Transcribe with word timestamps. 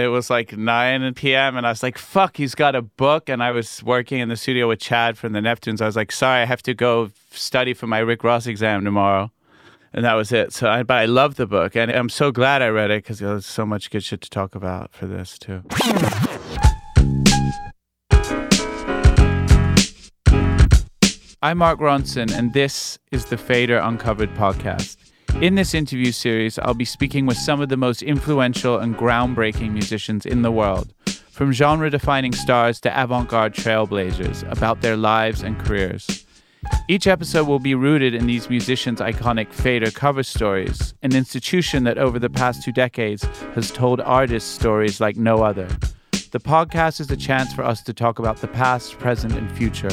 It 0.00 0.08
was 0.08 0.30
like 0.30 0.56
9 0.56 1.12
p.m. 1.14 1.58
and 1.58 1.66
I 1.66 1.70
was 1.70 1.82
like, 1.82 1.98
fuck, 1.98 2.38
he's 2.38 2.54
got 2.54 2.74
a 2.74 2.80
book. 2.80 3.28
And 3.28 3.42
I 3.42 3.50
was 3.50 3.82
working 3.82 4.18
in 4.20 4.30
the 4.30 4.36
studio 4.36 4.68
with 4.68 4.80
Chad 4.80 5.18
from 5.18 5.34
the 5.34 5.40
Neptunes. 5.40 5.82
I 5.82 5.86
was 5.86 5.96
like, 5.96 6.10
sorry, 6.10 6.40
I 6.40 6.46
have 6.46 6.62
to 6.62 6.74
go 6.74 7.10
study 7.32 7.74
for 7.74 7.86
my 7.86 7.98
Rick 7.98 8.24
Ross 8.24 8.46
exam 8.46 8.82
tomorrow. 8.84 9.30
And 9.92 10.04
that 10.04 10.14
was 10.14 10.32
it. 10.32 10.54
So, 10.54 10.70
I, 10.70 10.84
but 10.84 10.96
I 10.96 11.04
love 11.04 11.34
the 11.34 11.46
book. 11.46 11.76
And 11.76 11.90
I'm 11.90 12.08
so 12.08 12.32
glad 12.32 12.62
I 12.62 12.68
read 12.68 12.90
it 12.90 13.02
because 13.02 13.18
there's 13.18 13.44
so 13.44 13.66
much 13.66 13.90
good 13.90 14.02
shit 14.02 14.22
to 14.22 14.30
talk 14.30 14.54
about 14.54 14.92
for 14.92 15.06
this, 15.06 15.38
too. 15.38 15.62
I'm 21.42 21.58
Mark 21.58 21.78
Ronson, 21.80 22.32
and 22.32 22.52
this 22.52 22.98
is 23.10 23.26
the 23.26 23.36
Fader 23.36 23.78
Uncovered 23.78 24.34
podcast. 24.34 24.96
In 25.36 25.54
this 25.54 25.72
interview 25.74 26.12
series, 26.12 26.58
I'll 26.58 26.74
be 26.74 26.84
speaking 26.84 27.24
with 27.24 27.38
some 27.38 27.60
of 27.60 27.70
the 27.70 27.76
most 27.76 28.02
influential 28.02 28.78
and 28.78 28.96
groundbreaking 28.96 29.72
musicians 29.72 30.26
in 30.26 30.42
the 30.42 30.52
world, 30.52 30.92
from 31.30 31.52
genre 31.52 31.88
defining 31.88 32.32
stars 32.32 32.80
to 32.80 33.02
avant 33.02 33.28
garde 33.28 33.54
trailblazers, 33.54 34.50
about 34.50 34.82
their 34.82 34.96
lives 34.96 35.42
and 35.42 35.58
careers. 35.58 36.26
Each 36.88 37.06
episode 37.06 37.48
will 37.48 37.58
be 37.58 37.74
rooted 37.74 38.14
in 38.14 38.26
these 38.26 38.50
musicians' 38.50 39.00
iconic 39.00 39.50
Fader 39.50 39.90
cover 39.90 40.22
stories, 40.22 40.92
an 41.02 41.14
institution 41.14 41.84
that 41.84 41.96
over 41.96 42.18
the 42.18 42.28
past 42.28 42.62
two 42.62 42.72
decades 42.72 43.24
has 43.54 43.70
told 43.70 44.00
artists 44.02 44.50
stories 44.50 45.00
like 45.00 45.16
no 45.16 45.42
other. 45.42 45.68
The 46.32 46.40
podcast 46.40 47.00
is 47.00 47.10
a 47.10 47.16
chance 47.16 47.52
for 47.54 47.64
us 47.64 47.82
to 47.84 47.94
talk 47.94 48.18
about 48.18 48.36
the 48.36 48.48
past, 48.48 48.98
present, 48.98 49.34
and 49.34 49.50
future 49.50 49.90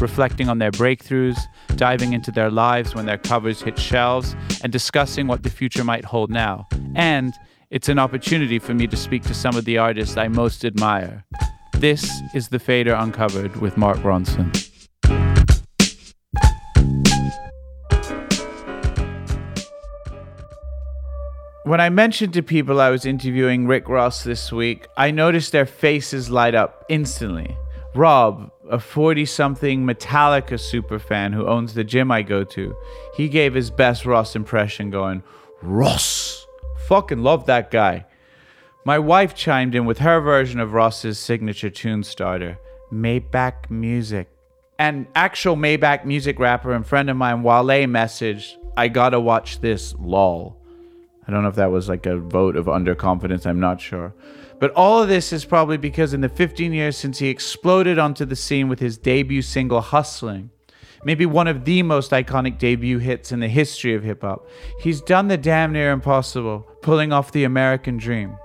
reflecting 0.00 0.48
on 0.48 0.58
their 0.58 0.70
breakthroughs, 0.70 1.38
diving 1.76 2.12
into 2.12 2.30
their 2.30 2.50
lives 2.50 2.94
when 2.94 3.06
their 3.06 3.18
covers 3.18 3.62
hit 3.62 3.78
shelves, 3.78 4.36
and 4.62 4.72
discussing 4.72 5.26
what 5.26 5.42
the 5.42 5.50
future 5.50 5.84
might 5.84 6.04
hold 6.04 6.30
now. 6.30 6.66
And 6.94 7.32
it's 7.70 7.88
an 7.88 7.98
opportunity 7.98 8.58
for 8.58 8.74
me 8.74 8.86
to 8.86 8.96
speak 8.96 9.22
to 9.24 9.34
some 9.34 9.56
of 9.56 9.64
the 9.64 9.78
artists 9.78 10.16
I 10.16 10.28
most 10.28 10.64
admire. 10.64 11.24
This 11.74 12.10
is 12.34 12.48
The 12.48 12.58
Fader 12.58 12.94
Uncovered 12.94 13.56
with 13.56 13.76
Mark 13.76 13.98
Ronson. 13.98 14.54
When 21.64 21.82
I 21.82 21.90
mentioned 21.90 22.32
to 22.32 22.42
people 22.42 22.80
I 22.80 22.88
was 22.88 23.04
interviewing 23.04 23.66
Rick 23.66 23.90
Ross 23.90 24.24
this 24.24 24.50
week, 24.50 24.86
I 24.96 25.10
noticed 25.10 25.52
their 25.52 25.66
faces 25.66 26.30
light 26.30 26.54
up 26.54 26.86
instantly. 26.88 27.54
Rob, 27.94 28.50
a 28.70 28.78
40 28.78 29.24
something 29.24 29.84
Metallica 29.84 30.54
superfan 30.54 31.34
who 31.34 31.46
owns 31.46 31.74
the 31.74 31.84
gym 31.84 32.10
I 32.10 32.22
go 32.22 32.44
to, 32.44 32.76
he 33.14 33.28
gave 33.28 33.54
his 33.54 33.70
best 33.70 34.04
Ross 34.04 34.36
impression 34.36 34.90
going, 34.90 35.22
Ross! 35.62 36.46
Fucking 36.86 37.22
love 37.22 37.46
that 37.46 37.70
guy. 37.70 38.06
My 38.84 38.98
wife 38.98 39.34
chimed 39.34 39.74
in 39.74 39.84
with 39.84 39.98
her 39.98 40.20
version 40.20 40.60
of 40.60 40.72
Ross's 40.72 41.18
signature 41.18 41.70
tune 41.70 42.02
starter, 42.02 42.58
Maybach 42.92 43.68
Music. 43.68 44.28
An 44.78 45.08
actual 45.14 45.56
Maybach 45.56 46.04
music 46.04 46.38
rapper 46.38 46.72
and 46.72 46.86
friend 46.86 47.10
of 47.10 47.16
mine, 47.16 47.42
Wale, 47.42 47.86
messaged, 47.86 48.54
I 48.76 48.88
gotta 48.88 49.18
watch 49.18 49.60
this, 49.60 49.94
lol. 49.98 50.56
I 51.26 51.32
don't 51.32 51.42
know 51.42 51.48
if 51.48 51.56
that 51.56 51.70
was 51.70 51.88
like 51.88 52.06
a 52.06 52.16
vote 52.16 52.56
of 52.56 52.66
underconfidence, 52.66 53.44
I'm 53.44 53.60
not 53.60 53.80
sure. 53.80 54.14
But 54.60 54.72
all 54.72 55.02
of 55.02 55.08
this 55.08 55.32
is 55.32 55.44
probably 55.44 55.76
because 55.76 56.12
in 56.12 56.20
the 56.20 56.28
15 56.28 56.72
years 56.72 56.96
since 56.96 57.18
he 57.18 57.28
exploded 57.28 57.98
onto 57.98 58.24
the 58.24 58.36
scene 58.36 58.68
with 58.68 58.80
his 58.80 58.98
debut 58.98 59.42
single 59.42 59.80
Hustlin', 59.80 60.50
maybe 61.04 61.26
one 61.26 61.46
of 61.46 61.64
the 61.64 61.82
most 61.82 62.10
iconic 62.10 62.58
debut 62.58 62.98
hits 62.98 63.30
in 63.30 63.40
the 63.40 63.48
history 63.48 63.94
of 63.94 64.02
hip 64.02 64.22
hop, 64.22 64.48
he's 64.80 65.00
done 65.00 65.28
the 65.28 65.36
damn 65.36 65.72
near 65.72 65.92
impossible, 65.92 66.66
pulling 66.82 67.12
off 67.12 67.30
the 67.30 67.44
American 67.44 67.98
dream. 67.98 68.36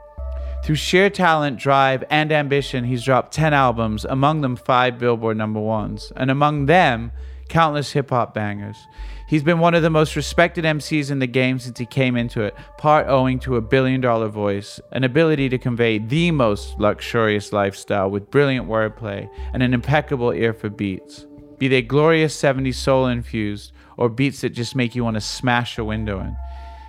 Through 0.63 0.75
sheer 0.75 1.09
talent, 1.09 1.59
drive, 1.59 2.03
and 2.09 2.31
ambition, 2.31 2.85
he's 2.85 3.03
dropped 3.03 3.34
10 3.34 3.53
albums, 3.53 4.06
among 4.06 4.41
them 4.41 4.56
5 4.56 4.97
Billboard 4.97 5.35
number 5.35 5.59
ones, 5.59 6.13
and 6.16 6.31
among 6.31 6.68
them, 6.68 7.12
countless 7.53 7.91
hip 7.91 8.09
hop 8.09 8.34
bangers. 8.34 8.88
He's 9.28 9.44
been 9.44 9.59
one 9.59 9.75
of 9.75 9.84
the 9.84 9.90
most 9.91 10.16
respected 10.16 10.66
MCs 10.66 11.12
in 11.12 11.19
the 11.19 11.28
game 11.28 11.59
since 11.59 11.78
he 11.78 11.86
came 11.86 12.18
into 12.18 12.41
it, 12.41 12.56
part 12.80 13.08
owing 13.08 13.38
to 13.41 13.58
a 13.58 13.62
billion 13.62 14.02
dollar 14.02 14.28
voice, 14.28 14.81
an 14.91 15.03
ability 15.03 15.50
to 15.50 15.59
convey 15.59 16.00
the 16.00 16.31
most 16.31 16.80
luxurious 16.80 17.53
lifestyle 17.53 18.09
with 18.09 18.31
brilliant 18.31 18.68
wordplay, 18.68 19.30
and 19.53 19.62
an 19.62 19.72
impeccable 19.72 20.31
ear 20.31 20.52
for 20.52 20.69
beats. 20.69 21.28
Be 21.59 21.68
they 21.68 21.84
glorious 21.84 22.36
70s 22.36 22.74
soul 22.74 23.06
infused, 23.06 23.72
or 23.97 24.09
beats 24.09 24.42
that 24.42 24.50
just 24.50 24.75
make 24.75 24.96
you 24.96 25.03
want 25.03 25.16
to 25.16 25.22
smash 25.22 25.78
a 25.78 25.86
window 25.86 26.22
in. 26.22 26.36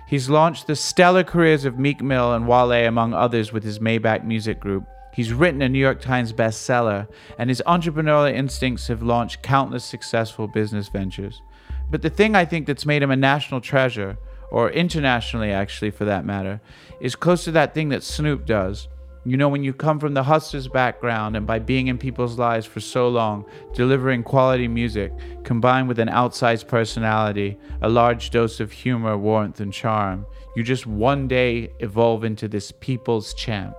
He's 0.07 0.29
launched 0.29 0.65
the 0.65 0.75
stellar 0.75 1.23
careers 1.23 1.65
of 1.65 1.77
Meek 1.77 2.01
Mill 2.01 2.33
and 2.33 2.47
Wale, 2.47 2.87
among 2.87 3.13
others, 3.13 3.53
with 3.53 3.63
his 3.63 3.77
Maybach 3.77 4.23
Music 4.23 4.59
Group. 4.59 4.87
He's 5.15 5.31
written 5.31 5.61
a 5.61 5.69
New 5.69 5.79
York 5.79 6.01
Times 6.01 6.33
bestseller, 6.33 7.07
and 7.39 7.49
his 7.49 7.63
entrepreneurial 7.65 8.33
instincts 8.33 8.87
have 8.87 9.01
launched 9.01 9.41
countless 9.41 9.85
successful 9.85 10.45
business 10.45 10.89
ventures. 10.89 11.41
But 11.89 12.01
the 12.01 12.09
thing 12.09 12.35
I 12.35 12.43
think 12.43 12.67
that's 12.67 12.85
made 12.85 13.01
him 13.01 13.11
a 13.11 13.15
national 13.15 13.61
treasure, 13.61 14.17
or 14.51 14.69
internationally 14.69 15.51
actually 15.51 15.91
for 15.91 16.03
that 16.03 16.25
matter, 16.25 16.59
is 16.99 17.15
close 17.15 17.45
to 17.45 17.51
that 17.51 17.73
thing 17.73 17.87
that 17.89 18.03
Snoop 18.03 18.45
does. 18.45 18.89
You 19.23 19.37
know, 19.37 19.47
when 19.47 19.63
you 19.63 19.73
come 19.73 20.01
from 20.01 20.15
the 20.15 20.23
hustler's 20.23 20.67
background 20.67 21.37
and 21.37 21.47
by 21.47 21.59
being 21.59 21.87
in 21.87 21.97
people's 21.97 22.37
lives 22.37 22.65
for 22.65 22.81
so 22.81 23.07
long, 23.07 23.45
delivering 23.73 24.21
quality 24.21 24.67
music, 24.67 25.13
combined 25.45 25.87
with 25.87 25.99
an 25.99 26.09
outsized 26.09 26.67
personality, 26.67 27.57
a 27.81 27.87
large 27.87 28.31
dose 28.31 28.59
of 28.59 28.73
humor, 28.73 29.17
warmth, 29.17 29.61
and 29.61 29.71
charm, 29.71 30.25
you 30.57 30.63
just 30.63 30.85
one 30.85 31.29
day 31.29 31.71
evolve 31.79 32.25
into 32.25 32.49
this 32.49 32.73
people's 32.73 33.33
champ. 33.33 33.75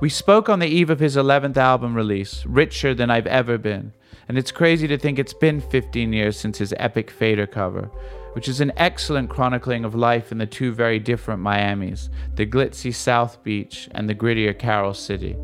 We 0.00 0.08
spoke 0.08 0.48
on 0.48 0.60
the 0.60 0.68
eve 0.68 0.90
of 0.90 1.00
his 1.00 1.16
11th 1.16 1.56
album 1.56 1.92
release, 1.92 2.46
Richer 2.46 2.94
Than 2.94 3.10
I've 3.10 3.26
Ever 3.26 3.58
Been, 3.58 3.92
and 4.28 4.38
it's 4.38 4.52
crazy 4.52 4.86
to 4.86 4.96
think 4.96 5.18
it's 5.18 5.34
been 5.34 5.60
15 5.60 6.12
years 6.12 6.38
since 6.38 6.58
his 6.58 6.72
epic 6.76 7.10
Fader 7.10 7.48
cover, 7.48 7.90
which 8.34 8.46
is 8.46 8.60
an 8.60 8.70
excellent 8.76 9.28
chronicling 9.28 9.84
of 9.84 9.96
life 9.96 10.30
in 10.30 10.38
the 10.38 10.46
two 10.46 10.70
very 10.70 11.00
different 11.00 11.42
Miamis, 11.42 12.10
the 12.36 12.46
glitzy 12.46 12.94
South 12.94 13.42
Beach 13.42 13.88
and 13.90 14.08
the 14.08 14.14
grittier 14.14 14.56
Carol 14.56 14.94
City. 14.94 15.34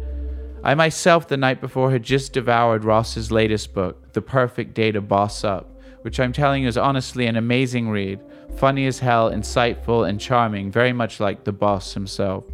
I 0.62 0.76
myself, 0.76 1.26
the 1.26 1.36
night 1.36 1.60
before, 1.60 1.90
had 1.90 2.04
just 2.04 2.32
devoured 2.32 2.84
Ross's 2.84 3.32
latest 3.32 3.74
book, 3.74 4.12
The 4.12 4.22
Perfect 4.22 4.72
Day 4.72 4.92
to 4.92 5.00
Boss 5.00 5.42
Up, 5.42 5.68
which 6.02 6.20
I'm 6.20 6.32
telling 6.32 6.62
you 6.62 6.68
is 6.68 6.78
honestly 6.78 7.26
an 7.26 7.34
amazing 7.34 7.88
read, 7.88 8.20
funny 8.56 8.86
as 8.86 9.00
hell, 9.00 9.32
insightful, 9.32 10.08
and 10.08 10.20
charming, 10.20 10.70
very 10.70 10.92
much 10.92 11.18
like 11.18 11.42
the 11.42 11.52
boss 11.52 11.94
himself. 11.94 12.44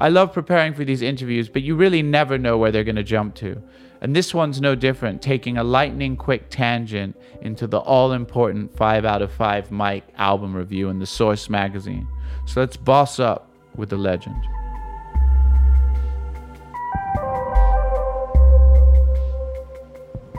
I 0.00 0.08
love 0.08 0.32
preparing 0.32 0.72
for 0.72 0.82
these 0.82 1.02
interviews, 1.02 1.50
but 1.50 1.60
you 1.60 1.76
really 1.76 2.00
never 2.02 2.38
know 2.38 2.56
where 2.56 2.72
they're 2.72 2.84
going 2.84 2.96
to 2.96 3.02
jump 3.02 3.34
to. 3.34 3.62
And 4.00 4.16
this 4.16 4.32
one's 4.32 4.58
no 4.58 4.74
different, 4.74 5.20
taking 5.20 5.58
a 5.58 5.62
lightning 5.62 6.16
quick 6.16 6.48
tangent 6.48 7.14
into 7.42 7.66
the 7.66 7.80
all 7.80 8.12
important 8.12 8.74
5 8.74 9.04
out 9.04 9.20
of 9.20 9.30
5 9.30 9.70
Mic 9.70 10.04
album 10.16 10.56
review 10.56 10.88
in 10.88 11.00
the 11.00 11.06
Source 11.06 11.50
magazine. 11.50 12.08
So 12.46 12.60
let's 12.60 12.78
boss 12.78 13.20
up 13.20 13.50
with 13.76 13.90
the 13.90 13.98
legend. 13.98 14.42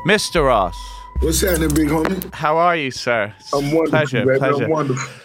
Mr. 0.07 0.43
Ross. 0.43 0.75
What's 1.19 1.41
happening, 1.41 1.69
big 1.69 1.89
homie? 1.89 2.33
How 2.33 2.57
are 2.57 2.75
you, 2.75 2.89
sir? 2.89 3.31
I'm 3.53 3.71
wonderful. 3.71 3.89
Pleasure, 3.91 4.25
baby. 4.25 4.39
pleasure. 4.39 4.63
I'm 4.63 4.71
wonderful. 4.71 5.21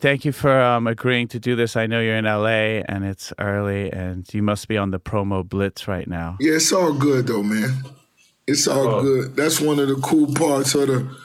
Thank 0.00 0.24
you 0.24 0.30
for 0.32 0.60
um, 0.60 0.86
agreeing 0.86 1.26
to 1.28 1.40
do 1.40 1.56
this. 1.56 1.74
I 1.76 1.86
know 1.86 2.00
you're 2.00 2.16
in 2.16 2.24
LA 2.24 2.82
and 2.88 3.04
it's 3.04 3.32
early, 3.38 3.90
and 3.90 4.32
you 4.32 4.42
must 4.42 4.68
be 4.68 4.76
on 4.78 4.90
the 4.92 5.00
promo 5.00 5.46
blitz 5.48 5.88
right 5.88 6.06
now. 6.06 6.36
Yeah, 6.40 6.52
it's 6.54 6.72
all 6.72 6.92
good 6.92 7.26
though, 7.26 7.42
man. 7.42 7.82
It's 8.46 8.68
all 8.68 8.84
Cool. 8.84 9.02
good. 9.02 9.36
That's 9.36 9.60
one 9.60 9.78
of 9.80 9.88
the 9.88 9.96
cool 9.96 10.32
parts 10.34 10.74
of 10.76 10.86
the, 10.86 11.16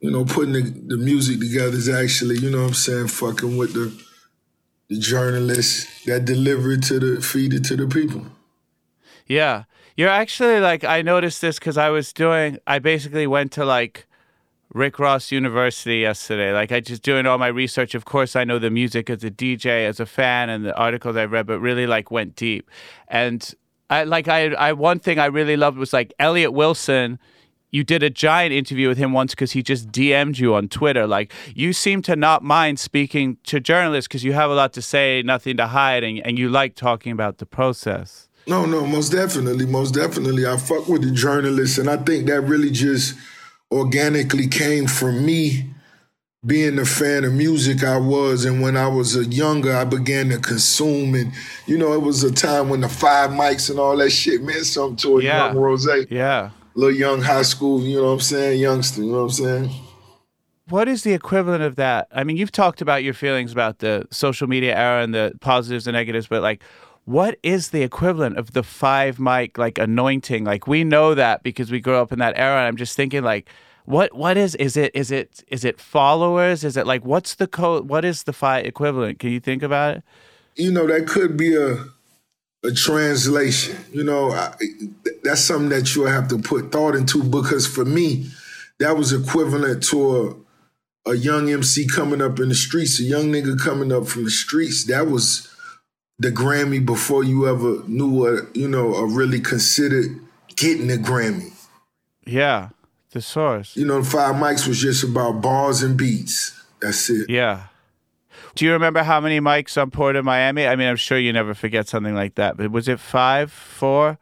you 0.00 0.10
know, 0.10 0.24
putting 0.24 0.52
the, 0.54 0.62
the 0.62 0.96
music 0.96 1.38
together 1.40 1.76
is 1.76 1.88
actually, 1.88 2.38
you 2.38 2.50
know 2.50 2.62
what 2.62 2.68
I'm 2.68 2.74
saying, 2.74 3.08
fucking 3.08 3.56
with 3.56 3.72
the 3.74 3.92
the 4.88 4.98
journalists 4.98 6.04
that 6.06 6.24
deliver 6.24 6.72
it 6.72 6.82
to 6.82 6.98
the 6.98 7.20
feed 7.22 7.54
it 7.54 7.62
to 7.66 7.76
the 7.76 7.86
people. 7.86 8.26
Yeah. 9.26 9.64
You're 9.96 10.08
actually 10.08 10.58
like, 10.58 10.82
I 10.82 11.00
noticed 11.02 11.40
this 11.40 11.60
because 11.60 11.78
I 11.78 11.90
was 11.90 12.12
doing, 12.12 12.58
I 12.66 12.80
basically 12.80 13.28
went 13.28 13.52
to 13.52 13.64
like 13.64 14.08
Rick 14.72 14.98
Ross 15.00 15.32
University 15.32 15.98
yesterday. 15.98 16.52
Like, 16.52 16.70
I 16.70 16.80
just 16.80 17.02
doing 17.02 17.26
all 17.26 17.38
my 17.38 17.48
research. 17.48 17.94
Of 17.94 18.04
course, 18.04 18.36
I 18.36 18.44
know 18.44 18.58
the 18.58 18.70
music 18.70 19.10
as 19.10 19.24
a 19.24 19.30
DJ, 19.30 19.86
as 19.88 19.98
a 19.98 20.06
fan, 20.06 20.48
and 20.48 20.64
the 20.64 20.76
articles 20.76 21.16
I 21.16 21.24
read, 21.24 21.46
but 21.46 21.58
really 21.58 21.86
like 21.86 22.10
went 22.10 22.36
deep. 22.36 22.70
And 23.08 23.52
I 23.90 24.04
like 24.04 24.28
I 24.28 24.52
I 24.52 24.72
one 24.72 25.00
thing 25.00 25.18
I 25.18 25.26
really 25.26 25.56
loved 25.56 25.76
was 25.76 25.92
like 25.92 26.14
Elliott 26.18 26.52
Wilson. 26.52 27.18
You 27.72 27.84
did 27.84 28.02
a 28.02 28.10
giant 28.10 28.52
interview 28.52 28.88
with 28.88 28.98
him 28.98 29.12
once 29.12 29.32
because 29.32 29.52
he 29.52 29.62
just 29.62 29.92
DM'd 29.92 30.38
you 30.38 30.54
on 30.54 30.68
Twitter. 30.68 31.06
Like 31.06 31.32
you 31.54 31.72
seem 31.72 32.02
to 32.02 32.16
not 32.16 32.42
mind 32.42 32.78
speaking 32.78 33.38
to 33.44 33.60
journalists 33.60 34.08
because 34.08 34.24
you 34.24 34.32
have 34.32 34.50
a 34.50 34.54
lot 34.54 34.72
to 34.74 34.82
say, 34.82 35.22
nothing 35.22 35.56
to 35.56 35.66
hide, 35.66 36.04
and, 36.04 36.20
and 36.20 36.38
you 36.38 36.48
like 36.48 36.76
talking 36.76 37.12
about 37.12 37.38
the 37.38 37.46
process. 37.46 38.28
No, 38.46 38.66
no, 38.66 38.86
most 38.86 39.10
definitely, 39.10 39.66
most 39.66 39.94
definitely. 39.94 40.46
I 40.46 40.56
fuck 40.56 40.88
with 40.88 41.02
the 41.02 41.10
journalists, 41.10 41.78
and 41.78 41.90
I 41.90 41.96
think 41.96 42.26
that 42.28 42.42
really 42.42 42.70
just 42.70 43.14
organically 43.70 44.46
came 44.48 44.86
from 44.86 45.24
me 45.24 45.66
being 46.46 46.76
the 46.76 46.86
fan 46.86 47.24
of 47.24 47.34
music 47.34 47.84
I 47.84 47.98
was, 47.98 48.46
and 48.46 48.62
when 48.62 48.74
I 48.76 48.88
was 48.88 49.14
a 49.14 49.24
younger, 49.26 49.76
I 49.76 49.84
began 49.84 50.30
to 50.30 50.38
consume, 50.38 51.14
and 51.14 51.32
you 51.66 51.76
know, 51.76 51.92
it 51.92 52.00
was 52.00 52.24
a 52.24 52.32
time 52.32 52.70
when 52.70 52.80
the 52.80 52.88
five 52.88 53.30
mics 53.30 53.68
and 53.68 53.78
all 53.78 53.96
that 53.98 54.10
shit 54.10 54.42
meant 54.42 54.64
something 54.64 54.96
to 54.96 55.18
a 55.18 55.22
Yeah. 55.22 55.46
young 55.48 55.56
Rose, 55.58 55.86
Yeah. 56.08 56.50
little 56.74 56.96
young 56.98 57.20
high 57.20 57.42
school, 57.42 57.82
you 57.82 57.96
know 57.98 58.04
what 58.06 58.12
I'm 58.12 58.20
saying, 58.20 58.58
youngster, 58.60 59.02
you 59.02 59.12
know 59.12 59.18
what 59.18 59.24
I'm 59.24 59.30
saying. 59.30 59.70
What 60.70 60.88
is 60.88 61.02
the 61.02 61.12
equivalent 61.12 61.62
of 61.62 61.76
that? 61.76 62.06
I 62.12 62.24
mean, 62.24 62.36
you've 62.36 62.52
talked 62.52 62.80
about 62.80 63.02
your 63.02 63.12
feelings 63.12 63.52
about 63.52 63.80
the 63.80 64.06
social 64.10 64.46
media 64.46 64.74
era 64.76 65.02
and 65.02 65.12
the 65.12 65.32
positives 65.40 65.86
and 65.86 65.94
negatives, 65.94 66.26
but 66.28 66.42
like, 66.42 66.62
what 67.10 67.38
is 67.42 67.70
the 67.70 67.82
equivalent 67.82 68.38
of 68.38 68.52
the 68.52 68.62
five 68.62 69.18
mic 69.18 69.58
like 69.58 69.78
anointing? 69.78 70.44
Like, 70.44 70.66
we 70.66 70.84
know 70.84 71.14
that 71.14 71.42
because 71.42 71.70
we 71.70 71.80
grew 71.80 71.96
up 71.96 72.12
in 72.12 72.18
that 72.20 72.36
era. 72.36 72.58
And 72.58 72.68
I'm 72.68 72.76
just 72.76 72.96
thinking, 72.96 73.22
like, 73.22 73.48
what 73.84 74.14
what 74.14 74.36
is 74.36 74.54
is 74.56 74.76
it 74.76 74.92
is 74.94 75.10
it 75.10 75.42
is 75.48 75.64
it 75.64 75.80
followers? 75.80 76.64
Is 76.64 76.76
it 76.76 76.86
like 76.86 77.04
what's 77.04 77.34
the 77.34 77.46
code? 77.46 77.88
What 77.88 78.04
is 78.04 78.22
the 78.24 78.32
five 78.32 78.64
equivalent? 78.64 79.18
Can 79.18 79.30
you 79.30 79.40
think 79.40 79.62
about 79.62 79.96
it? 79.96 80.04
you 80.56 80.70
know 80.70 80.86
that 80.86 81.06
could 81.06 81.36
be 81.36 81.56
a 81.56 81.84
a 82.62 82.72
translation. 82.72 83.76
You 83.90 84.04
know, 84.04 84.32
I, 84.32 84.54
that's 85.22 85.40
something 85.40 85.70
that 85.70 85.94
you'll 85.94 86.08
have 86.08 86.28
to 86.28 86.38
put 86.38 86.70
thought 86.70 86.94
into 86.94 87.22
because 87.22 87.66
for 87.66 87.86
me, 87.86 88.26
that 88.78 88.98
was 88.98 89.14
equivalent 89.14 89.82
to 89.84 90.44
a, 91.06 91.12
a 91.12 91.14
young 91.14 91.50
MC 91.50 91.86
coming 91.86 92.20
up 92.20 92.38
in 92.38 92.50
the 92.50 92.54
streets, 92.54 93.00
a 93.00 93.04
young 93.04 93.32
nigga 93.32 93.58
coming 93.58 93.90
up 93.90 94.06
from 94.08 94.24
the 94.24 94.30
streets. 94.30 94.84
That 94.84 95.06
was 95.06 95.49
the 96.20 96.30
Grammy 96.30 96.84
before 96.84 97.24
you 97.24 97.48
ever 97.48 97.82
knew 97.88 98.10
what 98.10 98.54
you 98.54 98.68
know, 98.68 98.94
a 98.94 99.06
really 99.06 99.40
considered 99.40 100.20
getting 100.54 100.90
a 100.90 100.96
Grammy. 100.96 101.50
Yeah, 102.26 102.68
the 103.10 103.22
source. 103.22 103.74
You 103.74 103.86
know, 103.86 104.04
Five 104.04 104.36
Mics 104.36 104.68
was 104.68 104.78
just 104.78 105.02
about 105.02 105.40
bars 105.40 105.82
and 105.82 105.96
beats. 105.96 106.62
That's 106.80 107.08
it. 107.08 107.28
Yeah. 107.30 107.64
Do 108.54 108.66
you 108.66 108.72
remember 108.72 109.02
how 109.02 109.20
many 109.20 109.40
mics 109.40 109.80
on 109.80 109.90
Port 109.90 110.16
of 110.16 110.24
Miami? 110.24 110.66
I 110.66 110.76
mean, 110.76 110.88
I'm 110.88 110.96
sure 110.96 111.18
you 111.18 111.32
never 111.32 111.54
forget 111.54 111.88
something 111.88 112.14
like 112.14 112.34
that, 112.34 112.56
but 112.56 112.70
was 112.70 112.88
it 112.88 113.00
five, 113.00 113.50
four? 113.50 114.18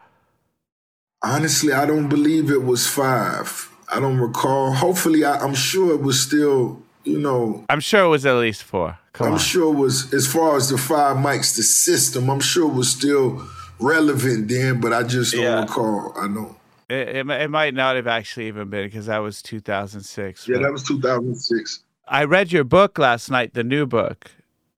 Honestly, 1.23 1.73
I 1.73 1.87
don't 1.87 2.09
believe 2.09 2.51
it 2.51 2.63
was 2.63 2.87
five. 2.87 3.71
I 3.93 3.99
don't 3.99 4.19
recall. 4.19 4.73
Hopefully, 4.73 5.25
I, 5.25 5.39
I'm 5.39 5.55
sure 5.55 5.93
it 5.95 6.03
was 6.03 6.21
still, 6.21 6.81
you 7.09 7.19
know, 7.19 7.65
I'm 7.69 7.81
sure 7.81 8.05
it 8.05 8.09
was 8.09 8.25
at 8.27 8.35
least 8.37 8.63
four. 8.63 8.99
Come 9.13 9.29
I'm 9.29 9.33
on. 9.35 9.39
sure 9.39 9.73
it 9.73 9.77
was, 9.77 10.13
as 10.15 10.27
far 10.27 10.57
as 10.57 10.69
the 10.69 10.79
five 10.79 11.17
mics, 11.17 11.57
the 11.57 11.63
system, 11.63 12.29
I'm 12.31 12.41
sure 12.41 12.69
it 12.71 12.75
was 12.75 12.91
still 12.91 13.43
relevant 13.81 14.49
then, 14.49 14.81
but 14.81 14.93
I 14.93 15.03
just 15.03 15.33
don't 15.35 15.43
Yeah. 15.43 15.61
recall. 15.63 16.13
I 16.17 16.29
know. 16.29 16.57
It, 16.89 17.09
it, 17.17 17.31
it 17.31 17.51
might 17.51 17.75
not 17.75 17.97
have 17.97 18.07
actually 18.07 18.47
even 18.49 18.71
been 18.71 18.87
because 18.87 19.07
that 19.07 19.19
was 19.19 19.43
2006. 19.43 20.49
Yeah, 20.49 20.59
that 20.59 20.73
was 20.73 20.83
2006. 20.85 21.81
I 22.07 22.25
read 22.25 22.53
your 22.53 22.65
book 22.65 22.99
last 22.99 23.31
night, 23.31 23.53
the 23.55 23.65
new 23.65 23.87
book. 23.87 24.31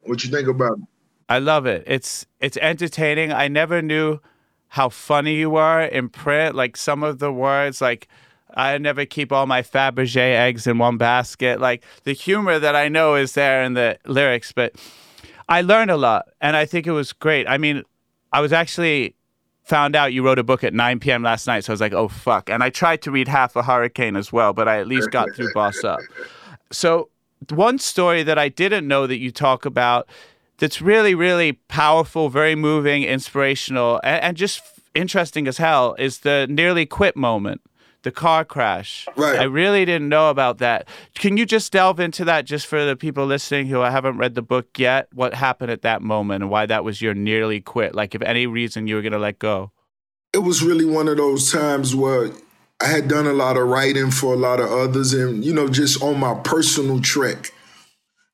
What 0.03 0.25
you 0.25 0.31
think 0.31 0.49
about 0.49 0.79
it? 0.79 0.85
I 1.29 1.39
love 1.39 1.67
it. 1.67 1.85
It's 1.87 2.27
it's 2.41 2.57
entertaining. 2.57 3.33
I 3.33 3.47
never 3.47 3.81
knew 3.81 4.19
how 4.69 4.89
funny 4.89 5.37
you 5.37 5.51
were 5.51 5.83
in 5.83 6.09
print. 6.09 6.57
Like 6.57 6.77
some 6.77 7.05
of 7.05 7.21
the 7.21 7.33
words, 7.33 7.81
like 7.81 8.09
I 8.55 8.77
never 8.79 9.05
keep 9.05 9.33
all 9.33 9.47
my 9.47 9.63
Fabergé 9.63 10.35
eggs 10.35 10.67
in 10.67 10.79
one 10.79 10.97
basket. 10.97 11.61
Like 11.61 11.85
the 12.05 12.13
humor 12.13 12.59
that 12.59 12.77
I 12.77 12.89
know 12.89 13.15
is 13.15 13.35
there 13.35 13.63
in 13.63 13.75
the 13.75 13.99
lyrics, 14.07 14.53
but 14.53 14.75
I 15.49 15.63
learned 15.63 15.91
a 15.91 15.97
lot, 15.97 16.27
and 16.41 16.57
I 16.57 16.65
think 16.65 16.87
it 16.87 16.93
was 16.93 17.13
great. 17.13 17.49
I 17.49 17.59
mean, 17.59 17.83
I 18.33 18.41
was 18.41 18.53
actually 18.53 19.17
found 19.65 19.95
out 19.95 20.13
you 20.13 20.25
wrote 20.25 20.39
a 20.39 20.45
book 20.45 20.65
at 20.65 20.75
9 20.75 21.01
p.m. 21.01 21.23
last 21.23 21.47
night, 21.47 21.65
so 21.65 21.73
I 21.73 21.75
was 21.75 21.81
like, 21.81 21.93
oh 21.93 22.09
fuck. 22.09 22.51
And 22.51 22.63
I 22.63 22.71
tried 22.71 23.03
to 23.03 23.11
read 23.11 23.29
half 23.29 23.57
a 23.57 23.63
Hurricane 23.63 24.17
as 24.17 24.33
well, 24.33 24.53
but 24.53 24.69
I 24.69 24.81
at 24.81 24.87
least 24.87 25.11
got 25.11 25.35
through 25.35 25.53
Boss 25.53 25.85
Up. 25.85 26.01
So 26.73 27.09
one 27.49 27.79
story 27.79 28.23
that 28.23 28.39
I 28.39 28.49
didn't 28.49 28.87
know 28.87 29.07
that 29.07 29.19
you 29.19 29.31
talk 29.31 29.65
about 29.65 30.09
that's 30.59 30.83
really, 30.83 31.15
really 31.15 31.53
powerful, 31.53 32.29
very 32.29 32.55
moving, 32.55 33.03
inspirational, 33.03 34.01
and, 34.05 34.23
and 34.23 34.37
just 34.37 34.63
interesting 34.95 35.49
as 35.49 35.59
hell 35.59 35.95
is 35.99 36.21
the 36.21 36.47
nearly 36.49 36.87
quit 36.87 37.17
moment, 37.17 37.61
the 38.03 38.11
car 38.11 38.45
crash. 38.45 39.07
Right. 39.17 39.39
I 39.39 39.45
really 39.45 39.85
didn't 39.85 40.09
know 40.09 40.31
about 40.31 40.59
that. 40.59 40.89
Can 41.15 41.37
you 41.37 41.47
just 41.47 41.73
delve 41.73 42.01
into 42.01 42.25
that 42.25 42.45
just 42.45 42.67
for 42.67 42.85
the 42.85 42.97
people 42.97 43.27
listening 43.27 43.67
who 43.67 43.81
haven't 43.81 44.17
read 44.19 44.35
the 44.35 44.43
book 44.43 44.79
yet? 44.79 45.09
What 45.13 45.35
happened 45.35 45.71
at 45.71 45.83
that 45.83 46.03
moment 46.03 46.43
and 46.43 46.51
why 46.51 46.67
that 46.67 46.85
was 46.85 47.03
your 47.03 47.15
nearly 47.15 47.61
quit? 47.61 47.95
Like, 47.95 48.15
if 48.15 48.23
any 48.23 48.47
reason 48.47 48.87
you 48.87 48.95
were 48.95 49.03
going 49.03 49.13
to 49.13 49.19
let 49.19 49.39
go? 49.39 49.73
it 50.33 50.39
was 50.39 50.63
really 50.63 50.85
one 50.85 51.09
of 51.09 51.17
those 51.17 51.51
times 51.51 51.95
where 51.95 52.31
I 52.81 52.87
had 52.87 53.09
done 53.09 53.27
a 53.27 53.33
lot 53.33 53.57
of 53.57 53.69
writing 53.69 54.11
for 54.11 54.33
a 54.33 54.37
lot 54.37 54.61
of 54.61 54.71
others, 54.71 55.13
and 55.13 55.45
you 55.45 55.53
know, 55.53 55.69
just 55.69 56.03
on 56.03 56.19
my 56.19 56.35
personal 56.35 57.01
trek, 57.01 57.53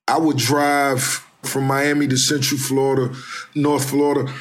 I 0.07 0.17
would 0.17 0.37
drive 0.37 1.01
from 1.43 1.65
Miami 1.65 2.07
to 2.07 2.17
Central 2.17 2.59
Florida, 2.59 3.15
North 3.55 3.89
Florida, 3.89 4.31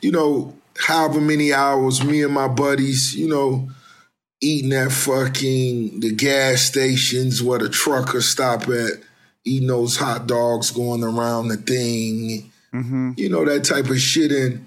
you 0.00 0.12
know, 0.12 0.54
however 0.78 1.20
many 1.20 1.52
hours, 1.52 2.04
me 2.04 2.22
and 2.22 2.34
my 2.34 2.48
buddies, 2.48 3.14
you 3.14 3.28
know, 3.28 3.68
eating 4.44 4.72
at 4.72 4.92
fucking 4.92 6.00
the 6.00 6.12
gas 6.12 6.62
stations 6.62 7.42
where 7.42 7.58
the 7.58 7.68
truckers 7.68 8.28
stop 8.28 8.68
at, 8.68 8.92
eating 9.44 9.68
those 9.68 9.96
hot 9.96 10.26
dogs, 10.26 10.70
going 10.70 11.02
around 11.02 11.48
the 11.48 11.56
thing, 11.56 12.52
mm-hmm. 12.72 13.12
you 13.16 13.28
know, 13.28 13.44
that 13.44 13.64
type 13.64 13.86
of 13.86 13.98
shit. 13.98 14.30
And 14.30 14.66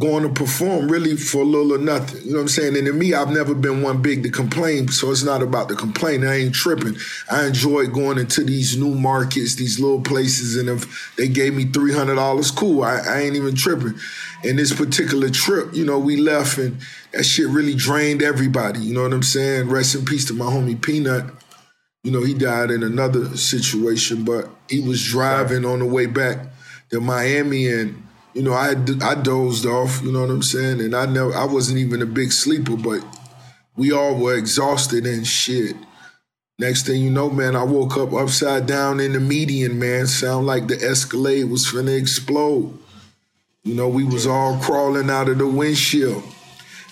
going 0.00 0.24
to 0.24 0.28
perform 0.28 0.90
really 0.90 1.16
for 1.16 1.44
little 1.44 1.72
or 1.72 1.78
nothing. 1.78 2.20
You 2.24 2.32
know 2.32 2.38
what 2.38 2.42
I'm 2.42 2.48
saying? 2.48 2.76
And 2.76 2.84
to 2.88 2.92
me, 2.92 3.14
I've 3.14 3.30
never 3.30 3.54
been 3.54 3.80
one 3.80 4.02
big 4.02 4.24
to 4.24 4.28
complain, 4.28 4.88
so 4.88 5.12
it's 5.12 5.22
not 5.22 5.40
about 5.40 5.68
the 5.68 5.76
complaint. 5.76 6.24
I 6.24 6.34
ain't 6.34 6.54
tripping. 6.54 6.96
I 7.30 7.46
enjoy 7.46 7.86
going 7.86 8.18
into 8.18 8.42
these 8.42 8.76
new 8.76 8.92
markets, 8.92 9.54
these 9.54 9.78
little 9.78 10.00
places, 10.00 10.56
and 10.56 10.68
if 10.68 11.14
they 11.16 11.28
gave 11.28 11.54
me 11.54 11.66
three 11.66 11.92
hundred 11.92 12.16
dollars, 12.16 12.50
cool. 12.50 12.82
I, 12.82 12.98
I 13.06 13.20
ain't 13.20 13.36
even 13.36 13.54
tripping. 13.54 13.94
And 14.42 14.58
this 14.58 14.74
particular 14.74 15.30
trip, 15.30 15.72
you 15.72 15.84
know, 15.84 16.00
we 16.00 16.16
left 16.16 16.58
and 16.58 16.80
that 17.12 17.22
shit 17.22 17.46
really 17.46 17.76
drained 17.76 18.20
everybody. 18.20 18.80
You 18.80 18.94
know 18.94 19.02
what 19.02 19.12
I'm 19.12 19.22
saying? 19.22 19.68
Rest 19.68 19.94
in 19.94 20.04
peace 20.04 20.24
to 20.24 20.34
my 20.34 20.46
homie 20.46 20.80
Peanut. 20.80 21.24
You 22.02 22.10
know, 22.10 22.24
he 22.24 22.34
died 22.34 22.72
in 22.72 22.82
another 22.82 23.36
situation, 23.36 24.24
but 24.24 24.50
he 24.68 24.80
was 24.80 25.06
driving 25.06 25.64
on 25.64 25.78
the 25.78 25.86
way 25.86 26.06
back 26.06 26.48
to 26.90 27.00
Miami 27.00 27.68
and 27.68 28.03
you 28.34 28.42
know, 28.42 28.52
I 28.52 28.74
I 29.02 29.14
dozed 29.14 29.64
off, 29.64 30.02
you 30.02 30.12
know 30.12 30.22
what 30.22 30.30
I'm 30.30 30.42
saying? 30.42 30.80
And 30.80 30.94
I 30.94 31.06
never 31.06 31.32
I 31.34 31.44
wasn't 31.44 31.78
even 31.78 32.02
a 32.02 32.06
big 32.06 32.32
sleeper, 32.32 32.76
but 32.76 33.04
we 33.76 33.92
all 33.92 34.16
were 34.16 34.36
exhausted 34.36 35.06
and 35.06 35.26
shit. 35.26 35.76
Next 36.58 36.86
thing 36.86 37.02
you 37.02 37.10
know, 37.10 37.30
man, 37.30 37.56
I 37.56 37.64
woke 37.64 37.96
up 37.96 38.12
upside 38.12 38.66
down 38.66 39.00
in 39.00 39.12
the 39.12 39.20
median, 39.20 39.78
man. 39.78 40.06
Sound 40.06 40.46
like 40.46 40.68
the 40.68 40.80
Escalade 40.80 41.44
was 41.44 41.66
finna 41.66 41.98
explode. 41.98 42.78
You 43.64 43.74
know, 43.74 43.88
we 43.88 44.04
was 44.04 44.26
all 44.26 44.58
crawling 44.58 45.10
out 45.10 45.28
of 45.28 45.38
the 45.38 45.48
windshield. 45.48 46.22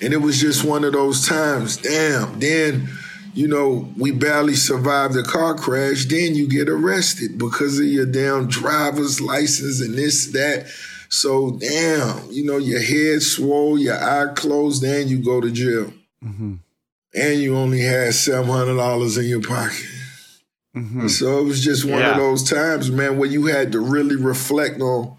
And 0.00 0.12
it 0.12 0.16
was 0.16 0.40
just 0.40 0.64
one 0.64 0.82
of 0.82 0.94
those 0.94 1.28
times. 1.28 1.76
Damn. 1.76 2.40
Then, 2.40 2.88
you 3.34 3.46
know, 3.46 3.88
we 3.96 4.10
barely 4.10 4.56
survived 4.56 5.14
the 5.14 5.22
car 5.22 5.54
crash. 5.54 6.06
Then 6.06 6.34
you 6.34 6.48
get 6.48 6.68
arrested 6.68 7.38
because 7.38 7.78
of 7.78 7.84
your 7.84 8.06
damn 8.06 8.48
driver's 8.48 9.20
license 9.20 9.80
and 9.80 9.94
this, 9.94 10.32
that. 10.32 10.66
So, 11.12 11.50
damn, 11.60 12.30
you 12.30 12.42
know, 12.44 12.56
your 12.56 12.80
head 12.80 13.20
swole, 13.22 13.78
your 13.78 13.96
eye 14.02 14.32
closed, 14.34 14.82
and 14.82 15.10
you 15.10 15.18
go 15.22 15.42
to 15.42 15.50
jail. 15.50 15.92
Mm-hmm. 16.24 16.54
And 17.14 17.40
you 17.40 17.54
only 17.54 17.82
had 17.82 18.08
$700 18.14 19.18
in 19.18 19.24
your 19.26 19.42
pocket. 19.42 19.86
Mm-hmm. 20.74 21.08
So 21.08 21.38
it 21.40 21.44
was 21.44 21.62
just 21.62 21.84
one 21.84 22.00
Yeah. 22.00 22.12
of 22.12 22.16
those 22.16 22.48
times, 22.48 22.90
man, 22.90 23.18
where 23.18 23.28
you 23.28 23.44
had 23.44 23.72
to 23.72 23.80
really 23.80 24.16
reflect 24.16 24.80
on 24.80 25.16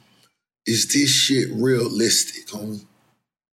is 0.65 0.88
this 0.91 1.09
shit 1.12 1.50
realistic, 1.53 2.47
homie? 2.47 2.85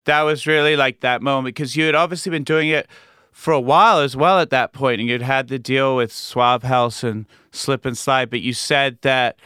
that 0.07 0.23
was 0.23 0.47
really 0.47 0.77
like 0.77 1.01
that 1.01 1.21
moment 1.23 1.55
because 1.55 1.77
you 1.77 1.85
had 1.85 1.95
obviously 1.95 2.31
been 2.31 2.43
doing 2.43 2.69
it 2.71 2.89
for 3.33 3.53
a 3.53 3.61
while 3.61 3.99
as 3.99 4.17
well 4.17 4.41
at 4.41 4.49
that 4.51 4.73
point, 4.73 4.99
and 5.01 5.09
you'd 5.11 5.21
had 5.23 5.49
the 5.49 5.59
deal 5.59 5.95
with 5.95 6.11
Suave 6.11 6.63
House 6.63 7.05
and 7.05 7.27
Slip 7.53 7.85
and 7.85 7.97
Slide, 7.99 8.31
but 8.31 8.41
you 8.41 8.55
said 8.55 8.97
that 9.03 9.37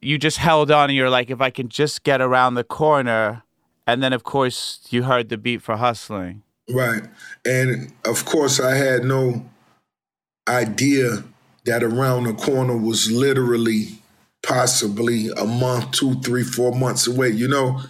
you 0.00 0.18
just 0.18 0.38
held 0.38 0.70
on 0.70 0.90
and 0.90 0.96
you're 0.96 1.10
like, 1.10 1.30
if 1.30 1.40
I 1.40 1.50
can 1.50 1.68
just 1.68 2.02
get 2.02 2.20
around 2.20 2.54
the 2.54 2.64
corner, 2.64 3.42
and 3.86 4.02
then 4.02 4.12
of 4.12 4.24
course 4.24 4.86
you 4.90 5.02
heard 5.04 5.28
the 5.28 5.36
beat 5.36 5.62
for 5.62 5.76
hustling. 5.76 6.42
Right. 6.68 7.02
And 7.44 7.92
of 8.04 8.24
course, 8.24 8.60
I 8.60 8.76
had 8.76 9.04
no 9.04 9.44
idea 10.48 11.24
that 11.64 11.82
around 11.82 12.24
the 12.24 12.34
corner 12.34 12.76
was 12.76 13.10
literally 13.10 14.00
possibly 14.42 15.28
a 15.36 15.44
month, 15.44 15.92
two, 15.92 16.20
three, 16.20 16.44
four 16.44 16.72
months 16.72 17.06
away, 17.06 17.28
you 17.28 17.48
know? 17.48 17.80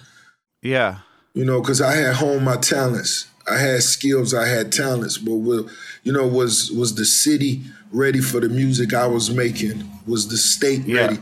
Yeah. 0.62 0.99
You 1.35 1.45
know, 1.45 1.61
because 1.61 1.81
I 1.81 1.95
had 1.95 2.17
honed 2.17 2.45
my 2.45 2.57
talents. 2.57 3.29
I 3.49 3.59
had 3.59 3.83
skills, 3.83 4.35
I 4.35 4.47
had 4.47 4.73
talents, 4.73 5.19
but 5.19 5.33
you 5.33 6.12
know, 6.12 6.26
was 6.26 6.71
was 6.71 6.95
the 6.95 7.05
city 7.05 7.62
ready 7.90 8.21
for 8.21 8.38
the 8.38 8.49
music 8.49 8.95
I 8.95 9.07
was 9.07 9.31
making? 9.31 9.88
Was 10.07 10.29
the 10.29 10.37
state 10.37 10.87
yeah. 10.87 11.00
ready? 11.00 11.19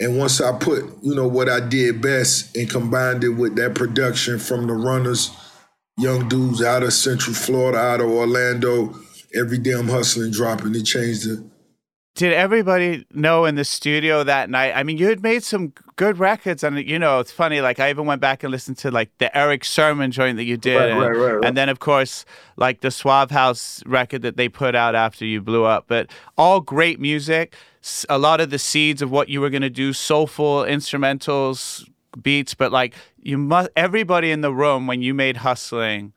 And 0.00 0.18
once 0.18 0.40
I 0.40 0.56
put, 0.58 0.84
you 1.02 1.14
know, 1.14 1.28
what 1.28 1.48
I 1.48 1.60
did 1.60 2.02
best 2.02 2.56
and 2.56 2.68
combined 2.68 3.24
it 3.24 3.30
with 3.30 3.56
that 3.56 3.74
production 3.74 4.38
from 4.38 4.66
the 4.66 4.72
runners, 4.72 5.30
young 5.96 6.28
dudes 6.28 6.62
out 6.62 6.82
of 6.82 6.92
Central 6.92 7.34
Florida, 7.34 7.78
out 7.78 8.00
of 8.00 8.10
Orlando, 8.10 8.96
every 9.34 9.58
I'm 9.72 9.88
hustling, 9.88 10.32
dropping, 10.32 10.74
it 10.74 10.84
changed 10.84 11.28
the 11.28 11.52
did 12.14 12.34
everybody 12.34 13.06
know 13.14 13.46
in 13.46 13.54
the 13.54 13.64
studio 13.64 14.22
that 14.22 14.50
night? 14.50 14.72
I 14.76 14.82
mean, 14.82 14.98
you 14.98 15.08
had 15.08 15.22
made 15.22 15.42
some 15.42 15.72
good 15.96 16.18
records, 16.18 16.62
and 16.62 16.78
you 16.78 16.98
know, 16.98 17.20
it's 17.20 17.32
funny. 17.32 17.62
Like 17.62 17.80
I 17.80 17.88
even 17.88 18.04
went 18.04 18.20
back 18.20 18.42
and 18.42 18.50
listened 18.50 18.76
to 18.78 18.90
like 18.90 19.10
the 19.16 19.34
Erick 19.36 19.64
Sermon 19.64 20.10
joint 20.10 20.36
that 20.36 20.44
you 20.44 20.58
did, 20.58 20.76
right, 20.76 20.90
and, 20.90 21.00
right, 21.00 21.10
right, 21.10 21.44
and, 21.44 21.56
then 21.56 21.70
of 21.70 21.78
course 21.78 22.26
like 22.56 22.82
the 22.82 22.90
Suave 22.90 23.30
House 23.30 23.82
record 23.86 24.22
that 24.22 24.36
they 24.36 24.48
put 24.48 24.74
out 24.74 24.94
after 24.94 25.24
you 25.24 25.40
blew 25.40 25.64
up. 25.64 25.84
But 25.88 26.10
all 26.36 26.60
great 26.60 27.00
music. 27.00 27.54
A 28.08 28.18
lot 28.18 28.40
of 28.40 28.50
the 28.50 28.58
seeds 28.58 29.02
of 29.02 29.10
what 29.10 29.28
you 29.28 29.40
were 29.40 29.50
gonna 29.50 29.70
do, 29.70 29.92
soulful 29.92 30.62
instrumentals, 30.62 31.88
beats. 32.20 32.54
But 32.54 32.72
like 32.72 32.94
you 33.20 33.38
must, 33.38 33.70
everybody 33.76 34.30
in 34.30 34.40
the 34.40 34.52
room 34.52 34.86
when 34.86 35.02
you 35.02 35.14
made 35.14 35.38
Hustlin' 35.38 36.12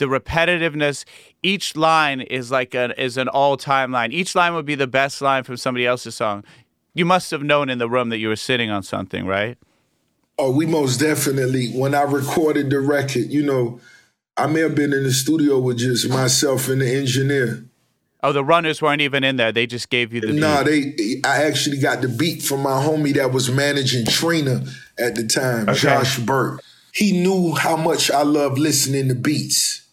the 0.00 0.06
repetitiveness 0.06 1.04
each 1.42 1.76
line 1.76 2.22
is 2.22 2.50
like 2.50 2.74
an 2.74 2.92
is 2.92 3.16
an 3.16 3.28
all-time 3.28 3.92
line. 3.92 4.10
Each 4.12 4.34
line 4.34 4.54
would 4.54 4.66
be 4.66 4.74
the 4.74 4.88
best 4.88 5.20
line 5.20 5.44
from 5.44 5.56
somebody 5.56 5.86
else's 5.86 6.16
song. 6.16 6.42
You 6.94 7.04
must 7.04 7.30
have 7.30 7.42
known 7.42 7.70
in 7.70 7.78
the 7.78 7.88
room 7.88 8.08
that 8.08 8.18
you 8.18 8.28
were 8.28 8.36
sitting 8.36 8.70
on 8.70 8.82
something 8.82 9.26
right? 9.26 9.56
Oh 10.38 10.50
we 10.50 10.66
most 10.66 10.98
definitely. 10.98 11.68
When 11.72 11.94
i 11.94 12.02
recorded 12.02 12.70
the 12.70 12.80
record 12.80 13.26
you 13.28 13.44
know 13.44 13.78
i 14.36 14.46
may 14.46 14.60
have 14.60 14.74
been 14.74 14.92
in 14.92 15.04
the 15.04 15.12
studio 15.12 15.60
with 15.60 15.78
just 15.78 16.08
myself 16.08 16.68
and 16.68 16.80
the 16.80 16.90
engineer 16.90 17.64
Oh, 18.22 18.32
the 18.32 18.44
runners 18.44 18.82
weren't 18.82 19.00
even 19.00 19.24
in 19.24 19.36
there. 19.36 19.50
They 19.52 19.66
just 19.66 19.88
gave 19.88 20.12
you 20.12 20.20
the 20.20 20.28
beat. 20.28 20.40
No, 20.40 20.62
they. 20.62 21.20
I 21.24 21.44
actually 21.44 21.78
got 21.78 22.02
the 22.02 22.08
beat 22.08 22.42
from 22.42 22.62
my 22.62 22.82
homie 22.82 23.14
that 23.14 23.32
was 23.32 23.50
managing 23.50 24.04
Trina 24.06 24.64
at 24.98 25.14
the 25.14 25.26
time, 25.26 25.68
okay. 25.68 25.78
Josh 25.78 26.18
Burke. 26.18 26.62
He 26.92 27.22
knew 27.22 27.54
how 27.54 27.76
much 27.76 28.10
I 28.10 28.22
love 28.22 28.58
listening 28.58 29.08
to 29.08 29.14
beats. 29.14 29.86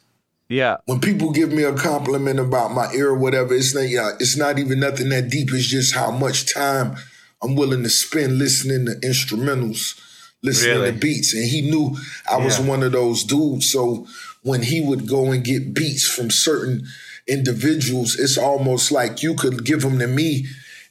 Yeah. 0.50 0.78
When 0.86 1.00
people 1.00 1.32
give 1.32 1.52
me 1.52 1.64
a 1.64 1.74
compliment 1.74 2.40
about 2.40 2.72
my 2.72 2.92
ear 2.94 3.10
or 3.10 3.18
whatever, 3.18 3.54
it's 3.54 3.76
not 3.76 3.82
yeah, 3.82 4.12
it's 4.20 4.38
not 4.38 4.60
even 4.60 4.80
nothing 4.80 5.10
that 5.10 5.30
deep. 5.30 5.50
It's 5.52 5.68
just 5.68 5.96
how 5.96 6.12
much 6.12 6.54
time 6.54 6.96
I'm 7.42 7.56
willing 7.56 7.84
to 7.84 7.90
spend 7.90 8.38
listening 8.38 8.86
to 8.86 8.94
instrumentals, 9.08 10.00
listening 10.42 10.80
really? 10.80 10.92
to 10.92 10.98
beats. 10.98 11.34
And 11.34 11.46
he 11.46 11.62
knew 11.62 11.98
I 12.30 12.38
was 12.38 12.60
one 12.60 12.84
of 12.84 12.94
those 12.94 13.24
dudes. 13.24 13.72
So 13.72 14.08
when 14.44 14.64
he 14.64 14.82
would 14.82 15.08
go 15.08 15.32
and 15.32 15.44
get 15.44 15.74
beats 15.74 16.08
from 16.08 16.32
certain 16.32 16.88
individuals, 17.28 18.18
it's 18.18 18.38
almost 18.38 18.92
like 18.92 19.22
you 19.22 19.36
could 19.36 19.66
give 19.66 19.82
them 19.82 20.00
to 20.00 20.08
me 20.08 20.46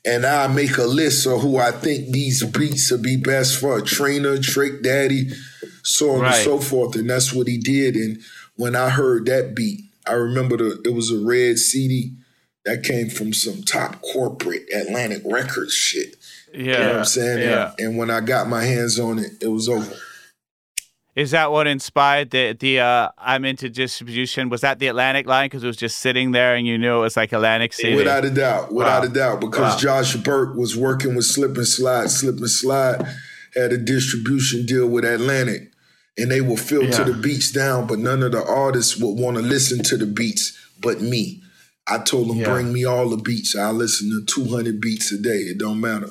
and 0.06 0.24
I 0.24 0.46
make 0.46 0.78
a 0.78 0.84
list 0.84 1.26
of 1.26 1.40
who 1.40 1.58
I 1.58 1.72
think 1.72 2.10
these 2.10 2.44
beats 2.44 2.92
would 2.92 3.02
be 3.02 3.16
best 3.16 3.58
for 3.58 3.76
a 3.76 3.82
Trina, 3.82 4.38
Trick 4.38 4.82
Daddy, 4.82 5.30
so 5.82 6.12
on 6.12 6.20
right. 6.20 6.34
and 6.34 6.44
so 6.44 6.60
forth. 6.60 6.94
And 6.94 7.10
that's 7.10 7.32
what 7.32 7.48
he 7.48 7.58
did. 7.58 7.96
And 7.96 8.22
when 8.54 8.76
I 8.76 8.88
heard 8.88 9.26
that 9.26 9.56
beat, 9.56 9.80
I 10.06 10.12
remember 10.12 10.56
the, 10.56 10.80
it 10.84 10.94
was 10.94 11.10
a 11.10 11.18
red 11.18 11.58
CD 11.58 12.12
that 12.64 12.84
came 12.84 13.10
from 13.10 13.32
some 13.32 13.64
top 13.64 14.00
corporate 14.12 14.62
Atlantic 14.72 15.22
Records 15.24 15.74
shit. 15.74 16.14
Yeah. 16.54 16.60
You 16.60 16.70
know 16.70 16.86
what 16.86 16.96
I'm 16.98 17.04
saying? 17.04 17.38
Yeah. 17.40 17.72
And, 17.76 17.88
and 17.88 17.98
when 17.98 18.10
I 18.10 18.20
got 18.20 18.48
my 18.48 18.62
hands 18.62 19.00
on 19.00 19.18
it, 19.18 19.32
it 19.42 19.48
was 19.48 19.68
over. 19.68 19.92
Is 21.16 21.30
that 21.30 21.50
what 21.50 21.66
inspired 21.66 22.30
the 22.30 22.52
the 22.52 22.80
uh, 22.80 23.08
I'm 23.16 23.46
into 23.46 23.70
distribution? 23.70 24.50
Was 24.50 24.60
that 24.60 24.78
the 24.78 24.88
Atlantic 24.88 25.26
line 25.26 25.46
because 25.46 25.64
it 25.64 25.66
was 25.66 25.78
just 25.78 25.98
sitting 25.98 26.32
there 26.32 26.54
and 26.54 26.66
you 26.66 26.76
knew 26.76 26.98
it 26.98 27.00
was 27.00 27.16
like 27.16 27.32
Atlantic 27.32 27.72
City? 27.72 27.96
Without 27.96 28.26
a 28.26 28.30
doubt, 28.30 28.70
without 28.70 29.02
wow. 29.02 29.08
a 29.08 29.08
doubt, 29.08 29.40
because 29.40 29.74
wow. 29.74 29.78
Josh 30.02 30.14
Burke 30.16 30.54
was 30.54 30.76
working 30.76 31.16
with 31.16 31.24
Slip 31.24 31.56
and 31.56 31.66
Slide. 31.66 32.10
Slip 32.10 32.36
and 32.36 32.50
Slide 32.50 33.02
had 33.54 33.72
a 33.72 33.78
distribution 33.78 34.66
deal 34.66 34.86
with 34.86 35.06
Atlantic 35.06 35.72
and 36.18 36.30
they 36.30 36.40
will 36.40 36.56
filter 36.56 36.86
yeah. 36.86 37.04
the 37.04 37.14
beats 37.14 37.50
down, 37.50 37.86
but 37.86 37.98
none 37.98 38.22
of 38.22 38.32
the 38.32 38.44
artists 38.44 38.98
would 38.98 39.18
want 39.18 39.36
to 39.36 39.42
listen 39.42 39.82
to 39.84 39.96
the 39.96 40.06
beats 40.06 40.56
but 40.80 41.00
me. 41.00 41.42
I 41.86 41.98
told 41.98 42.28
them, 42.28 42.38
yeah. 42.38 42.50
bring 42.50 42.72
me 42.72 42.84
all 42.84 43.08
the 43.08 43.16
beats. 43.16 43.56
I 43.56 43.70
listen 43.70 44.10
to 44.10 44.24
200 44.24 44.80
beats 44.80 45.12
a 45.12 45.18
day. 45.18 45.38
It 45.38 45.58
don't 45.58 45.80
matter. 45.80 46.10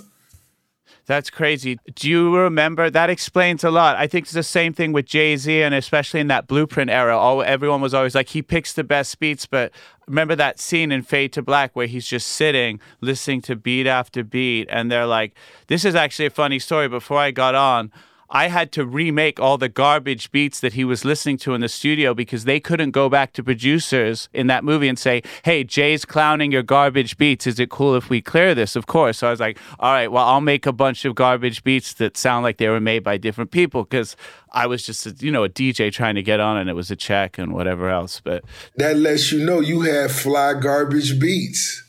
That's 1.07 1.29
crazy. 1.29 1.77
Do 1.93 2.09
you 2.09 2.35
remember? 2.35 2.89
That 2.89 3.11
explains 3.11 3.63
a 3.63 3.69
lot. 3.69 3.95
I 3.95 4.07
think 4.07 4.25
it's 4.25 4.33
the 4.33 4.41
same 4.41 4.73
thing 4.73 4.91
with 4.91 5.05
Jay 5.05 5.37
Z, 5.37 5.61
and 5.61 5.75
especially 5.75 6.19
in 6.19 6.27
that 6.27 6.47
Blueprint 6.47 6.89
era. 6.89 7.15
All 7.15 7.43
everyone 7.43 7.79
was 7.79 7.93
always 7.93 8.15
like, 8.15 8.29
he 8.29 8.41
picks 8.41 8.73
the 8.73 8.83
best 8.83 9.19
beats. 9.19 9.45
But 9.45 9.71
remember 10.07 10.35
that 10.35 10.59
scene 10.59 10.91
in 10.91 11.03
Fade 11.03 11.31
to 11.33 11.43
Black 11.43 11.75
where 11.75 11.85
he's 11.85 12.07
just 12.07 12.29
sitting, 12.29 12.79
listening 13.01 13.41
to 13.43 13.55
beat 13.55 13.85
after 13.85 14.23
beat, 14.23 14.67
and 14.71 14.91
they're 14.91 15.05
like, 15.05 15.35
"This 15.67 15.85
is 15.85 15.93
actually 15.93 16.25
a 16.25 16.31
funny 16.31 16.57
story." 16.57 16.87
Before 16.87 17.19
I 17.19 17.29
got 17.29 17.53
on, 17.53 17.91
I 18.29 18.47
had 18.47 18.71
to 18.73 18.85
remake 18.85 19.39
all 19.39 19.57
the 19.57 19.69
garbage 19.69 20.31
beats 20.31 20.59
that 20.59 20.73
he 20.73 20.83
was 20.83 21.05
listening 21.05 21.37
to 21.39 21.53
in 21.53 21.61
the 21.61 21.69
studio 21.69 22.13
because 22.13 22.45
they 22.45 22.59
couldn't 22.59 22.91
go 22.91 23.09
back 23.09 23.33
to 23.33 23.43
producers 23.43 24.29
in 24.33 24.47
that 24.47 24.63
movie 24.63 24.87
and 24.87 24.97
say, 24.97 25.21
Hey, 25.43 25.63
Jay's 25.63 26.05
clowning 26.05 26.51
your 26.51 26.63
garbage 26.63 27.17
beats. 27.17 27.45
Is 27.45 27.59
it 27.59 27.69
cool 27.69 27.95
if 27.95 28.09
we 28.09 28.21
clear 28.21 28.55
this? 28.55 28.75
Of 28.75 28.87
course. 28.87 29.19
So 29.19 29.27
I 29.27 29.31
was 29.31 29.39
like, 29.39 29.57
All 29.79 29.91
right, 29.91 30.11
well, 30.11 30.25
I'll 30.25 30.41
make 30.41 30.65
a 30.65 30.73
bunch 30.73 31.05
of 31.05 31.15
garbage 31.15 31.63
beats 31.63 31.93
that 31.95 32.17
sound 32.17 32.43
like 32.43 32.57
they 32.57 32.69
were 32.69 32.81
made 32.81 33.03
by 33.03 33.17
different 33.17 33.51
people 33.51 33.83
because 33.83 34.15
I 34.51 34.67
was 34.67 34.85
just, 34.85 35.05
a, 35.05 35.11
you 35.19 35.31
know, 35.31 35.43
a 35.43 35.49
DJ 35.49 35.91
trying 35.91 36.15
to 36.15 36.23
get 36.23 36.39
on 36.39 36.57
and 36.57 36.69
it 36.69 36.73
was 36.73 36.89
a 36.89 36.95
check 36.95 37.37
and 37.37 37.53
whatever 37.53 37.89
else. 37.89 38.21
But 38.23 38.43
that 38.77 38.97
lets 38.97 39.31
you 39.31 39.45
know 39.45 39.59
you 39.59 39.81
have 39.81 40.11
fly 40.11 40.53
garbage 40.55 41.19
beats. 41.19 41.84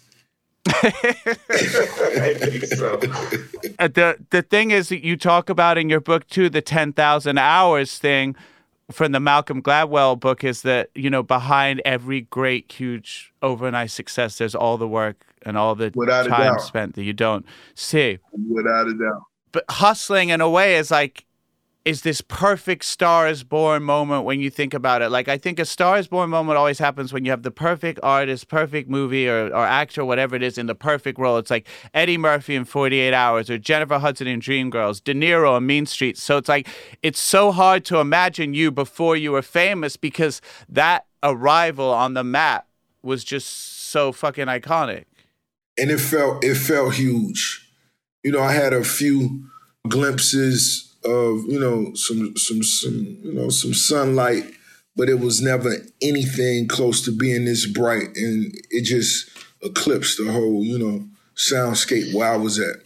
I 0.68 2.34
think 2.38 2.64
so. 2.64 3.00
Uh, 3.78 3.88
the 3.88 4.16
the 4.30 4.40
thing 4.40 4.70
is 4.70 4.88
that 4.88 5.04
you 5.04 5.18
talk 5.18 5.50
about 5.50 5.76
in 5.76 5.90
your 5.90 6.00
book 6.00 6.26
too, 6.28 6.48
the 6.48 6.62
ten 6.62 6.94
thousand 6.94 7.36
hours 7.36 7.98
thing 7.98 8.34
from 8.90 9.12
the 9.12 9.20
Malcolm 9.20 9.60
Gladwell 9.60 10.18
book 10.18 10.44
is 10.44 10.62
that 10.62 10.88
you 10.94 11.10
know 11.10 11.22
behind 11.22 11.82
every 11.84 12.22
great 12.22 12.72
huge 12.72 13.34
overnight 13.42 13.90
success, 13.90 14.38
there's 14.38 14.54
all 14.54 14.78
the 14.78 14.88
work 14.88 15.26
and 15.42 15.58
all 15.58 15.74
the 15.74 15.92
Without 15.94 16.26
time 16.26 16.58
spent 16.58 16.94
that 16.94 17.02
you 17.02 17.12
don't 17.12 17.44
see. 17.74 18.18
Without 18.48 18.86
a 18.86 18.94
doubt. 18.94 19.22
But 19.52 19.64
hustling 19.68 20.30
in 20.30 20.40
a 20.40 20.48
way 20.48 20.76
is 20.76 20.90
like 20.90 21.25
is 21.86 22.02
this 22.02 22.20
perfect 22.20 22.84
star 22.84 23.28
is 23.28 23.44
born 23.44 23.80
moment 23.84 24.24
when 24.24 24.40
you 24.40 24.50
think 24.50 24.74
about 24.74 25.02
it. 25.02 25.08
Like 25.08 25.28
I 25.28 25.38
think 25.38 25.60
a 25.60 25.64
star 25.64 25.98
is 25.98 26.08
born 26.08 26.28
moment 26.30 26.58
always 26.58 26.80
happens 26.80 27.12
when 27.12 27.24
you 27.24 27.30
have 27.30 27.44
the 27.44 27.52
perfect 27.52 28.00
artist, 28.02 28.48
perfect 28.48 28.90
movie 28.90 29.28
or, 29.28 29.46
or 29.54 29.64
actor, 29.64 30.04
whatever 30.04 30.34
it 30.34 30.42
is, 30.42 30.58
in 30.58 30.66
the 30.66 30.74
perfect 30.74 31.16
role. 31.16 31.38
It's 31.38 31.48
like 31.48 31.68
Eddie 31.94 32.18
Murphy 32.18 32.56
in 32.56 32.64
48 32.64 33.14
Hours 33.14 33.48
or 33.48 33.56
Jennifer 33.56 34.00
Hudson 34.00 34.26
in 34.26 34.40
Dreamgirls, 34.40 35.02
De 35.02 35.14
Niro 35.14 35.56
in 35.56 35.64
Mean 35.64 35.86
Streets. 35.86 36.20
So 36.20 36.36
it's 36.38 36.48
like 36.48 36.66
it's 37.04 37.20
so 37.20 37.52
hard 37.52 37.84
to 37.84 37.98
imagine 37.98 38.52
you 38.52 38.72
before 38.72 39.16
you 39.16 39.30
were 39.30 39.40
famous 39.40 39.96
because 39.96 40.40
that 40.68 41.06
arrival 41.22 41.90
on 41.92 42.14
the 42.14 42.24
map 42.24 42.66
was 43.04 43.22
just 43.22 43.46
so 43.90 44.10
fucking 44.10 44.46
iconic. 44.46 45.04
And 45.78 45.92
it 45.92 46.00
felt 46.00 46.42
it 46.42 46.56
felt 46.56 46.94
huge. 46.94 47.70
You 48.24 48.32
know, 48.32 48.42
I 48.42 48.54
had 48.54 48.72
a 48.72 48.82
few 48.82 49.44
glimpses 49.86 50.85
of 51.06 51.44
you 51.46 51.58
know 51.58 51.94
some 51.94 52.36
some 52.36 52.62
some 52.62 53.18
you 53.22 53.32
know 53.32 53.48
some 53.48 53.72
sunlight, 53.72 54.44
but 54.96 55.08
it 55.08 55.20
was 55.20 55.40
never 55.40 55.76
anything 56.02 56.68
close 56.68 57.04
to 57.04 57.12
being 57.12 57.44
this 57.44 57.66
bright, 57.66 58.16
and 58.16 58.54
it 58.70 58.82
just 58.82 59.30
eclipsed 59.62 60.18
the 60.18 60.30
whole 60.30 60.64
you 60.64 60.78
know 60.78 61.06
soundscape 61.36 62.12
where 62.14 62.32
I 62.32 62.36
was 62.36 62.58
at. 62.58 62.76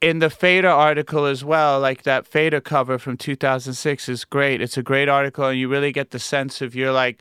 In 0.00 0.18
the 0.18 0.30
Fader 0.30 0.68
article 0.68 1.26
as 1.26 1.44
well, 1.44 1.78
like 1.78 2.02
that 2.02 2.26
Fader 2.26 2.60
cover 2.60 2.98
from 2.98 3.16
2006 3.16 4.08
is 4.08 4.24
great. 4.24 4.60
It's 4.60 4.76
a 4.76 4.82
great 4.82 5.08
article, 5.08 5.46
and 5.46 5.58
you 5.58 5.68
really 5.68 5.92
get 5.92 6.10
the 6.10 6.18
sense 6.18 6.60
of 6.60 6.74
you're 6.74 6.92
like, 6.92 7.20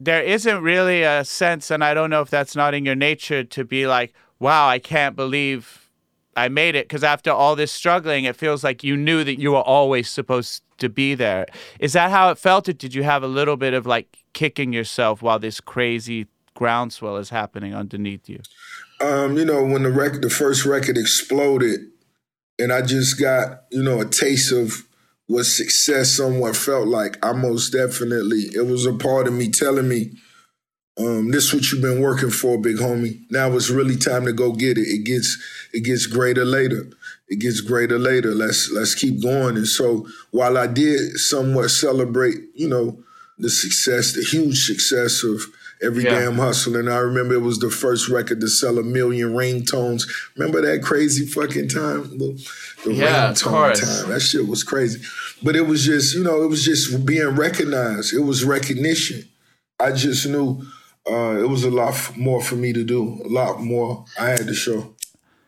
there 0.00 0.22
isn't 0.22 0.62
really 0.62 1.02
a 1.02 1.24
sense, 1.24 1.70
and 1.70 1.84
I 1.84 1.94
don't 1.94 2.10
know 2.10 2.22
if 2.22 2.30
that's 2.30 2.56
not 2.56 2.74
in 2.74 2.84
your 2.84 2.96
nature 2.96 3.44
to 3.44 3.64
be 3.64 3.86
like, 3.86 4.12
wow, 4.40 4.66
I 4.66 4.78
can't 4.78 5.14
believe 5.14 5.79
I 6.36 6.48
made 6.48 6.74
it 6.74 6.88
because 6.88 7.04
after 7.04 7.30
all 7.30 7.56
this 7.56 7.72
struggling, 7.72 8.24
it 8.24 8.36
feels 8.36 8.62
like 8.62 8.84
you 8.84 8.96
knew 8.96 9.24
that 9.24 9.40
you 9.40 9.52
were 9.52 9.62
always 9.62 10.08
supposed 10.08 10.62
to 10.78 10.88
be 10.88 11.14
there. 11.14 11.46
Is 11.78 11.92
that 11.92 12.10
how 12.10 12.30
it 12.30 12.38
felt? 12.38 12.68
Or 12.68 12.72
did 12.72 12.94
you 12.94 13.02
have 13.02 13.22
a 13.22 13.28
little 13.28 13.56
bit 13.56 13.74
of 13.74 13.86
like 13.86 14.18
kicking 14.32 14.72
yourself 14.72 15.22
while 15.22 15.38
this 15.38 15.60
crazy 15.60 16.26
groundswell 16.54 17.16
is 17.16 17.30
happening 17.30 17.74
underneath 17.74 18.28
you? 18.28 18.40
Um, 19.00 19.36
you 19.36 19.44
know, 19.44 19.64
when 19.64 19.82
the 19.82 19.90
record, 19.90 20.22
the 20.22 20.30
first 20.30 20.64
record 20.66 20.98
exploded, 20.98 21.80
and 22.58 22.72
I 22.72 22.82
just 22.82 23.18
got 23.18 23.62
you 23.70 23.82
know 23.82 24.00
a 24.00 24.04
taste 24.04 24.52
of 24.52 24.86
what 25.26 25.44
success 25.44 26.10
somewhat 26.10 26.56
felt 26.56 26.88
like. 26.88 27.16
I 27.24 27.32
most 27.32 27.70
definitely 27.70 28.50
it 28.54 28.66
was 28.66 28.84
a 28.84 28.92
part 28.92 29.26
of 29.26 29.32
me 29.32 29.48
telling 29.48 29.88
me, 29.88 30.12
Um, 30.98 31.30
this 31.30 31.52
what 31.52 31.70
you've 31.70 31.82
been 31.82 32.00
working 32.00 32.30
for, 32.30 32.60
big 32.60 32.76
homie. 32.76 33.20
Now 33.30 33.52
it's 33.52 33.70
really 33.70 33.96
time 33.96 34.26
to 34.26 34.32
go 34.32 34.52
get 34.52 34.76
it. 34.76 34.82
It 34.82 35.04
gets 35.04 35.38
it 35.72 35.84
gets 35.84 36.06
greater 36.06 36.44
later. 36.44 36.90
It 37.28 37.38
gets 37.38 37.60
greater 37.60 37.98
later. 37.98 38.34
Let's 38.34 38.70
let's 38.70 38.94
keep 38.94 39.22
going. 39.22 39.56
And 39.56 39.68
so 39.68 40.06
while 40.30 40.58
I 40.58 40.66
did 40.66 41.16
somewhat 41.16 41.70
celebrate, 41.70 42.36
you 42.54 42.68
know, 42.68 42.98
the 43.38 43.48
success, 43.48 44.12
the 44.12 44.22
huge 44.22 44.66
success 44.66 45.22
of 45.22 45.40
Every 45.82 46.04
yeah. 46.04 46.20
damn 46.20 46.36
hustle. 46.36 46.76
And 46.76 46.90
I 46.90 46.98
remember 46.98 47.34
it 47.34 47.40
was 47.40 47.58
the 47.58 47.70
first 47.70 48.10
record 48.10 48.40
to 48.42 48.48
sell 48.48 48.78
a 48.78 48.82
million 48.82 49.30
ringtones. 49.30 50.02
Remember 50.36 50.60
that 50.60 50.82
crazy 50.82 51.24
fucking 51.24 51.68
time? 51.68 52.18
The, 52.18 52.48
the 52.84 52.94
yeah, 52.94 53.30
ringtone 53.30 53.80
time. 53.80 54.10
That 54.10 54.20
shit 54.20 54.46
was 54.46 54.62
crazy. 54.62 55.02
But 55.42 55.56
it 55.56 55.62
was 55.62 55.84
just, 55.84 56.14
you 56.14 56.22
know, 56.22 56.42
it 56.42 56.48
was 56.48 56.64
just 56.64 57.06
being 57.06 57.34
recognized. 57.34 58.12
It 58.12 58.20
was 58.20 58.44
recognition. 58.44 59.26
I 59.78 59.92
just 59.92 60.26
knew 60.26 60.62
uh, 61.08 61.38
it 61.38 61.48
was 61.48 61.64
a 61.64 61.70
lot 61.70 62.16
more 62.16 62.42
for 62.42 62.56
me 62.56 62.72
to 62.72 62.84
do, 62.84 63.20
a 63.24 63.28
lot 63.28 63.60
more 63.60 64.04
I 64.18 64.30
had 64.30 64.46
to 64.46 64.54
show. 64.54 64.94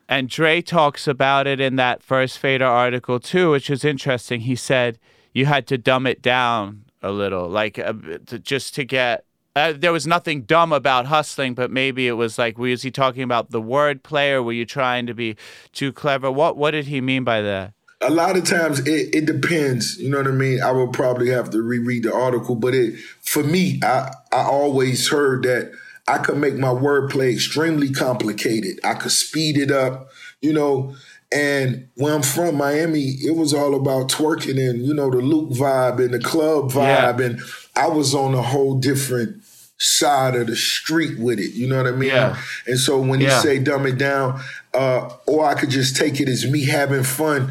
And 0.09 0.29
Dre 0.29 0.61
talks 0.61 1.07
about 1.07 1.47
it 1.47 1.61
in 1.61 1.77
that 1.77 2.03
first 2.03 2.39
Fader 2.39 2.67
article 2.67 3.19
too, 3.19 3.51
which 3.51 3.71
was 3.71 3.85
interesting. 3.85 4.43
He 4.43 4.57
said 4.57 4.99
you 5.33 5.47
had 5.47 5.67
to 5.69 5.79
dumb 5.79 6.07
it 6.07 6.21
down 6.21 6.85
a 7.01 7.11
little, 7.11 7.49
like 7.49 7.79
uh, 7.79 7.95
to, 8.27 8.39
just 8.39 8.75
to 8.75 8.85
get 8.85 9.25
uh, 9.55 9.75
there 9.77 9.93
was 9.93 10.07
nothing 10.07 10.43
dumb 10.43 10.73
about 10.73 11.07
hustling, 11.07 11.55
but 11.55 11.71
maybe 11.71 12.09
it 12.09 12.13
was 12.13 12.39
like, 12.39 12.57
was 12.57 12.83
he 12.83 12.91
talking 12.91 13.23
about 13.23 13.51
the 13.51 13.61
wordplay, 13.61 14.33
or 14.33 14.43
were 14.43 14.53
you 14.53 14.65
trying 14.65 15.07
to 15.07 15.15
be 15.15 15.37
too 15.73 15.93
clever? 15.93 16.31
What 16.31 16.57
What 16.57 16.71
did 16.71 16.87
he 16.87 17.01
mean 17.01 17.25
by 17.25 17.43
that? 17.43 17.75
A 18.03 18.11
lot 18.11 18.37
of 18.37 18.45
times 18.45 18.81
it, 18.81 19.15
it 19.15 19.27
depends. 19.27 19.99
You 19.99 20.11
know 20.11 20.19
what 20.19 20.27
I 20.27 20.33
mean? 20.33 20.61
I 20.61 20.73
would 20.73 20.93
probably 20.93 21.31
have 21.31 21.51
to 21.51 21.63
reread 21.63 22.03
the 22.03 22.13
article, 22.13 22.57
but 22.57 22.75
it 22.75 22.99
for 23.23 23.43
me, 23.43 23.81
I 23.83 24.13
I 24.33 24.43
always 24.43 25.09
heard 25.09 25.45
that 25.45 25.73
I 26.09 26.19
could 26.19 26.39
make 26.39 26.57
my 26.57 26.69
wordplay 26.69 27.33
extremely 27.33 27.91
complicated. 27.91 28.81
I 28.85 28.95
could 28.95 29.13
speed 29.13 29.57
it 29.57 29.71
up. 29.71 30.09
You 30.41 30.53
know, 30.53 30.97
and 31.33 31.89
where 31.95 32.15
I'm 32.15 32.23
from, 32.23 32.57
Miami, 32.57 33.17
it 33.23 33.37
was 33.37 33.55
all 33.55 33.75
about 33.75 34.11
twerking 34.11 34.59
and, 34.59 34.85
you 34.85 34.93
know, 34.93 35.11
the 35.11 35.19
Luke 35.19 35.51
vibe 35.51 35.99
and 36.05 36.13
the 36.13 36.19
club 36.19 36.71
vibe. 36.71 37.19
Yeah. 37.21 37.27
And 37.27 37.41
I 37.75 37.89
was 37.89 38.15
on 38.15 38.35
a 38.35 38.43
whole 38.43 38.75
different 38.79 39.43
side 39.79 40.35
of 40.37 40.49
the 40.49 40.57
street 40.57 41.19
with 41.19 41.39
it. 41.39 41.55
You 41.55 41.69
know 41.69 41.79
what 41.79 41.87
I 41.87 41.97
mean? 41.97 42.11
Yeah. 42.11 42.37
And 42.67 42.79
so 42.79 43.01
when 43.01 43.21
yeah. 43.21 43.37
you 43.37 43.43
say 43.43 43.59
dumb 43.59 43.87
it 43.87 43.99
down, 43.99 44.41
uh, 44.75 45.11
or 45.27 45.47
I 45.47 45.55
could 45.55 45.71
just 45.71 45.97
take 45.97 46.21
it 46.21 46.29
as 46.29 46.47
me 46.47 46.67
having 46.67 47.03
fun 47.03 47.51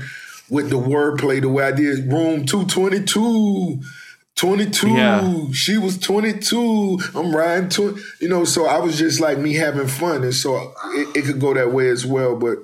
with 0.52 0.70
the 0.70 0.76
wordplay 0.76 1.42
the 1.42 1.50
way 1.50 1.64
I 1.64 1.72
did. 1.72 2.12
Room 2.12 2.46
222. 2.46 3.82
22. 4.36 4.90
Yeah. 4.90 5.46
She 5.54 5.78
was 5.78 5.98
22. 5.98 7.00
I'm 7.16 7.34
riding 7.34 7.70
20. 7.70 8.02
You 8.20 8.30
know, 8.30 8.44
so 8.44 8.66
I 8.66 8.80
was 8.80 9.00
just 9.00 9.22
like 9.22 9.38
me 9.38 9.56
having 9.56 9.88
fun. 9.88 10.24
And 10.24 10.34
so 10.34 10.74
it, 10.88 11.18
it 11.18 11.26
could 11.26 11.40
go 11.40 11.54
that 11.54 11.72
way 11.72 11.90
as 11.90 12.06
well. 12.06 12.36
But 12.36 12.58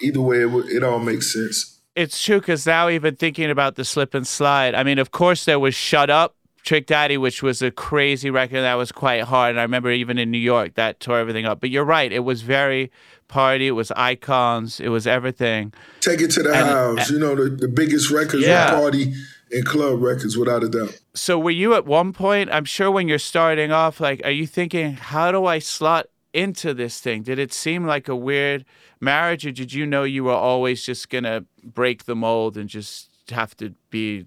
either 0.00 0.20
way, 0.20 0.38
it, 0.38 0.48
it 0.66 0.84
all 0.84 1.00
makes 1.00 1.32
sense. 1.32 1.80
It's 1.96 2.22
true 2.22 2.38
because 2.38 2.64
now 2.64 2.88
even 2.88 3.16
thinking 3.16 3.50
about 3.50 3.74
the 3.74 3.84
slip 3.84 4.14
and 4.14 4.26
slide, 4.26 4.74
I 4.74 4.84
mean, 4.84 4.98
of 4.98 5.10
course 5.10 5.46
there 5.46 5.58
was 5.58 5.74
Shut 5.74 6.10
Up, 6.10 6.36
Trick 6.66 6.86
Daddy, 6.86 7.16
which 7.16 7.44
was 7.44 7.62
a 7.62 7.70
crazy 7.70 8.28
record 8.28 8.62
that 8.62 8.74
was 8.74 8.90
quite 8.90 9.22
hard. 9.22 9.50
And 9.50 9.60
I 9.60 9.62
remember 9.62 9.90
even 9.92 10.18
in 10.18 10.32
New 10.32 10.38
York 10.38 10.74
that 10.74 10.98
tore 10.98 11.18
everything 11.18 11.46
up. 11.46 11.60
But 11.60 11.70
you're 11.70 11.84
right, 11.84 12.12
it 12.12 12.24
was 12.24 12.42
very 12.42 12.90
party, 13.28 13.68
it 13.68 13.72
was 13.72 13.92
icons, 13.92 14.80
it 14.80 14.88
was 14.88 15.06
everything. 15.06 15.72
Take 16.00 16.20
it 16.20 16.32
to 16.32 16.42
the 16.42 16.52
and, 16.52 16.66
house. 16.66 17.08
You 17.08 17.20
know, 17.20 17.36
the, 17.36 17.50
the 17.50 17.68
biggest 17.68 18.10
records 18.10 18.44
yeah. 18.44 18.74
were 18.74 18.80
party 18.80 19.14
and 19.52 19.64
club 19.64 20.02
records 20.02 20.36
without 20.36 20.64
a 20.64 20.68
doubt. 20.68 21.00
So 21.14 21.38
were 21.38 21.52
you 21.52 21.72
at 21.74 21.86
one 21.86 22.12
point, 22.12 22.50
I'm 22.52 22.64
sure 22.64 22.90
when 22.90 23.06
you're 23.06 23.20
starting 23.20 23.70
off, 23.70 24.00
like, 24.00 24.20
are 24.24 24.32
you 24.32 24.46
thinking, 24.46 24.94
how 24.94 25.30
do 25.30 25.46
I 25.46 25.60
slot 25.60 26.06
into 26.34 26.74
this 26.74 26.98
thing? 26.98 27.22
Did 27.22 27.38
it 27.38 27.52
seem 27.52 27.86
like 27.86 28.08
a 28.08 28.16
weird 28.16 28.64
marriage, 29.00 29.46
or 29.46 29.52
did 29.52 29.72
you 29.72 29.86
know 29.86 30.02
you 30.02 30.24
were 30.24 30.32
always 30.32 30.82
just 30.82 31.10
gonna 31.10 31.44
break 31.62 32.06
the 32.06 32.16
mold 32.16 32.56
and 32.56 32.68
just 32.68 33.08
have 33.30 33.56
to 33.58 33.74
be 33.90 34.26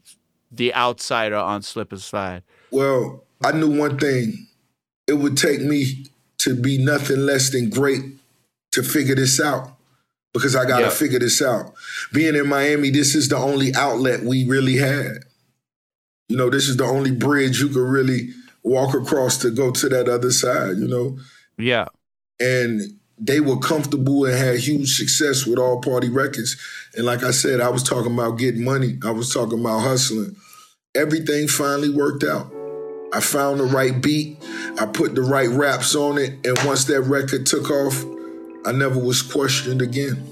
the 0.52 0.74
outsider 0.74 1.36
on 1.36 1.62
slip 1.62 1.92
and 1.92 2.02
slide? 2.02 2.44
Well, 2.72 3.24
I 3.44 3.52
knew 3.52 3.78
one 3.78 3.98
thing. 3.98 4.48
It 5.08 5.14
would 5.14 5.38
take 5.38 5.62
me 5.62 6.06
to 6.40 6.56
be 6.56 6.78
nothing 6.78 7.26
less 7.26 7.50
than 7.50 7.70
great 7.70 8.04
to 8.72 8.84
figure 8.84 9.16
this 9.16 9.40
out 9.40 9.76
because 10.34 10.56
I 10.56 10.66
got 10.66 10.80
to 10.80 10.86
yep. 10.86 10.94
figure 10.94 11.20
this 11.20 11.42
out. 11.42 11.74
Being 12.14 12.36
in 12.36 12.48
Miami, 12.48 12.92
this 12.92 13.16
is 13.16 13.30
the 13.30 13.38
only 13.38 13.74
outlet 13.76 14.22
we 14.24 14.46
really 14.46 14.78
had. 14.78 15.24
You 16.28 16.38
know, 16.38 16.50
this 16.50 16.70
is 16.70 16.78
the 16.78 16.86
only 16.86 17.12
bridge 17.12 17.60
you 17.60 17.70
could 17.70 17.80
really 17.80 18.30
walk 18.64 18.94
across 18.94 19.38
to 19.40 19.50
go 19.50 19.72
to 19.72 19.90
that 19.90 20.08
other 20.08 20.32
side, 20.32 20.78
you 20.78 20.88
know? 20.88 21.18
Yeah. 21.58 21.86
And 22.40 22.99
they 23.20 23.40
were 23.42 23.58
comfortable 23.58 24.26
and 24.26 24.38
had 24.38 24.60
huge 24.60 24.96
success 24.96 25.46
with 25.46 25.60
all 25.60 25.82
party 25.82 26.10
records. 26.10 26.58
And 26.96 27.06
like 27.06 27.24
I 27.24 27.32
said, 27.32 27.60
I 27.60 27.70
was 27.70 27.84
talking 27.84 28.14
about 28.14 28.38
getting 28.38 28.64
money. 28.64 28.98
I 29.04 29.12
was 29.12 29.34
talking 29.34 29.60
about 29.60 29.80
hustling. 29.80 30.36
Everything 30.96 31.48
finally 31.48 31.90
worked 31.90 32.24
out. 32.24 32.52
I 33.14 33.20
found 33.20 33.60
the 33.60 33.66
right 33.66 34.00
beat. 34.00 34.38
I 34.80 34.86
put 34.86 35.16
the 35.16 35.22
right 35.22 35.50
raps 35.50 35.96
on 35.96 36.18
it. 36.18 36.46
And 36.46 36.58
once 36.66 36.86
that 36.86 37.02
record 37.02 37.46
took 37.46 37.70
off, 37.70 38.06
I 38.66 38.72
never 38.72 39.00
was 39.00 39.22
questioned 39.22 39.82
again. 39.82 40.26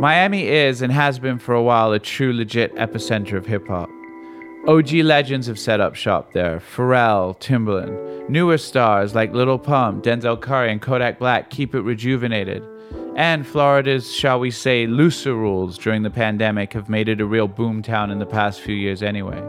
Miami 0.00 0.48
is 0.48 0.80
and 0.80 0.90
has 0.90 1.18
been 1.18 1.38
for 1.38 1.54
a 1.54 1.62
while 1.62 1.92
a 1.92 1.98
true 1.98 2.32
legit 2.32 2.74
epicenter 2.76 3.34
of 3.34 3.44
hip 3.44 3.68
hop. 3.68 3.90
OG 4.68 4.92
legends 4.92 5.46
have 5.46 5.58
set 5.58 5.80
up 5.80 5.94
shop 5.94 6.34
there 6.34 6.60
Pharrell, 6.60 7.34
Timbaland. 7.40 8.28
Newer 8.28 8.58
stars 8.58 9.14
like 9.14 9.32
Lil 9.32 9.58
Pump, 9.58 10.04
Denzel 10.04 10.38
Curry, 10.38 10.70
and 10.70 10.82
Kodak 10.82 11.18
Black 11.18 11.48
keep 11.48 11.74
it 11.74 11.80
rejuvenated. 11.80 12.62
And 13.16 13.46
Florida's, 13.46 14.14
shall 14.14 14.38
we 14.38 14.50
say, 14.50 14.86
looser 14.86 15.34
rules 15.34 15.78
during 15.78 16.02
the 16.02 16.10
pandemic 16.10 16.74
have 16.74 16.90
made 16.90 17.08
it 17.08 17.22
a 17.22 17.26
real 17.26 17.48
boomtown 17.48 18.12
in 18.12 18.18
the 18.18 18.26
past 18.26 18.60
few 18.60 18.74
years 18.74 19.02
anyway. 19.02 19.40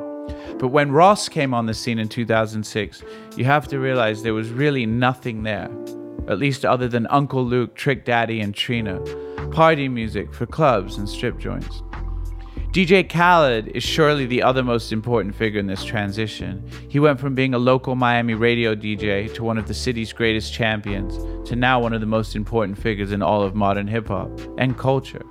But 0.58 0.70
when 0.70 0.94
Ross 0.94 1.28
came 1.28 1.54
on 1.54 1.66
the 1.66 1.74
scene 1.74 2.00
in 2.00 2.08
2006, 2.08 3.04
you 3.36 3.44
have 3.44 3.68
to 3.68 3.80
realize 3.80 4.24
there 4.24 4.34
was 4.34 4.50
really 4.50 4.86
nothing 4.86 5.44
there, 5.44 5.70
at 6.30 6.40
least 6.40 6.64
other 6.64 6.88
than 6.88 7.06
Uncle 7.08 7.44
Luke, 7.44 7.76
Trick 7.76 8.06
Daddy, 8.06 8.40
and 8.40 8.56
Trina. 8.56 9.02
Party 9.52 9.90
music 9.90 10.34
for 10.34 10.46
clubs 10.46 10.98
and 10.98 11.08
strip 11.08 11.38
joints. 11.38 11.84
DJ 12.72 13.10
Khaled 13.10 13.68
is 13.76 13.84
surely 13.84 14.26
the 14.26 14.42
other 14.42 14.64
most 14.64 14.94
important 14.94 15.36
figure 15.36 15.60
in 15.60 15.68
this 15.68 15.84
transition. 15.84 16.64
He 16.88 17.02
went 17.02 17.20
from 17.20 17.36
being 17.36 17.54
a 17.54 17.60
local 17.60 17.96
Miami 17.96 18.34
radio 18.34 18.74
DJ 18.76 19.34
to 19.34 19.44
one 19.44 19.58
of 19.58 19.68
the 19.68 19.74
city's 19.74 20.14
greatest 20.14 20.54
champions 20.54 21.18
to 21.50 21.58
now 21.58 21.82
one 21.82 21.92
of 21.92 22.00
the 22.00 22.08
most 22.08 22.34
important 22.34 22.78
figures 22.78 23.12
in 23.12 23.22
all 23.22 23.42
of 23.42 23.56
modern 23.56 23.90
hip 23.90 24.08
hop 24.08 24.32
and 24.58 24.78
culture. 24.78 25.26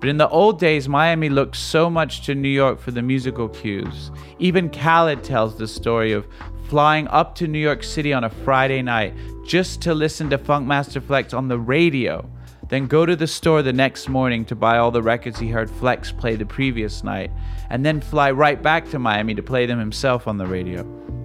But 0.00 0.10
in 0.10 0.18
the 0.18 0.28
old 0.28 0.60
days, 0.60 0.86
Miami 0.86 1.30
looked 1.30 1.56
so 1.56 1.88
much 1.88 2.26
to 2.26 2.34
New 2.34 2.50
York 2.50 2.78
for 2.78 2.90
the 2.90 3.00
musical 3.00 3.48
cues. 3.48 4.10
Even 4.38 4.68
Khaled 4.68 5.24
tells 5.24 5.56
the 5.56 5.66
story 5.66 6.12
of 6.12 6.28
flying 6.68 7.08
up 7.08 7.34
to 7.36 7.48
New 7.48 7.58
York 7.58 7.84
City 7.84 8.12
on 8.12 8.24
a 8.24 8.28
Friday 8.28 8.82
night 8.82 9.14
just 9.46 9.80
to 9.80 9.94
listen 9.94 10.28
to 10.28 10.36
Funkmaster 10.36 11.02
Flex 11.02 11.32
on 11.32 11.48
the 11.48 11.58
radio 11.58 12.30
then 12.68 12.86
go 12.86 13.06
to 13.06 13.16
the 13.16 13.26
store 13.26 13.62
the 13.62 13.72
next 13.72 14.08
morning 14.08 14.44
to 14.46 14.56
buy 14.56 14.78
all 14.78 14.90
the 14.90 15.02
records 15.02 15.38
he 15.38 15.48
heard 15.48 15.70
Flex 15.70 16.10
play 16.10 16.36
the 16.36 16.46
previous 16.46 17.04
night, 17.04 17.30
and 17.70 17.84
then 17.84 18.00
fly 18.00 18.30
right 18.30 18.60
back 18.60 18.88
to 18.90 18.98
Miami 18.98 19.34
to 19.34 19.42
play 19.42 19.66
them 19.66 19.78
himself 19.78 20.26
on 20.26 20.38
the 20.38 20.46
radio. 20.46 20.80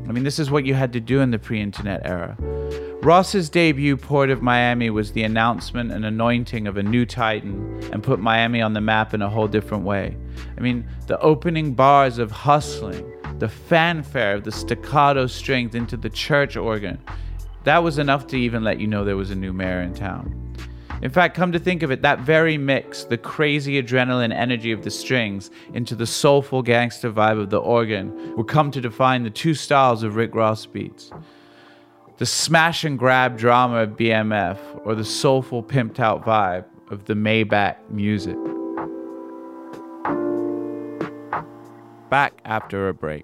I 0.07 0.11
mean, 0.13 0.23
this 0.23 0.39
is 0.39 0.51
what 0.51 0.65
you 0.65 0.73
had 0.73 0.93
to 0.93 0.99
do 0.99 1.21
in 1.21 1.31
the 1.31 1.39
pre 1.39 1.61
internet 1.61 2.01
era. 2.03 2.35
Ross's 3.01 3.49
debut 3.49 3.97
port 3.97 4.29
of 4.29 4.43
Miami 4.43 4.89
was 4.89 5.13
the 5.13 5.23
announcement 5.23 5.91
and 5.91 6.05
anointing 6.05 6.67
of 6.67 6.77
a 6.77 6.83
new 6.83 7.05
titan 7.05 7.81
and 7.91 8.03
put 8.03 8.19
Miami 8.19 8.61
on 8.61 8.73
the 8.73 8.81
map 8.81 9.13
in 9.13 9.23
a 9.23 9.29
whole 9.29 9.47
different 9.47 9.83
way. 9.83 10.15
I 10.57 10.61
mean, 10.61 10.87
the 11.07 11.19
opening 11.19 11.73
bars 11.73 12.19
of 12.19 12.29
hustling, 12.29 13.11
the 13.39 13.49
fanfare 13.49 14.35
of 14.35 14.43
the 14.43 14.51
staccato 14.51 15.25
strings 15.25 15.73
into 15.73 15.97
the 15.97 16.09
church 16.11 16.55
organ, 16.55 16.99
that 17.63 17.81
was 17.81 17.97
enough 17.97 18.27
to 18.27 18.37
even 18.37 18.63
let 18.63 18.79
you 18.79 18.85
know 18.85 19.03
there 19.03 19.17
was 19.17 19.31
a 19.31 19.35
new 19.35 19.53
mayor 19.53 19.81
in 19.81 19.95
town. 19.95 20.50
In 21.01 21.09
fact, 21.09 21.35
come 21.35 21.51
to 21.51 21.59
think 21.59 21.81
of 21.81 21.89
it, 21.89 22.03
that 22.03 22.19
very 22.19 22.57
mix, 22.57 23.05
the 23.05 23.17
crazy 23.17 23.81
adrenaline 23.81 24.33
energy 24.33 24.71
of 24.71 24.83
the 24.83 24.91
strings 24.91 25.49
into 25.73 25.95
the 25.95 26.05
soulful 26.05 26.61
gangster 26.61 27.11
vibe 27.11 27.39
of 27.39 27.49
the 27.49 27.57
organ, 27.57 28.35
would 28.35 28.47
come 28.47 28.69
to 28.71 28.79
define 28.79 29.23
the 29.23 29.31
two 29.31 29.55
styles 29.55 30.03
of 30.03 30.15
Rick 30.15 30.35
Ross 30.35 30.67
beats. 30.67 31.11
The 32.17 32.25
smash 32.27 32.83
and 32.83 32.99
grab 32.99 33.35
drama 33.35 33.77
of 33.77 33.97
BMF, 33.97 34.59
or 34.85 34.93
the 34.93 35.03
soulful 35.03 35.63
pimped 35.63 35.99
out 35.99 36.23
vibe 36.23 36.65
of 36.91 37.05
the 37.05 37.15
Maybach 37.15 37.77
music. 37.89 38.37
Back 42.11 42.33
after 42.45 42.89
a 42.89 42.93
break. 42.93 43.23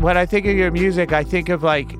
When 0.00 0.16
I 0.16 0.26
think 0.26 0.46
of 0.46 0.56
your 0.56 0.70
music, 0.70 1.12
I 1.12 1.24
think 1.24 1.48
of 1.48 1.62
like 1.62 1.94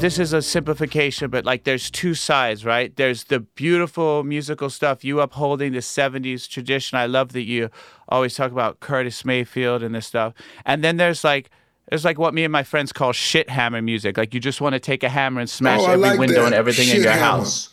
this 0.00 0.18
is 0.18 0.32
a 0.32 0.42
simplification, 0.42 1.30
but 1.30 1.44
like 1.44 1.64
there's 1.64 1.90
two 1.90 2.14
sides, 2.14 2.64
right? 2.64 2.94
There's 2.96 3.24
the 3.24 3.40
beautiful 3.40 4.22
musical 4.22 4.68
stuff, 4.70 5.02
you 5.04 5.20
upholding 5.20 5.72
the 5.72 5.78
70s 5.78 6.48
tradition. 6.48 6.98
I 6.98 7.06
love 7.06 7.32
that 7.32 7.42
you 7.44 7.70
always 8.08 8.34
talk 8.34 8.52
about 8.52 8.80
Curtis 8.80 9.24
Mayfield 9.24 9.82
and 9.82 9.94
this 9.94 10.06
stuff. 10.06 10.34
And 10.66 10.84
then 10.84 10.96
there's 10.98 11.24
like 11.24 11.50
there's 11.88 12.04
like 12.04 12.18
what 12.18 12.34
me 12.34 12.44
and 12.44 12.52
my 12.52 12.62
friends 12.64 12.92
call 12.92 13.12
shit 13.12 13.48
hammer 13.48 13.80
music. 13.80 14.18
Like 14.18 14.34
you 14.34 14.40
just 14.40 14.60
want 14.60 14.74
to 14.74 14.80
take 14.80 15.02
a 15.02 15.08
hammer 15.08 15.40
and 15.40 15.48
smash 15.48 15.80
Oh, 15.80 15.86
every 15.86 15.96
like 16.00 16.18
window 16.18 16.40
that. 16.42 16.46
and 16.46 16.54
everything 16.54 16.88
in 16.90 17.02
your 17.02 17.12
hammer. 17.12 17.24
house. 17.38 17.70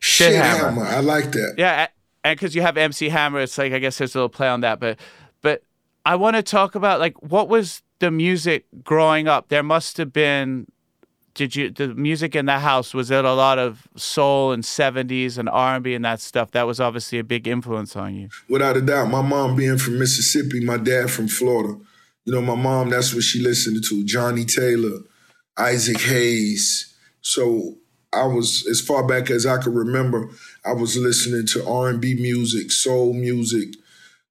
Shit 0.00 0.34
hammer. 0.34 0.70
hammer. 0.70 0.84
I 0.84 0.98
like 1.00 1.30
that. 1.32 1.54
Yeah, 1.56 1.86
and 2.24 2.36
because 2.36 2.56
you 2.56 2.62
have 2.62 2.76
MC 2.76 3.08
Hammer, 3.08 3.38
it's 3.40 3.56
like 3.56 3.72
I 3.72 3.78
guess 3.78 3.98
there's 3.98 4.14
a 4.16 4.18
little 4.18 4.28
play 4.28 4.48
on 4.48 4.62
that, 4.62 4.80
but 4.80 4.98
but 5.42 5.62
I 6.04 6.16
want 6.16 6.34
to 6.34 6.42
talk 6.42 6.74
about 6.74 6.98
like 6.98 7.22
what 7.22 7.48
was 7.48 7.82
the 8.02 8.10
music 8.10 8.66
growing 8.84 9.28
up? 9.28 9.48
There 9.48 9.62
must 9.62 9.96
have 9.96 10.12
been. 10.12 10.66
Did 11.34 11.56
you 11.56 11.70
the 11.70 11.94
music 11.94 12.36
in 12.36 12.44
the 12.44 12.58
house 12.58 12.92
was 12.92 13.10
it 13.10 13.24
a 13.24 13.32
lot 13.32 13.58
of 13.58 13.88
soul 13.96 14.52
and 14.52 14.62
70s 14.62 15.38
and 15.38 15.48
R&B 15.48 15.94
and 15.94 16.04
that 16.04 16.20
stuff? 16.20 16.50
That 16.50 16.66
was 16.66 16.78
obviously 16.78 17.18
a 17.18 17.24
big 17.24 17.48
influence 17.48 17.96
on 17.96 18.14
you. 18.14 18.28
Without 18.50 18.76
a 18.76 18.82
doubt. 18.82 19.08
My 19.08 19.22
mom 19.22 19.56
being 19.56 19.78
from 19.78 19.98
Mississippi, 19.98 20.62
my 20.62 20.76
dad 20.76 21.10
from 21.10 21.28
Florida. 21.28 21.80
You 22.26 22.34
know, 22.34 22.42
my 22.42 22.54
mom, 22.54 22.90
that's 22.90 23.14
what 23.14 23.22
she 23.22 23.40
listened 23.40 23.82
to. 23.82 24.04
Johnnie 24.04 24.44
Taylor, 24.44 24.98
Isaac 25.56 26.02
Hayes. 26.02 26.94
So 27.22 27.78
I 28.12 28.24
was, 28.24 28.66
as 28.70 28.82
far 28.82 29.06
back 29.06 29.30
as 29.30 29.46
I 29.46 29.56
could 29.56 29.74
remember, 29.74 30.28
I 30.66 30.72
was 30.74 30.98
listening 30.98 31.46
to 31.46 31.66
R&B 31.66 32.16
music, 32.16 32.70
soul 32.70 33.14
music, 33.14 33.74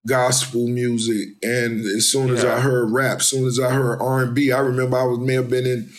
gospel 0.08 0.68
music. 0.68 1.30
And 1.44 1.82
as 1.86 2.08
soon 2.12 2.32
as 2.32 2.44
Yeah. 2.44 2.56
I 2.56 2.60
heard 2.60 2.92
rap, 2.92 3.20
as 3.20 3.28
soon 3.30 3.46
as 3.48 3.60
I 3.60 3.72
heard 3.72 4.00
R&B, 4.02 4.52
I 4.52 4.60
remember 4.60 4.98
I 4.98 5.04
was 5.04 5.20
may 5.20 5.34
have 5.36 5.50
been 5.50 5.66
in 5.68 5.90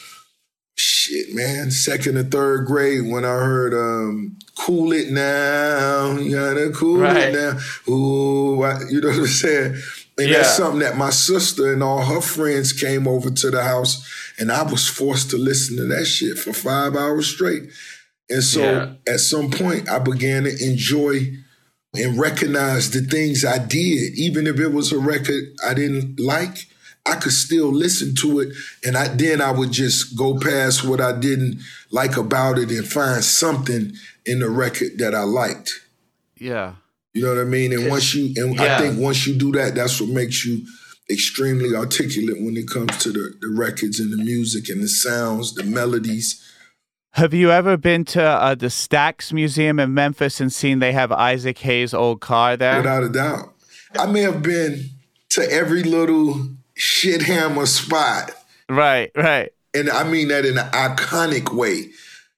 shit, 0.77 1.35
man, 1.35 1.71
second 1.71 2.17
or 2.17 2.25
third 2.25 2.67
grade 2.67 3.07
when 3.07 3.25
I 3.25 3.35
heard 3.35 3.75
um, 3.75 4.37
"Cool 4.59 4.93
It 4.93 5.11
Now," 5.11 6.17
you 6.17 6.35
gotta 6.35 6.71
cool 6.71 6.99
Right. 6.99 7.29
it 7.29 7.33
now. 7.35 7.93
Ooh, 7.93 8.63
I, 8.63 8.81
you 8.91 9.01
know 9.01 9.09
what 9.09 9.19
I'm 9.19 9.27
saying? 9.27 9.77
And 10.19 10.29
Yeah. 10.29 10.39
that's 10.39 10.57
something 10.57 10.81
that 10.81 10.97
my 10.97 11.11
sister 11.11 11.73
and 11.73 11.83
all 11.83 12.05
her 12.05 12.21
friends 12.21 12.73
came 12.73 13.07
over 13.07 13.31
to 13.31 13.51
the 13.51 13.63
house, 13.63 14.03
and 14.39 14.51
I 14.51 14.63
was 14.63 14.87
forced 14.89 15.31
to 15.31 15.37
listen 15.39 15.77
to 15.77 15.85
that 15.87 16.07
shit 16.07 16.39
for 16.39 16.53
five 16.53 16.97
hours 16.97 17.27
straight. 17.27 17.65
And 18.31 18.43
so, 18.43 18.61
Yeah. 18.63 18.91
at 19.07 19.21
some 19.21 19.51
point, 19.51 19.89
I 19.91 19.99
began 19.99 20.45
to 20.45 20.65
enjoy 20.65 21.33
and 21.95 22.19
recognize 22.19 22.91
the 22.91 23.01
things 23.01 23.45
I 23.45 23.59
did, 23.59 24.19
even 24.19 24.47
if 24.47 24.59
it 24.59 24.69
was 24.69 24.93
a 24.93 24.99
record 24.99 25.45
I 25.65 25.75
didn't 25.75 26.19
like. 26.19 26.67
I 27.05 27.17
could 27.17 27.33
still 27.33 27.73
listen 27.73 28.15
to 28.17 28.39
it, 28.41 28.55
and 28.85 28.97
I 28.97 29.09
then 29.09 29.41
I 29.41 29.51
would 29.51 29.73
just 29.73 30.17
go 30.17 30.39
past 30.39 30.85
what 30.85 31.01
I 31.01 31.19
didn't 31.19 31.61
like 31.91 32.17
about 32.17 32.59
it 32.59 32.71
and 32.71 32.87
find 32.87 33.25
something 33.25 33.93
in 34.25 34.39
the 34.39 34.49
record 34.49 34.99
that 34.99 35.13
I 35.15 35.25
liked. 35.25 35.81
Yeah. 36.39 36.75
You 37.13 37.23
know 37.25 37.35
what 37.35 37.41
I 37.41 37.45
mean? 37.45 37.73
And 37.73 37.91
once 37.91 38.15
you, 38.15 38.33
and 38.37 38.55
Yeah. 38.55 38.77
I 38.77 38.79
think 38.79 39.01
once 39.01 39.27
you 39.27 39.35
do 39.35 39.51
that, 39.53 39.75
that's 39.75 40.01
what 40.01 40.11
makes 40.11 40.45
you 40.45 40.65
extremely 41.11 41.75
articulate 41.75 42.41
when 42.41 42.57
it 42.57 42.69
comes 42.69 42.97
to 42.99 43.11
the, 43.11 43.35
the 43.41 43.49
records 43.49 43.99
and 43.99 44.13
the 44.13 44.23
music 44.23 44.69
and 44.69 44.83
the 44.83 44.89
sounds, 44.89 45.55
the 45.55 45.65
melodies. 45.65 46.41
Have 47.13 47.35
you 47.35 47.51
ever 47.51 47.77
been 47.77 48.05
to 48.07 48.23
uh, 48.23 48.55
the 48.55 48.67
Stax 48.69 49.33
Museum 49.33 49.79
in 49.79 49.93
Memphis 49.93 50.41
and 50.41 50.51
seen 50.53 50.79
they 50.79 50.93
have 50.93 51.13
Isaac 51.13 51.59
Hayes' 51.59 51.93
old 51.93 52.21
car 52.21 52.57
there? 52.57 52.79
Without 52.79 53.03
a 53.03 53.09
doubt. 53.11 53.53
I 53.99 54.07
may 54.07 54.23
have 54.23 54.43
been 54.43 54.89
to 55.31 55.51
every 55.53 55.83
little 55.83 56.49
shit 56.75 57.23
hammer 57.23 57.67
spot. 57.67 58.33
Right, 58.69 59.11
right. 59.15 59.53
And 59.75 59.91
I 59.91 60.05
mean 60.05 60.29
that 60.29 60.47
in 60.47 60.57
an 60.57 60.71
iconic 60.71 61.53
way. 61.55 61.91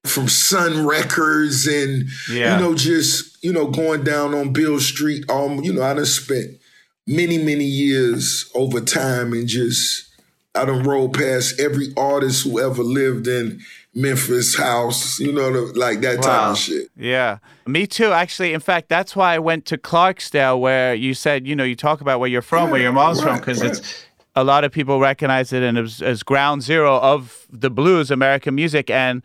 From 0.04 0.28
Sun 0.28 0.84
Records 0.86 1.66
and 1.66 2.04
Yeah. 2.30 2.56
you 2.58 2.62
know, 2.62 2.74
just, 2.74 3.42
you 3.42 3.52
know, 3.54 3.68
going 3.68 4.04
down 4.04 4.34
on 4.34 4.52
Beale 4.52 4.78
Street. 4.80 5.24
Um, 5.30 5.62
you 5.64 5.72
know, 5.72 5.82
I 5.82 5.94
done 5.94 6.04
spent 6.04 6.50
many, 7.06 7.38
many 7.38 7.64
years 7.64 8.50
over 8.54 8.80
time 8.82 9.32
and 9.32 9.48
just 9.48 10.08
I 10.54 10.66
done 10.66 10.82
rolled 10.82 11.14
past 11.14 11.58
every 11.58 11.94
artist 11.96 12.44
who 12.44 12.60
ever 12.60 12.82
lived 12.82 13.26
in 13.28 13.60
Memphis 13.94 14.56
house, 14.56 15.20
you 15.20 15.32
know, 15.32 15.48
like 15.74 16.00
that 16.00 16.22
type 16.22 16.50
of 16.50 16.58
shit. 16.58 16.88
Yeah. 16.96 17.38
Me 17.66 17.86
too, 17.86 18.12
actually. 18.12 18.52
In 18.52 18.60
fact, 18.60 18.88
that's 18.88 19.14
why 19.14 19.34
I 19.34 19.38
went 19.38 19.66
to 19.66 19.78
Clarksdale, 19.78 20.58
where 20.58 20.94
you 20.94 21.14
said, 21.14 21.46
you 21.46 21.54
know, 21.54 21.64
you 21.64 21.76
talk 21.76 22.00
about 22.00 22.18
where 22.18 22.28
you're 22.28 22.42
from, 22.42 22.70
where 22.70 22.80
your 22.80 22.92
mom's 22.92 23.20
from, 23.22 23.38
because 23.38 23.62
right. 23.62 23.70
it's 23.70 24.04
a 24.34 24.42
lot 24.42 24.64
of 24.64 24.72
people 24.72 24.98
recognize 24.98 25.52
it 25.52 25.62
and 25.62 25.78
as, 25.78 26.02
as 26.02 26.24
ground 26.24 26.62
zero 26.62 26.98
of 26.98 27.46
the 27.50 27.70
blues, 27.70 28.10
American 28.10 28.54
music. 28.56 28.90
And 28.90 29.22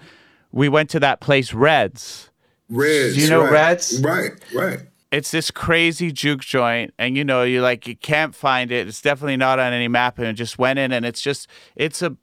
we 0.51 0.69
went 0.69 0.89
to 0.91 0.99
that 0.99 1.19
place, 1.19 1.53
Reds. 1.53 2.29
Reds. 2.69 3.15
Do 3.15 3.21
you 3.21 3.29
know 3.29 3.41
right. 3.41 3.51
Reds? 3.51 4.01
Right, 4.01 4.31
right. 4.53 4.79
It's 5.11 5.31
this 5.31 5.49
crazy 5.49 6.11
juke 6.11 6.41
joint, 6.41 6.93
and 6.99 7.17
you 7.17 7.23
know, 7.23 7.41
you 7.41 7.63
like 7.63 7.87
you 7.87 7.95
can't 7.95 8.35
find 8.35 8.71
it. 8.71 8.87
It's 8.87 9.01
definitely 9.01 9.37
not 9.37 9.57
on 9.57 9.73
any 9.73 9.87
map, 9.87 10.19
and 10.19 10.27
it 10.27 10.33
just 10.33 10.59
went 10.59 10.77
in, 10.77 10.91
and 10.91 11.03
it's 11.03 11.19
just 11.19 11.47
it's 11.75 12.03
a 12.03 12.15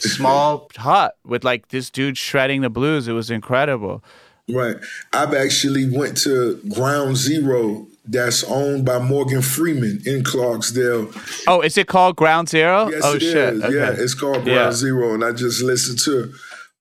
small 0.00 0.68
hut 0.76 1.16
with 1.24 1.44
like 1.44 1.68
this 1.68 1.90
dude 1.90 2.16
shredding 2.18 2.62
the 2.62 2.70
blues. 2.70 3.08
It 3.08 3.12
was 3.12 3.30
incredible. 3.30 4.02
Right. 4.48 4.76
I've 5.12 5.34
actually 5.34 5.88
went 5.88 6.16
to 6.18 6.60
Ground 6.74 7.16
Zero 7.16 7.86
that's 8.04 8.42
owned 8.44 8.84
by 8.84 8.98
Morgan 8.98 9.42
Freeman 9.42 10.02
in 10.04 10.24
Clarksdale. 10.24 11.44
Oh, 11.46 11.60
is 11.60 11.78
it 11.78 11.86
called 11.86 12.16
Ground 12.16 12.48
Zero? 12.48 12.88
Yes, 12.88 13.02
oh 13.04 13.14
it 13.14 13.20
shit! 13.20 13.54
is. 13.54 13.62
Okay. 13.62 13.74
Yeah, 13.76 13.94
it's 13.96 14.14
called 14.14 14.44
Ground 14.44 14.48
Yeah. 14.48 14.72
Zero. 14.72 15.14
And 15.14 15.24
I 15.24 15.32
just 15.32 15.62
listened 15.62 16.00
to 16.00 16.32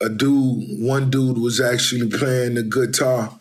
a 0.01 0.09
dude, 0.09 0.81
one 0.81 1.09
dude 1.11 1.37
was 1.37 1.61
actually 1.61 2.09
playing 2.09 2.55
the 2.55 2.63
guitar. 2.63 3.39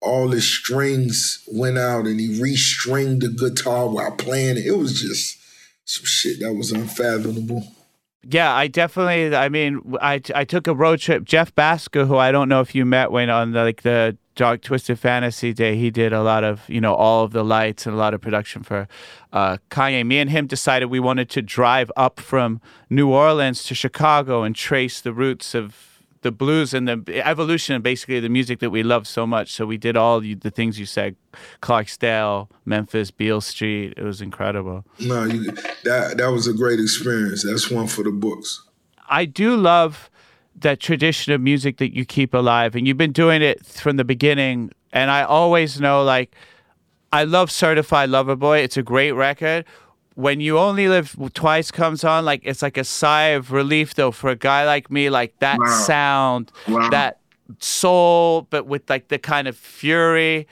All 0.00 0.30
his 0.30 0.48
strings 0.48 1.42
went 1.48 1.76
out 1.76 2.06
and 2.06 2.20
he 2.20 2.40
restringed 2.40 3.20
the 3.20 3.30
guitar 3.30 3.88
while 3.88 4.12
playing 4.12 4.56
it. 4.56 4.66
It 4.66 4.78
was 4.78 5.00
just 5.00 5.38
some 5.84 6.04
shit 6.04 6.38
that 6.40 6.54
was 6.54 6.70
unfathomable. 6.70 7.66
Yeah, 8.24 8.52
I 8.52 8.66
definitely. 8.66 9.34
I 9.34 9.48
mean, 9.48 9.80
I 10.00 10.20
I 10.34 10.44
took 10.44 10.66
a 10.66 10.74
road 10.74 10.98
trip. 10.98 11.24
Jeff 11.24 11.54
Bhasker, 11.54 12.06
who 12.06 12.16
I 12.16 12.32
don't 12.32 12.48
know 12.48 12.60
if 12.60 12.74
you 12.74 12.84
met 12.84 13.12
when 13.12 13.30
on 13.30 13.52
the, 13.52 13.62
like 13.62 13.82
the 13.82 14.16
Dark 14.34 14.62
Twisted 14.62 14.98
Fantasy 14.98 15.52
Day, 15.52 15.76
he 15.76 15.90
did 15.90 16.12
a 16.12 16.22
lot 16.22 16.42
of 16.42 16.68
you 16.68 16.80
know 16.80 16.94
all 16.94 17.24
of 17.24 17.30
the 17.32 17.44
lights 17.44 17.86
and 17.86 17.94
a 17.94 17.98
lot 17.98 18.14
of 18.14 18.20
production 18.20 18.64
for 18.64 18.88
uh, 19.32 19.58
Kanye. 19.70 20.04
Me 20.04 20.18
and 20.18 20.30
him 20.30 20.48
decided 20.48 20.86
we 20.86 20.98
wanted 20.98 21.30
to 21.30 21.42
drive 21.42 21.92
up 21.96 22.18
from 22.18 22.60
New 22.90 23.08
Orleans 23.08 23.62
to 23.64 23.74
Chicago 23.74 24.42
and 24.42 24.54
trace 24.54 25.00
the 25.00 25.12
roots 25.12 25.54
of 25.54 25.97
the 26.22 26.32
blues 26.32 26.74
and 26.74 26.88
the 26.88 27.26
evolution 27.26 27.76
of 27.76 27.82
basically 27.82 28.20
the 28.20 28.28
music 28.28 28.58
that 28.60 28.70
we 28.70 28.82
love 28.82 29.06
so 29.06 29.26
much. 29.26 29.52
So 29.52 29.66
we 29.66 29.76
did 29.76 29.96
all 29.96 30.20
the 30.20 30.34
things 30.50 30.78
you 30.78 30.86
said, 30.86 31.16
Clarksdale, 31.62 32.48
Memphis, 32.64 33.10
Beale 33.10 33.40
Street. 33.40 33.94
It 33.96 34.02
was 34.02 34.20
incredible. 34.20 34.84
No, 35.00 35.24
you, 35.24 35.52
that 35.84 36.14
that 36.18 36.32
was 36.32 36.46
a 36.46 36.52
great 36.52 36.80
experience. 36.80 37.44
That's 37.44 37.70
one 37.70 37.86
for 37.86 38.02
the 38.02 38.10
books. 38.10 38.62
I 39.08 39.24
do 39.24 39.56
love 39.56 40.10
that 40.56 40.80
tradition 40.80 41.32
of 41.32 41.40
music 41.40 41.76
that 41.78 41.94
you 41.94 42.04
keep 42.04 42.34
alive, 42.34 42.74
and 42.74 42.86
you've 42.86 42.96
been 42.96 43.12
doing 43.12 43.42
it 43.42 43.64
from 43.64 43.96
the 43.96 44.04
beginning. 44.04 44.72
And 44.92 45.10
I 45.10 45.22
always 45.22 45.80
know, 45.80 46.02
like, 46.02 46.34
I 47.12 47.24
love 47.24 47.50
Certified 47.50 48.10
Lover 48.10 48.36
Boy. 48.36 48.58
It's 48.58 48.76
a 48.76 48.82
great 48.82 49.12
record. 49.12 49.64
When 50.18 50.40
you 50.40 50.58
only 50.58 50.88
live 50.88 51.14
twice 51.32 51.70
comes 51.70 52.02
on, 52.02 52.24
like 52.24 52.40
it's 52.42 52.60
like 52.60 52.76
a 52.76 52.82
sigh 52.82 53.28
of 53.38 53.52
relief, 53.52 53.94
though, 53.94 54.10
for 54.10 54.30
a 54.30 54.34
guy 54.34 54.64
like 54.66 54.90
me. 54.90 55.10
Like 55.10 55.38
that 55.38 55.60
Wow. 55.60 55.66
sound, 55.86 56.50
Wow. 56.66 56.90
that 56.90 57.20
soul, 57.60 58.42
but 58.50 58.66
with 58.66 58.90
like 58.90 59.06
the 59.08 59.18
kind 59.20 59.46
of 59.46 59.56
fury. 59.56 60.48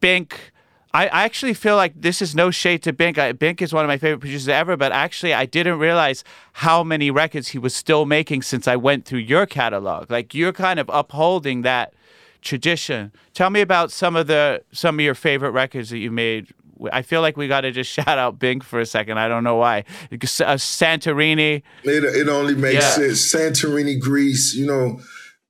Bink. 0.00 0.50
I, 0.92 1.06
I 1.06 1.22
actually 1.24 1.54
feel 1.54 1.76
like 1.76 1.92
this 2.00 2.20
is 2.20 2.34
no 2.34 2.50
shade 2.50 2.82
to 2.82 2.92
Bink. 2.92 3.16
I, 3.16 3.30
Bink 3.30 3.62
is 3.62 3.72
one 3.72 3.84
of 3.84 3.88
my 3.88 3.96
favorite 3.98 4.20
producers 4.20 4.48
ever, 4.48 4.76
but 4.76 4.90
actually, 4.90 5.34
I 5.34 5.44
didn't 5.46 5.78
realize 5.78 6.24
how 6.54 6.82
many 6.82 7.12
records 7.12 7.48
he 7.48 7.58
was 7.58 7.76
still 7.76 8.06
making 8.06 8.42
since 8.42 8.66
I 8.66 8.74
went 8.74 9.04
through 9.04 9.20
your 9.20 9.46
catalog. 9.46 10.10
Like 10.10 10.34
you're 10.34 10.52
kind 10.52 10.80
of 10.80 10.88
upholding 10.92 11.62
that 11.62 11.94
tradition. 12.42 13.12
Tell 13.34 13.50
me 13.50 13.60
about 13.60 13.92
some 13.92 14.16
of 14.16 14.26
the 14.26 14.62
some 14.72 14.98
of 14.98 15.04
your 15.04 15.14
favorite 15.14 15.50
records 15.50 15.90
that 15.90 15.98
you 15.98 16.10
made 16.10 16.52
I 16.92 17.02
feel 17.02 17.20
like 17.20 17.36
we 17.36 17.48
got 17.48 17.62
to 17.62 17.70
just 17.70 17.90
shout 17.92 18.18
out 18.18 18.38
Bink 18.38 18.64
for 18.64 18.80
a 18.80 18.86
second. 18.86 19.18
I 19.18 19.28
don't 19.28 19.44
know 19.44 19.56
why. 19.56 19.84
Uh, 20.12 20.16
Santorini. 20.16 21.62
It, 21.84 22.04
it 22.04 22.28
only 22.28 22.54
makes 22.54 22.74
yeah. 22.74 22.90
sense. 22.90 23.34
Santorini, 23.34 24.00
Greece. 24.00 24.54
You 24.54 24.66
know 24.66 25.00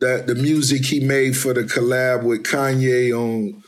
that 0.01 0.27
the 0.27 0.35
music 0.35 0.85
he 0.85 1.01
made 1.01 1.37
for 1.37 1.53
the 1.53 1.63
collab 1.63 2.23
with 2.23 2.45
Kanye 2.45 3.13
on 3.13 3.63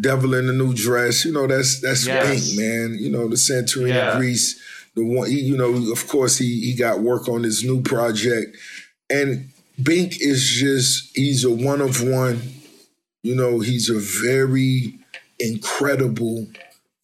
Devil 0.00 0.34
in 0.34 0.46
the 0.46 0.52
New 0.52 0.74
Dress. 0.74 1.24
You 1.24 1.32
know 1.32 1.46
that's 1.46 1.80
that's 1.80 2.06
yes. 2.06 2.50
Bink, 2.50 2.60
man. 2.60 2.96
You 2.98 3.10
know 3.10 3.28
the 3.28 3.36
Santorini, 3.36 3.94
yeah. 3.94 4.16
Greece. 4.16 4.60
The 4.96 5.04
one, 5.04 5.30
he, 5.30 5.40
you 5.40 5.56
know, 5.56 5.92
of 5.92 6.08
course 6.08 6.38
he 6.38 6.60
he 6.60 6.74
got 6.74 7.00
work 7.00 7.28
on 7.28 7.42
his 7.42 7.62
new 7.62 7.82
project, 7.82 8.56
and 9.08 9.50
Bink 9.80 10.20
is 10.20 10.44
just 10.48 11.16
he's 11.16 11.44
a 11.44 11.50
one 11.50 11.80
of 11.80 12.02
one. 12.02 12.40
You 13.22 13.34
know, 13.34 13.60
he's 13.60 13.90
a 13.90 13.98
very 13.98 14.98
incredible, 15.38 16.46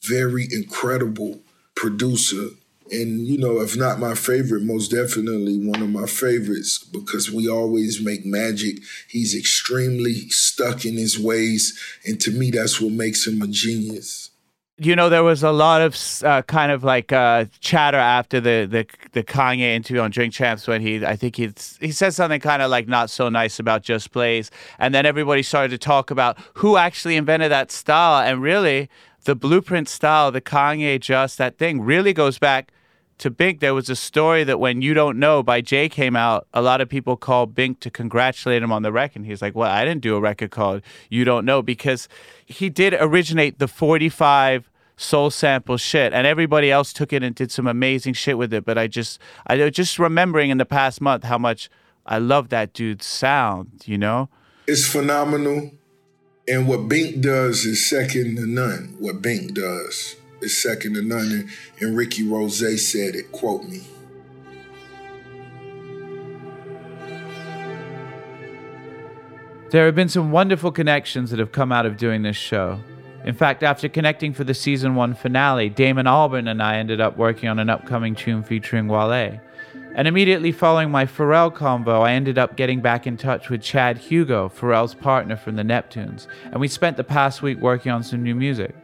very 0.09 0.47
incredible 0.51 1.41
producer. 1.75 2.49
And, 2.91 3.27
you 3.27 3.37
know, 3.37 3.61
if 3.61 3.77
not 3.77 3.99
my 3.99 4.15
favorite, 4.15 4.63
most 4.63 4.93
definitely 4.93 5.59
one 5.59 5.83
of 5.83 5.89
my 5.89 6.07
favorites 6.07 6.79
because 6.79 7.31
we 7.31 7.49
always 7.49 8.01
make 8.01 8.25
magic. 8.25 8.77
He's 9.09 9.37
extremely 9.37 10.29
stuck 10.31 10.85
in 10.85 10.97
his 10.97 11.19
ways. 11.19 11.77
And 12.05 12.21
to 12.21 12.31
me, 12.31 12.53
that's 12.53 12.81
what 12.81 12.93
makes 12.93 13.27
him 13.27 13.43
a 13.43 13.49
genius 13.49 14.31
you 14.79 14.95
know, 14.95 15.09
there 15.09 15.25
was 15.25 15.43
a 15.43 15.53
lot 15.53 15.81
of 15.81 15.97
uh, 16.23 16.43
kind 16.43 16.71
of 16.71 16.85
like 16.85 17.11
uh, 17.11 17.47
chatter 17.61 17.97
after 17.97 18.41
the, 18.41 18.67
the 18.67 18.87
the 19.13 19.23
Kanye 19.25 19.75
interview 19.75 20.03
on 20.03 20.11
Drink 20.11 20.35
Champs 20.35 20.69
when 20.69 20.83
he, 20.83 21.05
I 21.05 21.17
think 21.17 21.37
he 21.37 21.51
he 21.81 21.93
said 21.93 22.13
something 22.13 22.41
kind 22.41 22.61
of 22.61 22.71
like 22.71 22.87
not 22.87 23.09
so 23.09 23.31
nice 23.31 23.59
about 23.59 23.83
Just 23.83 24.13
Blaze, 24.13 24.51
and 24.79 24.95
then 24.95 25.07
everybody 25.07 25.43
started 25.43 25.71
to 25.71 25.79
talk 25.79 26.11
about 26.11 26.39
who 26.55 26.77
actually 26.77 27.17
invented 27.17 27.51
that 27.53 27.71
style, 27.71 28.23
and 28.23 28.43
really 28.43 28.91
the 29.27 29.37
blueprint 29.37 29.89
style, 29.89 30.33
the 30.33 30.41
Kanye 30.41 30.99
Just 30.99 31.39
that 31.39 31.59
thing, 31.59 31.83
really 31.83 32.13
goes 32.13 32.39
back 32.39 32.73
to 33.19 33.31
Bink. 33.31 33.61
There 33.61 33.75
was 33.75 33.89
a 33.89 33.97
story 33.97 34.43
that 34.45 34.59
when 34.59 34.83
You 34.83 34.95
Don't 34.95 35.19
Know 35.19 35.43
by 35.43 35.61
Jay 35.61 35.89
came 35.89 36.17
out, 36.17 36.47
a 36.53 36.61
lot 36.61 36.81
of 36.81 36.89
people 36.89 37.17
called 37.17 37.55
Bink 37.55 37.81
to 37.81 37.91
congratulate 37.91 38.63
him 38.63 38.73
on 38.73 38.83
the 38.83 38.93
record. 38.93 39.17
And 39.17 39.27
he's 39.27 39.43
like, 39.43 39.55
"Well, 39.55 39.71
I 39.71 39.85
didn't 39.85 40.03
do 40.03 40.17
a 40.17 40.21
record 40.21 40.51
called 40.51 40.83
You 41.11 41.25
Don't 41.25 41.45
Know 41.45 41.63
because." 41.63 42.09
he 42.47 42.71
did 42.71 42.95
originate 42.95 43.59
the 43.59 43.69
45 43.69 44.71
soul 44.97 45.31
sample 45.31 45.77
shit 45.77 46.13
and 46.15 46.27
everybody 46.27 46.71
else 46.71 46.93
took 46.93 47.13
it 47.13 47.23
and 47.23 47.35
did 47.35 47.51
some 47.51 47.67
amazing 47.67 48.15
shit 48.15 48.39
with 48.39 48.55
it 48.55 48.65
but 48.65 48.79
i 48.79 48.87
just 48.87 49.19
i 49.47 49.69
just 49.69 49.99
remembering 49.99 50.49
in 50.49 50.57
the 50.57 50.65
past 50.65 51.03
month 51.03 51.25
how 51.25 51.37
much 51.37 51.69
i 52.07 52.17
love 52.17 52.49
that 52.49 52.73
dude's 52.73 53.05
sound 53.05 53.83
you 53.85 53.99
know 53.99 54.31
it's 54.67 54.87
phenomenal 54.87 55.71
and 56.49 56.69
what 56.69 56.89
bink 56.89 57.21
does 57.21 57.65
is 57.65 57.89
second 57.89 58.37
to 58.37 58.47
none 58.47 58.95
what 58.99 59.21
bink 59.21 59.53
does 59.55 60.17
is 60.41 60.57
second 60.57 60.95
to 60.95 61.03
none 61.03 61.31
and, 61.33 61.49
and 61.81 61.97
ricky 61.97 62.23
rose 62.23 62.59
said 62.59 63.15
it 63.15 63.31
quote 63.33 63.65
me 63.65 63.83
There 69.71 69.85
have 69.87 69.97
been 69.97 70.09
some 70.09 70.31
wonderful 70.31 70.71
connections 70.71 71.31
that 71.31 71.41
have 71.41 71.51
come 71.51 71.73
out 71.73 71.87
of 71.87 71.97
doing 71.97 72.23
this 72.23 72.37
show. 72.37 72.81
In 73.25 73.35
fact, 73.35 73.65
after 73.65 73.89
connecting 73.89 74.33
for 74.33 74.45
the 74.45 74.55
season 74.55 74.95
one 74.95 75.13
finale, 75.13 75.69
Damon 75.69 76.07
Albarn 76.07 76.49
and 76.49 76.63
I 76.63 76.77
ended 76.77 77.01
up 77.01 77.17
working 77.17 77.49
on 77.49 77.59
an 77.59 77.69
upcoming 77.69 78.15
tune 78.15 78.45
featuring 78.45 78.87
Wale. 78.87 79.41
And 79.97 80.07
immediately 80.07 80.53
following 80.53 80.91
my 80.91 81.07
Pharrell 81.07 81.51
convo, 81.51 82.03
I 82.03 82.13
ended 82.13 82.37
up 82.37 82.55
getting 82.55 82.83
back 82.83 83.07
in 83.07 83.17
touch 83.17 83.49
with 83.49 83.63
Chad 83.63 83.97
Hugo, 83.97 84.51
Pharrell's 84.51 84.95
partner 84.95 85.39
from 85.39 85.57
the 85.57 85.63
Neptunes, 85.63 86.27
and 86.53 86.61
we 86.61 86.69
spent 86.69 86.99
the 86.99 87.03
past 87.03 87.41
week 87.41 87.59
working 87.61 87.91
on 87.91 88.03
some 88.03 88.23
new 88.23 88.35
music. 88.35 88.75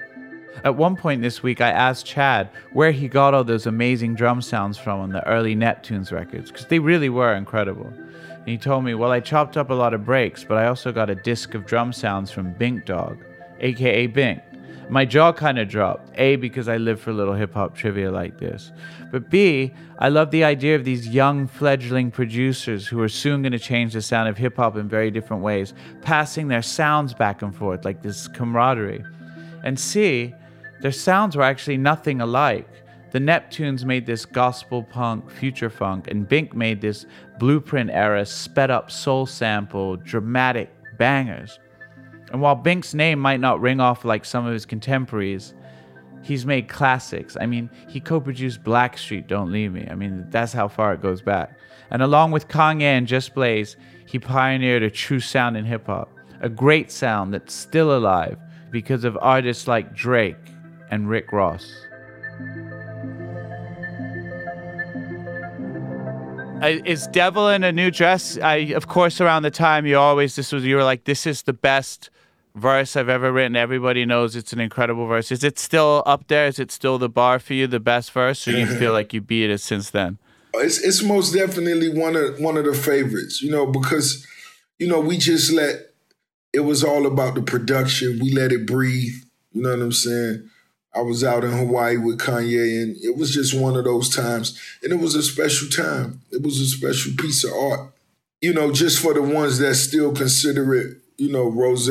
At 0.64 0.76
one 0.76 0.96
point 0.96 1.20
this 1.20 1.42
week, 1.42 1.60
I 1.60 1.68
asked 1.68 2.06
Chad 2.06 2.48
where 2.72 2.92
he 2.92 3.08
got 3.08 3.34
all 3.34 3.44
those 3.44 3.66
amazing 3.66 4.14
drum 4.14 4.40
sounds 4.40 4.78
from 4.78 5.00
on 5.00 5.10
the 5.10 5.26
early 5.28 5.54
Neptunes 5.54 6.12
records, 6.12 6.50
because 6.50 6.66
they 6.68 6.78
really 6.78 7.10
were 7.10 7.34
incredible. 7.34 7.92
And 7.92 8.48
he 8.48 8.56
told 8.56 8.82
me, 8.82 8.94
Well, 8.94 9.12
I 9.12 9.20
chopped 9.20 9.58
up 9.58 9.68
a 9.68 9.74
lot 9.74 9.92
of 9.92 10.06
breaks, 10.06 10.44
but 10.44 10.56
I 10.56 10.66
also 10.66 10.92
got 10.92 11.10
a 11.10 11.14
disc 11.14 11.52
of 11.52 11.66
drum 11.66 11.92
sounds 11.92 12.30
from 12.30 12.54
Bink 12.54 12.86
Dog, 12.86 13.22
aka 13.60 14.06
Bink. 14.06 14.40
My 14.88 15.04
jaw 15.04 15.32
kind 15.32 15.58
of 15.58 15.68
dropped. 15.68 16.10
A, 16.18 16.36
because 16.36 16.68
I 16.68 16.76
live 16.76 17.00
for 17.00 17.12
little 17.12 17.34
hip 17.34 17.54
hop 17.54 17.74
trivia 17.74 18.10
like 18.10 18.38
this. 18.38 18.72
But 19.10 19.30
B, 19.30 19.72
I 19.98 20.08
love 20.08 20.30
the 20.30 20.44
idea 20.44 20.76
of 20.76 20.84
these 20.84 21.08
young 21.08 21.46
fledgling 21.46 22.10
producers 22.10 22.86
who 22.86 23.00
are 23.00 23.08
soon 23.08 23.42
going 23.42 23.52
to 23.52 23.58
change 23.58 23.92
the 23.92 24.02
sound 24.02 24.28
of 24.28 24.36
hip 24.36 24.56
hop 24.56 24.76
in 24.76 24.88
very 24.88 25.10
different 25.10 25.42
ways, 25.42 25.74
passing 26.02 26.48
their 26.48 26.62
sounds 26.62 27.14
back 27.14 27.42
and 27.42 27.54
forth 27.54 27.84
like 27.84 28.02
this 28.02 28.28
camaraderie. 28.28 29.04
And 29.64 29.78
C, 29.78 30.34
their 30.80 30.92
sounds 30.92 31.36
were 31.36 31.42
actually 31.42 31.76
nothing 31.76 32.20
alike. 32.20 32.68
The 33.12 33.18
Neptunes 33.18 33.84
made 33.84 34.06
this 34.06 34.24
gospel 34.24 34.82
punk, 34.82 35.30
future 35.30 35.70
funk, 35.70 36.08
and 36.08 36.26
Bink 36.26 36.54
made 36.54 36.80
this 36.80 37.04
blueprint 37.38 37.90
era, 37.90 38.24
sped 38.24 38.70
up 38.70 38.90
soul 38.90 39.26
sample, 39.26 39.96
dramatic 39.96 40.70
bangers. 40.96 41.58
And 42.32 42.40
while 42.40 42.56
Bink's 42.56 42.94
name 42.94 43.18
might 43.18 43.40
not 43.40 43.60
ring 43.60 43.78
off 43.78 44.06
like 44.06 44.24
some 44.24 44.46
of 44.46 44.54
his 44.54 44.64
contemporaries, 44.64 45.52
he's 46.22 46.46
made 46.46 46.66
classics. 46.66 47.36
I 47.38 47.44
mean, 47.44 47.68
he 47.88 48.00
co 48.00 48.20
produced 48.20 48.64
Blackstreet, 48.64 49.26
Don't 49.26 49.52
Leave 49.52 49.72
Me. 49.72 49.86
I 49.90 49.94
mean, 49.94 50.26
that's 50.30 50.54
how 50.54 50.66
far 50.66 50.94
it 50.94 51.02
goes 51.02 51.20
back. 51.20 51.58
And 51.90 52.02
along 52.02 52.30
with 52.30 52.48
Kanye 52.48 52.82
and 52.82 53.06
Just 53.06 53.34
Blaze, 53.34 53.76
he 54.06 54.18
pioneered 54.18 54.82
a 54.82 54.90
true 54.90 55.20
sound 55.20 55.58
in 55.58 55.66
hip 55.66 55.86
hop, 55.86 56.10
a 56.40 56.48
great 56.48 56.90
sound 56.90 57.34
that's 57.34 57.52
still 57.52 57.96
alive 57.96 58.38
because 58.70 59.04
of 59.04 59.18
artists 59.20 59.68
like 59.68 59.94
Drake 59.94 60.36
and 60.90 61.10
Rick 61.10 61.32
Ross. 61.32 61.70
is 66.62 67.08
Devil 67.08 67.48
in 67.48 67.64
a 67.64 67.72
New 67.72 67.90
Dress? 67.90 68.38
I, 68.38 68.54
of 68.76 68.86
course, 68.86 69.20
around 69.20 69.42
the 69.42 69.50
time 69.50 69.84
you 69.84 69.98
always 69.98 70.36
this 70.36 70.52
was 70.52 70.64
you 70.64 70.76
were 70.76 70.84
like, 70.84 71.04
this 71.04 71.26
is 71.26 71.42
the 71.42 71.52
best 71.52 72.08
verse 72.54 72.96
I've 72.96 73.08
ever 73.08 73.32
written. 73.32 73.56
Everybody 73.56 74.04
knows 74.04 74.36
it's 74.36 74.52
an 74.52 74.60
incredible 74.60 75.06
verse. 75.06 75.32
Is 75.32 75.44
it 75.44 75.58
still 75.58 76.02
up 76.06 76.28
there? 76.28 76.46
Is 76.46 76.58
it 76.58 76.70
still 76.70 76.98
the 76.98 77.08
bar 77.08 77.38
for 77.38 77.54
you, 77.54 77.66
the 77.66 77.80
best 77.80 78.12
verse, 78.12 78.46
or 78.46 78.52
you 78.52 78.66
feel 78.66 78.92
like 78.92 79.12
you 79.12 79.20
beat 79.20 79.50
it 79.50 79.60
since 79.60 79.90
then? 79.90 80.18
It's 80.54 80.78
it's 80.78 81.02
most 81.02 81.32
definitely 81.32 81.88
one 81.88 82.14
of 82.14 82.38
one 82.38 82.56
of 82.56 82.64
the 82.64 82.74
favorites. 82.74 83.42
You 83.42 83.50
know, 83.50 83.66
because 83.66 84.26
you 84.78 84.86
know 84.86 85.00
we 85.00 85.16
just 85.16 85.52
let 85.52 85.92
it 86.52 86.60
was 86.60 86.84
all 86.84 87.06
about 87.06 87.34
the 87.34 87.42
production. 87.42 88.18
We 88.22 88.32
let 88.32 88.52
it 88.52 88.66
breathe. 88.66 89.14
You 89.52 89.62
know 89.62 89.70
what 89.70 89.80
I'm 89.80 89.92
saying? 89.92 90.48
I 90.94 91.00
was 91.00 91.24
out 91.24 91.44
in 91.44 91.52
Hawaii 91.52 91.96
with 91.96 92.18
Kanye, 92.18 92.82
and 92.82 92.96
it 93.02 93.16
was 93.16 93.32
just 93.32 93.58
one 93.58 93.76
of 93.76 93.84
those 93.84 94.14
times. 94.14 94.58
And 94.82 94.92
it 94.92 95.00
was 95.00 95.14
a 95.14 95.22
special 95.22 95.68
time. 95.68 96.20
It 96.30 96.42
was 96.42 96.60
a 96.60 96.66
special 96.66 97.12
piece 97.16 97.44
of 97.44 97.52
art. 97.52 97.92
You 98.42 98.52
know, 98.52 98.72
just 98.72 98.98
for 98.98 99.14
the 99.14 99.22
ones 99.22 99.58
that 99.58 99.74
still 99.76 100.12
consider 100.12 100.74
it, 100.74 100.98
you 101.16 101.30
know, 101.32 101.48
Rose 101.48 101.88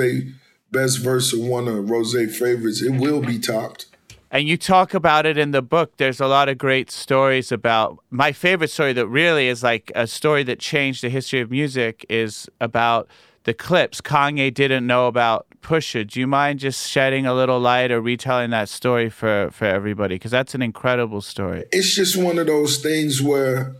best 0.71 0.99
verse 0.99 1.33
of 1.33 1.39
one 1.39 1.67
of 1.67 1.89
Rose 1.89 2.13
favorites, 2.37 2.81
it 2.81 2.99
will 2.99 3.21
be 3.21 3.39
topped. 3.39 3.87
And 4.33 4.47
you 4.47 4.55
talk 4.57 4.93
about 4.93 5.25
it 5.25 5.37
in 5.37 5.51
the 5.51 5.61
book. 5.61 5.97
There's 5.97 6.21
a 6.21 6.27
lot 6.27 6.47
of 6.47 6.57
great 6.57 6.89
stories 6.89 7.51
about 7.51 7.99
my 8.09 8.31
favorite 8.31 8.69
story 8.69 8.93
that 8.93 9.07
really 9.07 9.49
is 9.49 9.61
like 9.61 9.91
a 9.93 10.07
story 10.07 10.43
that 10.43 10.59
changed 10.59 11.03
the 11.03 11.09
history 11.09 11.41
of 11.41 11.51
music 11.51 12.05
is 12.07 12.49
about 12.61 13.09
the 13.43 13.53
Clipse 13.53 13.99
Kanye 13.99 14.53
didn't 14.53 14.87
know 14.87 15.07
about 15.07 15.47
Pusha. 15.61 16.07
Do 16.07 16.19
you 16.19 16.27
mind 16.27 16.59
just 16.59 16.89
shedding 16.89 17.25
a 17.25 17.33
little 17.33 17.59
light 17.59 17.91
or 17.91 17.99
retelling 17.99 18.51
that 18.51 18.69
story 18.69 19.09
for, 19.09 19.49
for 19.51 19.65
everybody? 19.65 20.15
Because 20.15 20.31
that's 20.31 20.55
an 20.55 20.61
incredible 20.61 21.21
story. 21.21 21.65
It's 21.71 21.93
just 21.93 22.15
one 22.15 22.37
of 22.39 22.47
those 22.47 22.77
things 22.77 23.21
where 23.21 23.75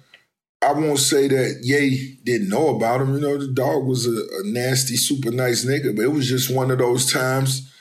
I 0.61 0.73
won't 0.73 0.99
say 0.99 1.27
that 1.27 1.61
Ye 1.63 2.19
didn't 2.23 2.49
know 2.49 2.75
about 2.75 3.01
him. 3.01 3.15
You 3.15 3.21
know, 3.21 3.37
the 3.37 3.47
dog 3.47 3.85
was 3.85 4.05
a, 4.05 4.11
a 4.11 4.43
nasty, 4.45 4.95
super 4.95 5.31
nice 5.31 5.65
nigga, 5.65 5.95
but 5.95 6.05
it 6.05 6.11
was 6.11 6.29
just 6.29 6.53
one 6.53 6.69
of 6.69 6.77
those 6.77 7.11
times 7.11 7.71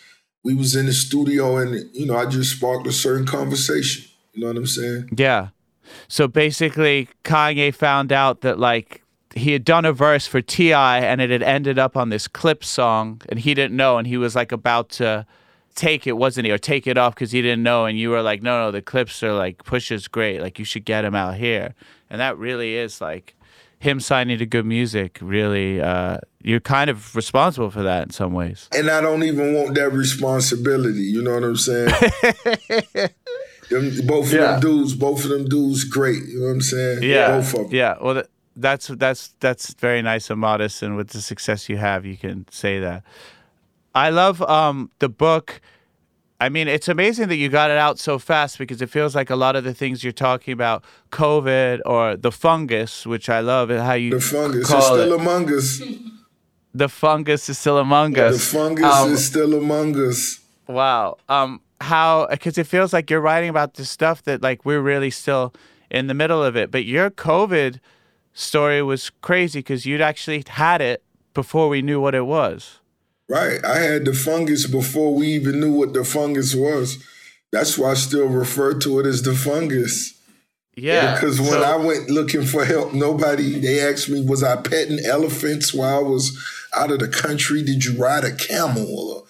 we 0.42 0.54
was 0.54 0.74
in 0.74 0.86
the 0.86 0.92
studio 0.92 1.58
and, 1.58 1.94
you 1.94 2.06
know, 2.06 2.16
I 2.16 2.26
just 2.26 2.56
sparked 2.56 2.86
a 2.86 2.92
certain 2.92 3.26
conversation. 3.26 4.10
You 4.32 4.42
know 4.42 4.46
what 4.48 4.56
I'm 4.56 4.66
saying? 4.66 5.10
Yeah. 5.16 5.48
So 6.08 6.26
basically, 6.26 7.08
Kanye 7.24 7.74
found 7.74 8.12
out 8.12 8.40
that, 8.40 8.58
like, 8.58 9.02
he 9.34 9.52
had 9.52 9.64
done 9.64 9.84
a 9.84 9.92
verse 9.92 10.26
for 10.26 10.40
T.I. 10.40 11.00
and 11.00 11.20
it 11.20 11.30
had 11.30 11.42
ended 11.42 11.78
up 11.78 11.96
on 11.96 12.08
this 12.08 12.26
clip 12.26 12.64
song 12.64 13.20
and 13.28 13.38
he 13.38 13.54
didn't 13.54 13.76
know 13.76 13.98
and 13.98 14.06
he 14.06 14.16
was 14.16 14.34
like 14.34 14.50
about 14.50 14.88
to 14.90 15.26
take 15.74 16.06
it, 16.06 16.16
wasn't 16.16 16.46
he? 16.46 16.52
Or 16.52 16.58
take 16.58 16.86
it 16.86 16.98
off 16.98 17.14
because 17.14 17.30
he 17.30 17.42
didn't 17.42 17.62
know 17.62 17.84
and 17.84 17.98
you 17.98 18.10
were 18.10 18.22
like, 18.22 18.42
no, 18.42 18.64
no, 18.64 18.70
the 18.70 18.82
Clipse 18.82 19.22
are 19.22 19.32
like, 19.32 19.64
Push 19.64 19.92
is 19.92 20.08
great. 20.08 20.40
Like, 20.40 20.58
you 20.58 20.64
should 20.64 20.84
get 20.84 21.04
him 21.04 21.14
out 21.14 21.36
here. 21.36 21.74
And 22.10 22.20
that 22.20 22.36
really 22.38 22.74
is 22.74 23.00
like 23.00 23.36
him 23.78 24.00
signing 24.00 24.38
to 24.38 24.46
good 24.46 24.66
music. 24.66 25.18
Really, 25.22 25.80
uh, 25.80 26.18
you're 26.42 26.60
kind 26.60 26.90
of 26.90 27.14
responsible 27.14 27.70
for 27.70 27.82
that 27.82 28.04
in 28.04 28.10
some 28.10 28.32
ways. 28.32 28.68
And 28.74 28.90
I 28.90 29.00
don't 29.00 29.22
even 29.22 29.54
want 29.54 29.74
that 29.76 29.90
responsibility. 29.92 31.02
You 31.02 31.22
know 31.22 31.34
what 31.34 31.44
I'm 31.44 31.56
saying? 31.56 31.88
them, 33.70 34.06
both 34.06 34.26
of 34.26 34.32
yeah. 34.32 34.52
them 34.52 34.60
dudes, 34.60 34.94
both 34.94 35.24
of 35.24 35.30
them 35.30 35.46
dudes, 35.46 35.84
great. 35.84 36.24
You 36.24 36.40
know 36.40 36.46
what 36.46 36.52
I'm 36.52 36.60
saying? 36.60 37.02
Yeah, 37.02 37.36
both 37.36 37.54
of 37.54 37.60
them. 37.60 37.74
Yeah. 37.74 37.96
Well. 38.00 38.14
Th- 38.14 38.26
that's 38.56 38.88
that's 38.88 39.28
that's 39.40 39.74
very 39.74 40.02
nice 40.02 40.30
and 40.30 40.40
modest, 40.40 40.82
and 40.82 40.96
with 40.96 41.10
the 41.10 41.20
success 41.20 41.68
you 41.68 41.76
have, 41.76 42.04
you 42.04 42.16
can 42.16 42.46
say 42.50 42.80
that. 42.80 43.04
I 43.94 44.10
love 44.10 44.42
um, 44.42 44.90
the 44.98 45.08
book. 45.08 45.60
I 46.40 46.48
mean, 46.48 46.68
it's 46.68 46.88
amazing 46.88 47.28
that 47.28 47.36
you 47.36 47.48
got 47.50 47.70
it 47.70 47.76
out 47.76 47.98
so 47.98 48.18
fast 48.18 48.56
because 48.58 48.80
it 48.80 48.88
feels 48.88 49.14
like 49.14 49.28
a 49.30 49.36
lot 49.36 49.56
of 49.56 49.64
the 49.64 49.74
things 49.74 50.02
you're 50.02 50.12
talking 50.12 50.52
about, 50.52 50.82
COVID 51.12 51.80
or 51.84 52.16
the 52.16 52.32
fungus, 52.32 53.06
which 53.06 53.28
I 53.28 53.40
love, 53.40 53.68
and 53.70 53.80
how 53.80 53.92
you 53.92 54.10
The 54.12 54.20
fungus 54.20 54.70
is 54.70 54.84
still 54.84 55.12
it. 55.12 55.20
among 55.20 55.52
us. 55.52 55.82
the 56.74 56.88
fungus 56.88 57.48
is 57.48 57.58
still 57.58 57.78
among 57.78 58.18
us. 58.18 58.34
The 58.50 58.56
fungus 58.58 58.84
Um, 58.86 59.12
is 59.12 59.26
still 59.26 59.54
among 59.54 59.96
us. 60.08 60.40
Wow. 60.66 61.18
Um, 61.28 61.60
how? 61.80 62.26
Because 62.30 62.56
it 62.56 62.66
feels 62.66 62.92
like 62.92 63.10
you're 63.10 63.20
writing 63.20 63.50
about 63.50 63.74
this 63.74 63.90
stuff 63.90 64.22
that 64.22 64.40
like 64.42 64.64
we're 64.64 64.80
really 64.80 65.10
still 65.10 65.52
in 65.90 66.06
the 66.06 66.14
middle 66.14 66.42
of 66.42 66.56
it. 66.56 66.70
But 66.70 66.84
your 66.84 67.10
COVID 67.10 67.80
story 68.32 68.80
was 68.82 69.10
crazy 69.20 69.58
because 69.58 69.84
you'd 69.84 70.00
actually 70.00 70.44
had 70.48 70.80
it 70.80 71.02
before 71.34 71.68
we 71.68 71.82
knew 71.82 72.00
what 72.00 72.14
it 72.14 72.24
was. 72.26 72.80
Right. 73.30 73.64
I 73.64 73.78
had 73.78 74.04
the 74.06 74.12
fungus 74.12 74.66
before 74.66 75.14
we 75.14 75.28
even 75.28 75.60
knew 75.60 75.72
what 75.72 75.92
the 75.94 76.02
fungus 76.04 76.52
was. 76.54 76.98
That's 77.52 77.78
why 77.78 77.92
I 77.92 77.94
still 77.94 78.26
refer 78.26 78.74
to 78.80 78.98
it 78.98 79.06
as 79.06 79.22
the 79.22 79.34
fungus. 79.34 80.14
Yeah. 80.76 81.14
Because 81.14 81.40
when 81.40 81.50
So- 81.50 81.62
I 81.62 81.76
went 81.76 82.10
looking 82.10 82.44
for 82.44 82.64
help, 82.64 82.92
nobody, 82.92 83.60
they 83.60 83.80
asked 83.80 84.08
me, 84.08 84.20
was 84.20 84.42
I 84.42 84.56
petting 84.56 84.98
elephants 85.04 85.72
while 85.72 85.98
I 85.98 86.02
was 86.02 86.36
out 86.76 86.90
of 86.90 86.98
the 86.98 87.08
country? 87.08 87.62
Did 87.62 87.84
you 87.84 87.96
ride 87.96 88.24
a 88.24 88.34
camel? 88.34 89.26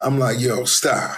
I'm 0.00 0.18
like, 0.18 0.40
yo, 0.40 0.64
stop. 0.64 1.16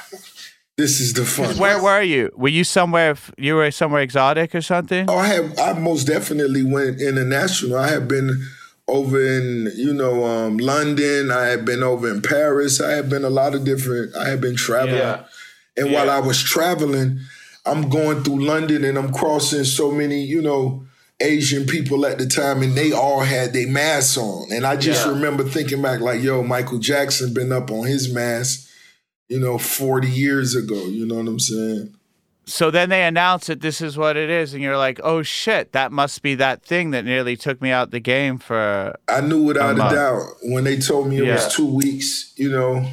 This 0.77 1.01
is 1.01 1.15
the 1.15 1.25
fungus. 1.25 1.59
where 1.59 1.83
were 1.83 2.03
you? 2.03 2.31
Were 2.37 2.49
you 2.51 2.63
somewhere? 2.65 3.17
You 3.39 3.55
were 3.55 3.71
somewhere 3.71 4.03
exotic 4.03 4.55
or 4.55 4.61
something? 4.61 5.09
Oh, 5.09 5.17
I 5.17 5.27
have. 5.29 5.59
I 5.59 5.73
most 5.73 6.05
definitely 6.07 6.63
went 6.63 7.01
international. 7.01 7.79
I 7.79 7.89
have 7.89 8.07
been 8.09 8.47
over 8.89 9.21
in, 9.21 9.73
you 9.77 9.93
know, 9.93 10.25
um, 10.25 10.59
London. 10.59 11.31
I 11.31 11.47
have 11.47 11.65
been 11.65 11.83
over 11.83 12.09
in 12.11 12.23
Paris. 12.23 12.81
I 12.81 12.93
have 12.93 13.09
been 13.11 13.25
a 13.25 13.31
lot 13.31 13.55
of 13.55 13.65
different. 13.65 14.15
I 14.17 14.29
have 14.29 14.41
been 14.41 14.57
traveling, 14.57 14.97
Yeah. 14.99 15.25
and 15.77 15.93
while 15.93 16.09
I 16.11 16.21
was 16.21 16.43
traveling, 16.43 17.21
I'm 17.65 17.89
going 17.91 18.23
through 18.23 18.45
London 18.45 18.85
and 18.85 18.97
I'm 18.97 19.13
crossing 19.13 19.65
so 19.65 19.91
many, 19.91 20.23
you 20.23 20.41
know, 20.41 20.85
Asian 21.19 21.67
people 21.67 22.07
at 22.07 22.19
the 22.19 22.27
time, 22.27 22.63
and 22.63 22.75
they 22.75 22.93
all 22.93 23.21
had 23.21 23.53
their 23.55 23.67
masks 23.67 24.17
on, 24.17 24.53
and 24.53 24.65
I 24.67 24.77
just 24.77 25.05
Yeah. 25.07 25.13
remember 25.13 25.43
thinking 25.45 25.83
back, 25.83 26.01
like, 26.01 26.23
yo, 26.23 26.43
Michael 26.43 26.79
Jackson 26.79 27.33
been 27.35 27.51
up 27.53 27.71
on 27.71 27.87
his 27.87 28.13
mask, 28.13 28.67
you 29.29 29.41
know, 29.41 29.57
40 29.59 30.09
years 30.09 30.55
ago. 30.55 30.87
You 30.87 31.07
know 31.07 31.17
what 31.17 31.27
I'm 31.27 31.41
saying? 31.41 31.95
So 32.49 32.71
then 32.71 32.91
they 32.91 33.03
announce 33.03 33.49
that 33.49 33.61
this 33.61 33.81
is 33.81 33.99
what 33.99 34.17
it 34.17 34.31
is, 34.31 34.55
and 34.55 34.63
you're 34.63 34.77
like, 34.79 35.01
oh 35.03 35.23
shit, 35.23 35.73
that 35.73 35.91
must 35.91 36.23
be 36.23 36.37
that 36.37 36.63
thing 36.65 36.93
that 36.93 37.05
nearly 37.05 37.37
took 37.37 37.61
me 37.61 37.71
out 37.73 37.91
the 37.91 37.99
game 37.99 38.39
for. 38.39 38.97
I 39.09 39.21
knew 39.21 39.43
without 39.43 39.81
I'm 39.81 39.81
a 39.81 39.95
doubt 39.95 40.23
when 40.45 40.63
they 40.65 40.77
told 40.79 41.09
me 41.09 41.19
it 41.19 41.25
Yeah. 41.25 41.35
was 41.35 41.53
two 41.55 41.67
weeks, 41.67 42.33
you 42.37 42.49
know, 42.51 42.89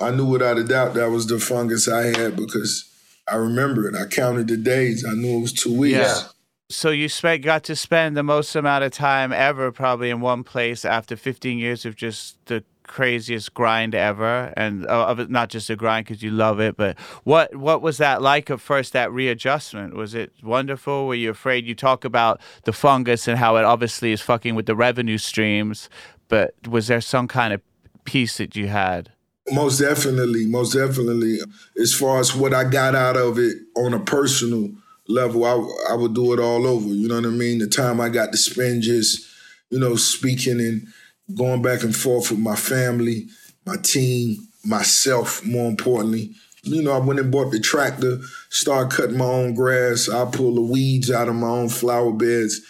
I 0.00 0.12
knew 0.12 0.26
without 0.26 0.56
a 0.56 0.64
doubt 0.64 0.94
that 0.94 1.10
was 1.10 1.26
the 1.26 1.40
fungus 1.40 1.88
I 1.88 2.16
had 2.16 2.36
because 2.36 2.88
I 3.26 3.36
remember 3.36 3.88
it. 3.88 3.96
I 3.96 4.06
counted 4.06 4.46
the 4.48 4.56
days. 4.56 5.04
I 5.04 5.14
knew 5.14 5.38
it 5.38 5.42
was 5.42 5.52
two 5.52 5.76
weeks. 5.76 5.96
Yeah. 5.98 6.22
So 6.70 6.90
you 6.90 7.08
spent 7.08 7.42
got 7.42 7.64
to 7.64 7.76
spend 7.76 8.16
the 8.16 8.22
most 8.22 8.54
amount 8.56 8.84
of 8.84 8.92
time 8.92 9.32
ever 9.32 9.70
probably 9.72 10.10
in 10.10 10.20
one 10.20 10.42
place 10.44 10.84
after 10.84 11.16
15 11.16 11.58
years 11.58 11.84
of 11.84 11.96
just 11.96 12.36
the 12.46 12.64
craziest 12.92 13.54
grind 13.54 13.94
ever, 13.94 14.52
and 14.54 14.86
uh, 14.86 15.06
of 15.06 15.18
it, 15.18 15.30
not 15.30 15.48
just 15.48 15.70
a 15.70 15.76
grind 15.76 16.04
because 16.04 16.22
you 16.22 16.30
love 16.30 16.60
it, 16.60 16.76
but 16.76 16.98
what 17.24 17.56
what 17.56 17.80
was 17.80 17.96
that 17.96 18.20
like 18.20 18.50
at 18.50 18.60
first? 18.60 18.92
That 18.92 19.10
readjustment 19.10 19.94
was 19.94 20.14
it 20.14 20.30
wonderful? 20.42 21.06
Were 21.06 21.14
you 21.14 21.30
afraid? 21.30 21.66
You 21.66 21.74
talk 21.74 22.04
about 22.04 22.38
the 22.64 22.72
fungus 22.72 23.26
and 23.26 23.38
how 23.38 23.56
it 23.56 23.64
obviously 23.64 24.12
is 24.12 24.20
fucking 24.20 24.54
with 24.54 24.66
the 24.66 24.76
revenue 24.76 25.16
streams, 25.16 25.88
but 26.28 26.54
was 26.68 26.88
there 26.88 27.00
some 27.00 27.26
kind 27.26 27.54
of 27.54 27.62
peace 28.04 28.36
that 28.36 28.54
you 28.54 28.68
had? 28.68 29.10
Most 29.50 29.80
definitely, 29.80 30.46
most 30.46 30.74
definitely. 30.74 31.38
As 31.80 31.94
far 31.94 32.20
as 32.20 32.36
what 32.36 32.52
I 32.52 32.64
got 32.64 32.94
out 32.94 33.16
of 33.16 33.38
it 33.38 33.56
on 33.74 33.94
a 33.94 34.00
personal 34.00 34.70
level, 35.08 35.44
I, 35.46 35.92
I 35.92 35.94
would 35.94 36.14
do 36.14 36.34
it 36.34 36.38
all 36.38 36.66
over. 36.66 36.88
You 36.88 37.08
know 37.08 37.16
what 37.16 37.24
I 37.24 37.30
mean? 37.30 37.58
The 37.58 37.68
time 37.68 38.00
I 38.00 38.10
got 38.10 38.32
to 38.32 38.38
spend 38.38 38.82
just, 38.82 39.26
you 39.70 39.80
know, 39.80 39.96
speaking 39.96 40.60
and 40.60 40.86
going 41.34 41.62
back 41.62 41.82
and 41.82 41.94
forth 41.94 42.30
with 42.30 42.40
my 42.40 42.56
family, 42.56 43.28
my 43.64 43.76
team, 43.76 44.48
myself, 44.64 45.44
more 45.44 45.68
importantly. 45.68 46.34
You 46.64 46.82
know, 46.82 46.92
I 46.92 46.98
went 46.98 47.18
and 47.18 47.32
bought 47.32 47.50
the 47.50 47.58
tractor, 47.58 48.18
started 48.50 48.96
cutting 48.96 49.18
my 49.18 49.24
own 49.24 49.54
grass. 49.54 50.08
I 50.08 50.24
pull 50.26 50.54
the 50.54 50.62
weeds 50.62 51.10
out 51.10 51.28
of 51.28 51.34
my 51.34 51.48
own 51.48 51.68
flower 51.68 52.12
beds, 52.12 52.60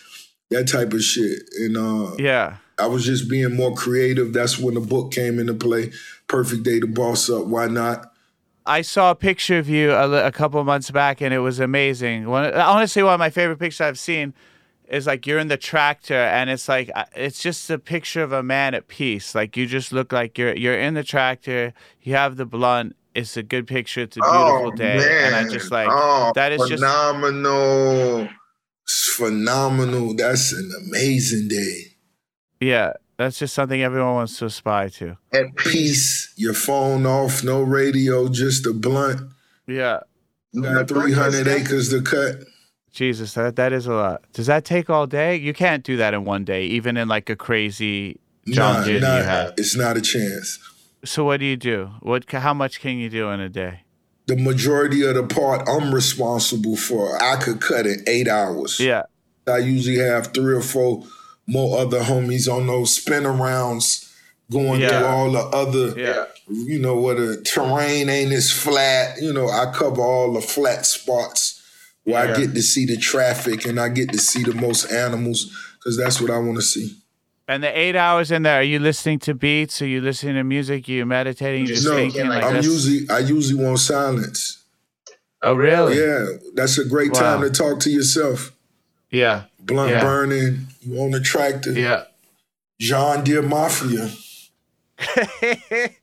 that 0.51 0.69
type 0.69 0.93
of 0.93 1.03
shit. 1.03 1.43
And 1.59 1.77
uh, 1.77 2.13
Yeah. 2.19 2.57
I 2.79 2.87
was 2.87 3.05
just 3.05 3.29
being 3.29 3.55
more 3.55 3.75
creative. 3.75 4.33
That's 4.33 4.59
when 4.59 4.75
the 4.75 4.81
book 4.81 5.13
came 5.13 5.39
into 5.39 5.55
play. 5.55 5.93
Perfect 6.27 6.63
day 6.63 6.81
to 6.81 6.87
boss 6.87 7.29
up. 7.29 7.45
Why 7.47 7.67
not? 7.67 8.11
I 8.65 8.83
saw 8.83 9.11
a 9.11 9.15
picture 9.15 9.59
of 9.59 9.69
you 9.69 9.93
a, 9.93 10.27
a 10.27 10.33
couple 10.33 10.59
of 10.59 10.67
months 10.67 10.91
back, 10.91 11.21
and 11.21 11.35
it 11.35 11.41
was 11.41 11.61
amazing. 11.61 12.29
One, 12.29 12.53
honestly, 12.55 13.03
one 13.03 13.15
of 13.15 13.19
my 13.19 13.31
favorite 13.31 13.59
pictures 13.59 13.81
I've 13.81 13.99
seen 13.99 14.35
is 14.89 15.07
like 15.07 15.27
you're 15.27 15.39
in 15.39 15.49
the 15.49 15.57
tractor, 15.57 16.15
and 16.15 16.51
it's 16.51 16.69
like 16.69 16.91
uh, 16.95 17.05
it's 17.15 17.43
just 17.43 17.69
a 17.71 17.79
picture 17.79 18.23
of 18.23 18.33
a 18.33 18.43
man 18.43 18.75
at 18.75 18.89
peace. 18.89 19.35
Like 19.35 19.57
you 19.57 19.67
just 19.67 19.93
look 19.93 20.13
like 20.13 20.39
you're 20.39 20.55
you're 20.55 20.79
in 20.79 20.95
the 20.95 21.05
tractor. 21.05 21.73
You 22.03 22.15
have 22.15 22.37
the 22.37 22.47
blunt. 22.47 22.97
It's 23.15 23.37
a 23.37 23.43
good 23.43 23.67
picture. 23.67 24.03
It's 24.03 24.17
a 24.17 24.21
beautiful 24.21 24.71
day, 24.73 25.27
and 25.27 25.35
I 25.35 25.49
just 25.49 25.71
like 25.71 25.89
oh, 25.91 26.33
that 26.35 26.53
is 26.53 26.61
just 26.69 26.83
phenomenal. 26.83 28.29
It's 28.85 29.09
phenomenal. 29.15 30.15
That's 30.15 30.53
an 30.53 30.73
amazing 30.87 31.49
day. 31.49 31.97
yeah. 32.61 32.95
That's 33.19 33.39
just 33.39 33.55
something 33.55 33.81
everyone 33.81 34.15
wants 34.15 34.39
to 34.39 34.47
aspire 34.47 34.89
to. 34.91 35.17
At 35.33 35.55
peace, 35.55 36.33
your 36.37 36.55
phone 36.55 37.07
off, 37.07 37.45
no 37.45 37.63
radio, 37.63 38.27
just 38.29 38.67
a 38.67 38.73
blunt. 38.73 39.21
Yeah. 39.67 40.01
You 40.53 40.63
got 40.63 40.89
300 40.89 41.47
acres 41.47 41.91
to 41.91 42.03
cut. 42.03 42.45
Jesus, 42.93 43.35
that 43.35 43.57
that 43.57 43.73
is 43.73 43.87
a 43.87 43.95
lot. 43.95 44.23
Does 44.33 44.47
that 44.47 44.65
take 44.65 44.91
all 44.91 45.07
day? 45.07 45.37
You 45.37 45.53
can't 45.55 45.83
do 45.83 45.97
that 45.97 46.13
in 46.15 46.25
one 46.25 46.45
day, 46.45 46.65
even 46.67 46.97
in 46.97 47.09
like 47.09 47.31
a 47.31 47.37
crazy 47.37 48.21
John 48.47 48.81
Nah, 48.87 48.99
nah, 48.99 49.17
you 49.19 49.23
have. 49.25 49.55
it's 49.57 49.75
not 49.77 49.97
a 49.97 50.01
chance. 50.01 50.59
So 51.05 51.25
what 51.25 51.41
do 51.41 51.47
you 51.47 51.57
do? 51.57 51.91
What? 52.01 52.31
How 52.31 52.53
much 52.55 52.81
can 52.81 52.99
you 52.99 53.09
do 53.09 53.31
in 53.31 53.41
a 53.41 53.49
day? 53.49 53.81
The 54.27 54.37
majority 54.37 55.03
of 55.05 55.15
the 55.15 55.25
part 55.25 55.69
I'm 55.69 55.93
responsible 55.95 56.77
for, 56.77 57.21
I 57.23 57.37
could 57.37 57.61
cut 57.61 57.87
in 57.87 58.05
eight 58.07 58.29
hours. 58.29 58.79
Yeah. 58.79 59.03
I 59.49 59.59
usually 59.59 59.99
have 59.99 60.29
three 60.33 60.55
or 60.55 60.61
four 60.61 61.05
more 61.47 61.79
other 61.81 62.01
homies 62.01 62.53
on 62.53 62.67
those 62.69 62.95
spin 62.95 63.25
arounds 63.25 64.09
going 64.51 64.81
Yeah. 64.83 64.89
through 64.99 65.07
all 65.09 65.33
the 65.33 65.41
other, 65.41 65.99
Yeah. 66.01 66.25
you 66.49 66.79
know, 66.79 66.97
where 67.01 67.15
the 67.17 67.41
terrain 67.43 68.09
ain't 68.09 68.33
as 68.33 68.53
flat. 68.53 69.17
You 69.21 69.33
know, 69.33 69.49
I 69.49 69.73
cover 69.73 70.01
all 70.03 70.33
the 70.35 70.41
flat 70.41 70.87
spots 70.87 71.61
where 72.05 72.25
Yeah. 72.27 72.33
I 72.35 72.37
get 72.37 72.55
to 72.55 72.63
see 72.63 72.87
the 72.87 72.97
traffic 72.97 73.65
and 73.65 73.79
I 73.81 73.89
get 73.89 74.11
to 74.13 74.19
see 74.19 74.43
the 74.43 74.55
most 74.55 74.91
animals 74.93 75.51
because 75.79 75.97
that's 75.97 76.21
what 76.21 76.31
I 76.31 76.39
want 76.39 76.57
to 76.57 76.63
see. 76.63 76.97
And 77.49 77.63
the 77.63 77.77
eight 77.79 77.97
hours 77.97 78.31
in 78.31 78.43
there, 78.45 78.61
are 78.61 78.63
you 78.63 78.79
listening 78.79 79.19
to 79.21 79.35
beats? 79.35 79.83
Are 79.83 79.87
you 79.87 80.01
listening 80.01 80.37
to 80.37 80.45
music? 80.45 80.89
Are 80.89 80.93
you 80.93 81.05
meditating? 81.05 81.63
You 81.63 81.75
just 81.75 81.85
no, 81.87 81.97
thinking 81.97 82.29
like 82.29 82.45
I'm 82.45 82.55
this? 82.55 82.67
usually 82.67 83.09
I 83.11 83.19
usually 83.19 83.63
want 83.63 83.79
silence. 83.81 84.63
oh, 85.43 85.55
really? 85.55 85.99
Yeah, 85.99 86.25
that's 86.55 86.79
a 86.79 86.85
great 86.85 87.13
Wow. 87.13 87.21
time 87.21 87.41
to 87.43 87.51
talk 87.51 87.81
to 87.81 87.91
yourself. 87.91 88.53
Yeah. 89.11 89.45
Blunt 89.61 89.91
Yeah. 89.91 90.03
burning, 90.03 90.69
you 90.81 90.99
on 91.01 91.11
the 91.11 91.21
tractor. 91.21 91.73
Yeah. 91.73 92.05
John 92.81 93.23
Deere 93.25 93.43
Mafia. 93.43 94.11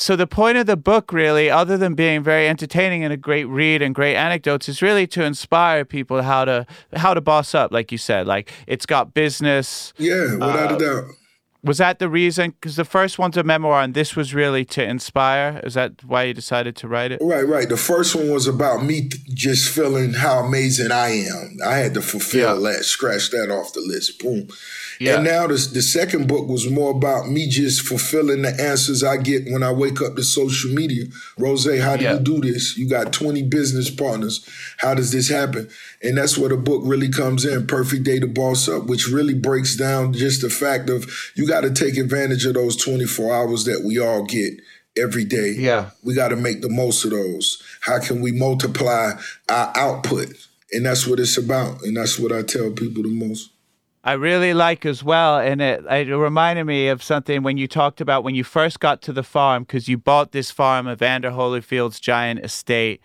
so 0.00 0.16
the 0.16 0.26
point 0.26 0.56
of 0.58 0.66
the 0.66 0.76
book 0.76 1.12
really 1.12 1.50
other 1.50 1.76
than 1.76 1.94
being 1.94 2.22
very 2.22 2.48
entertaining 2.48 3.04
and 3.04 3.12
a 3.12 3.16
great 3.16 3.44
read 3.44 3.82
and 3.82 3.94
great 3.94 4.16
anecdotes 4.16 4.68
is 4.68 4.80
really 4.82 5.06
to 5.06 5.22
inspire 5.24 5.84
people 5.84 6.22
how 6.22 6.44
to 6.44 6.66
how 6.94 7.12
to 7.14 7.20
boss 7.20 7.54
up 7.54 7.70
like 7.72 7.92
you 7.92 7.98
said 7.98 8.26
like 8.26 8.50
it's 8.66 8.86
got 8.86 9.12
business 9.14 9.92
Yeah, 9.98 10.32
without 10.34 10.72
Uh, 10.72 10.76
a 10.76 10.78
doubt. 10.78 11.04
Was 11.62 11.78
that 11.78 11.98
the 11.98 12.08
reason 12.08 12.50
because 12.52 12.76
the 12.76 12.84
first 12.84 13.18
one's 13.18 13.36
a 13.36 13.42
memoir 13.42 13.82
and 13.82 13.92
this 13.94 14.16
was 14.16 14.32
really 14.34 14.64
to 14.64 14.82
inspire 14.82 15.60
is 15.62 15.74
that 15.74 16.02
why 16.04 16.22
you 16.24 16.34
decided 16.34 16.74
to 16.76 16.88
write 16.88 17.12
it 17.12 17.20
Right, 17.22 17.46
right. 17.46 17.68
The 17.68 17.76
first 17.76 18.14
one 18.14 18.30
was 18.30 18.46
about 18.46 18.82
me 18.84 19.08
just 19.34 19.68
feeling 19.70 20.14
how 20.14 20.38
amazing 20.44 20.90
I 20.90 21.08
am. 21.10 21.58
I 21.66 21.76
had 21.76 21.94
to 21.94 22.02
fulfill 22.02 22.62
Yeah. 22.62 22.72
that, 22.72 22.84
scratch 22.84 23.30
that 23.30 23.50
off 23.50 23.72
the 23.74 23.80
list. 23.80 24.18
Boom. 24.22 24.48
Yeah. 24.98 25.14
And 25.16 25.24
now 25.24 25.46
this, 25.46 25.66
the 25.68 25.80
second 25.82 26.28
book 26.28 26.46
was 26.48 26.68
more 26.68 26.90
about 26.90 27.30
me 27.30 27.48
just 27.48 27.82
fulfilling 27.82 28.42
the 28.42 28.58
answers 28.60 29.02
I 29.02 29.16
get 29.16 29.50
when 29.50 29.62
I 29.62 29.70
wake 29.72 30.02
up 30.02 30.16
to 30.16 30.22
social 30.22 30.70
media. 30.72 31.06
Rose, 31.38 31.64
how 31.80 31.96
do 31.96 32.04
Yeah. 32.04 32.14
you 32.14 32.20
do 32.20 32.40
this? 32.40 32.76
You 32.76 32.86
got 32.88 33.12
20 33.12 33.42
business 33.44 33.88
partners. 33.90 34.44
How 34.78 34.94
does 34.94 35.10
this 35.12 35.28
happen? 35.28 35.68
And 36.02 36.18
that's 36.18 36.36
where 36.36 36.50
the 36.50 36.56
book 36.56 36.82
really 36.84 37.08
comes 37.08 37.44
in, 37.46 37.66
Perfect 37.66 38.02
Day 38.04 38.18
to 38.18 38.26
Boss 38.26 38.68
Up, 38.68 38.86
which 38.86 39.08
really 39.08 39.34
breaks 39.34 39.74
down 39.76 40.12
just 40.12 40.42
the 40.42 40.50
fact 40.50 40.90
of 40.90 41.06
you 41.34 41.46
got 41.50 41.62
to 41.62 41.70
take 41.70 41.96
advantage 41.96 42.46
of 42.46 42.54
those 42.54 42.76
24 42.76 43.34
hours 43.34 43.64
that 43.64 43.82
we 43.84 43.98
all 43.98 44.24
get 44.24 44.54
every 44.96 45.24
day. 45.24 45.54
Yeah. 45.56 45.90
We 46.02 46.14
got 46.14 46.28
to 46.28 46.36
make 46.36 46.62
the 46.62 46.68
most 46.68 47.04
of 47.04 47.10
those. 47.10 47.62
How 47.80 47.98
can 47.98 48.20
we 48.20 48.32
multiply 48.32 49.12
our 49.48 49.72
output? 49.76 50.28
And 50.72 50.86
that's 50.86 51.06
what 51.06 51.18
it's 51.18 51.36
about. 51.36 51.82
And 51.82 51.96
that's 51.96 52.18
what 52.18 52.32
I 52.32 52.42
tell 52.42 52.70
people 52.70 53.02
the 53.02 53.08
most. 53.08 53.50
I 54.02 54.14
really 54.14 54.54
like 54.54 54.86
as 54.86 55.04
well, 55.04 55.38
and 55.38 55.60
it, 55.60 55.84
it 55.84 56.16
reminded 56.16 56.64
me 56.64 56.88
of 56.88 57.02
something 57.02 57.42
when 57.42 57.58
you 57.58 57.68
talked 57.68 58.00
about 58.00 58.24
when 58.24 58.34
you 58.34 58.44
first 58.44 58.80
got 58.80 59.02
to 59.02 59.12
the 59.12 59.22
farm 59.22 59.64
because 59.64 59.88
you 59.88 59.98
bought 59.98 60.32
this 60.32 60.50
farm, 60.50 60.88
Evander 60.88 61.30
Holyfield's 61.32 62.00
giant 62.00 62.40
estate, 62.40 63.02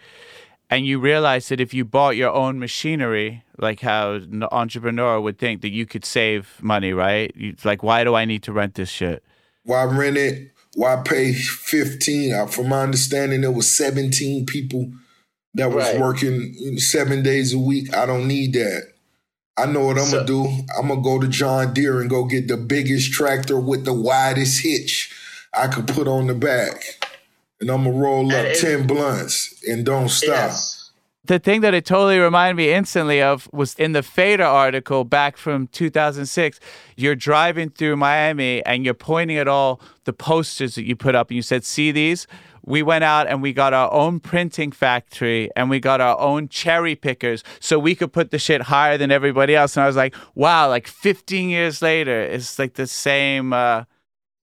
and 0.70 0.86
you 0.86 1.00
realize 1.00 1.50
that 1.50 1.60
if 1.60 1.74
you 1.74 1.86
bought 1.86 2.16
your 2.16 2.32
own 2.32 2.60
machinery, 2.60 3.44
like 3.58 3.82
how 3.82 4.14
an 4.14 4.44
entrepreneur 4.52 5.20
would 5.20 5.38
think 5.38 5.62
that 5.62 5.72
you 5.72 5.86
could 5.86 6.06
save 6.06 6.58
money, 6.62 6.92
right? 6.94 7.32
You, 7.36 7.56
like, 7.64 7.84
why 7.84 8.04
do 8.04 8.16
I 8.16 8.26
need 8.26 8.44
to 8.44 8.52
rent 8.54 8.76
this 8.76 8.90
shit? 8.90 9.24
Why 9.64 9.84
rent 9.84 10.18
it? 10.18 10.52
Why 10.76 11.02
pay 11.06 11.34
fifteen? 11.34 12.34
Uh, 12.34 12.48
from 12.48 12.70
my 12.70 12.82
understanding, 12.84 13.42
there 13.42 13.52
was 13.52 13.70
seventeen 13.70 14.46
people 14.46 14.92
that 15.54 15.72
was 15.72 15.86
Right. 15.86 16.00
working 16.02 16.78
seven 16.80 17.24
days 17.24 17.54
a 17.54 17.58
week. 17.60 17.96
I 17.96 18.06
don't 18.06 18.28
need 18.28 18.54
that. 18.54 18.84
I 19.58 19.68
know 19.68 19.86
what 19.86 19.98
I'm 19.98 20.04
So- 20.06 20.18
gonna 20.18 20.28
do. 20.28 20.66
I'm 20.78 20.90
gonna 20.90 21.02
go 21.02 21.18
to 21.22 21.30
John 21.30 21.74
Deere 21.74 22.02
and 22.02 22.10
go 22.10 22.26
get 22.26 22.50
the 22.50 22.58
biggest 22.58 23.14
tractor 23.14 23.58
with 23.58 23.86
the 23.86 23.94
widest 23.94 24.62
hitch 24.64 25.12
I 25.54 25.68
could 25.68 25.88
put 25.88 26.10
on 26.10 26.28
the 26.28 26.34
back, 26.34 27.05
and 27.62 27.70
I'm 27.70 27.84
gonna 27.86 27.96
roll 27.98 28.28
up 28.28 28.34
And 28.38 28.48
it- 28.48 28.60
ten 28.60 28.86
blunts 28.88 29.54
and 29.68 29.86
don't 29.86 30.10
stop. 30.10 30.30
Yes. 30.30 30.82
the 31.28 31.40
thing 31.40 31.62
that 31.62 31.74
it 31.74 31.86
totally 31.86 32.20
reminded 32.20 32.56
me 32.56 32.72
instantly 32.72 33.20
of 33.20 33.50
was 33.52 33.74
in 33.76 33.94
the 33.94 34.04
Fader 34.04 34.44
article 34.44 35.04
back 35.04 35.38
from 35.38 35.66
2006. 35.70 36.60
You're 36.96 37.16
driving 37.16 37.72
through 37.72 37.96
Miami 37.96 38.64
and 38.64 38.86
you're 38.86 38.94
pointing 38.94 39.38
at 39.38 39.48
all 39.48 39.82
the 40.04 40.14
posters 40.14 40.76
that 40.76 40.86
you 40.86 40.96
put 40.96 41.16
up, 41.16 41.30
and 41.32 41.36
you 41.36 41.42
said, 41.42 41.64
"See 41.66 41.92
these." 41.92 42.28
We 42.68 42.84
went 42.84 43.04
out 43.04 43.26
and 43.28 43.42
we 43.44 43.54
got 43.54 43.74
our 43.74 43.92
own 43.94 44.20
printing 44.20 44.72
factory 44.72 45.50
and 45.56 45.70
we 45.70 45.80
got 45.80 46.00
our 46.02 46.20
own 46.20 46.48
cherry 46.48 46.96
pickers 46.96 47.44
so 47.60 47.78
we 47.80 47.94
could 47.96 48.12
put 48.12 48.30
the 48.32 48.40
shit 48.40 48.62
higher 48.64 48.98
than 48.98 49.12
everybody 49.12 49.56
else. 49.56 49.78
And 49.78 49.84
I 49.84 49.88
was 49.88 49.96
like, 49.96 50.16
wow, 50.34 50.68
like 50.70 50.88
15 50.88 51.50
years 51.50 51.84
later, 51.84 52.22
it's 52.22 52.58
like 52.58 52.74
the 52.74 52.88
same. 52.88 53.54
Uh, 53.54 53.84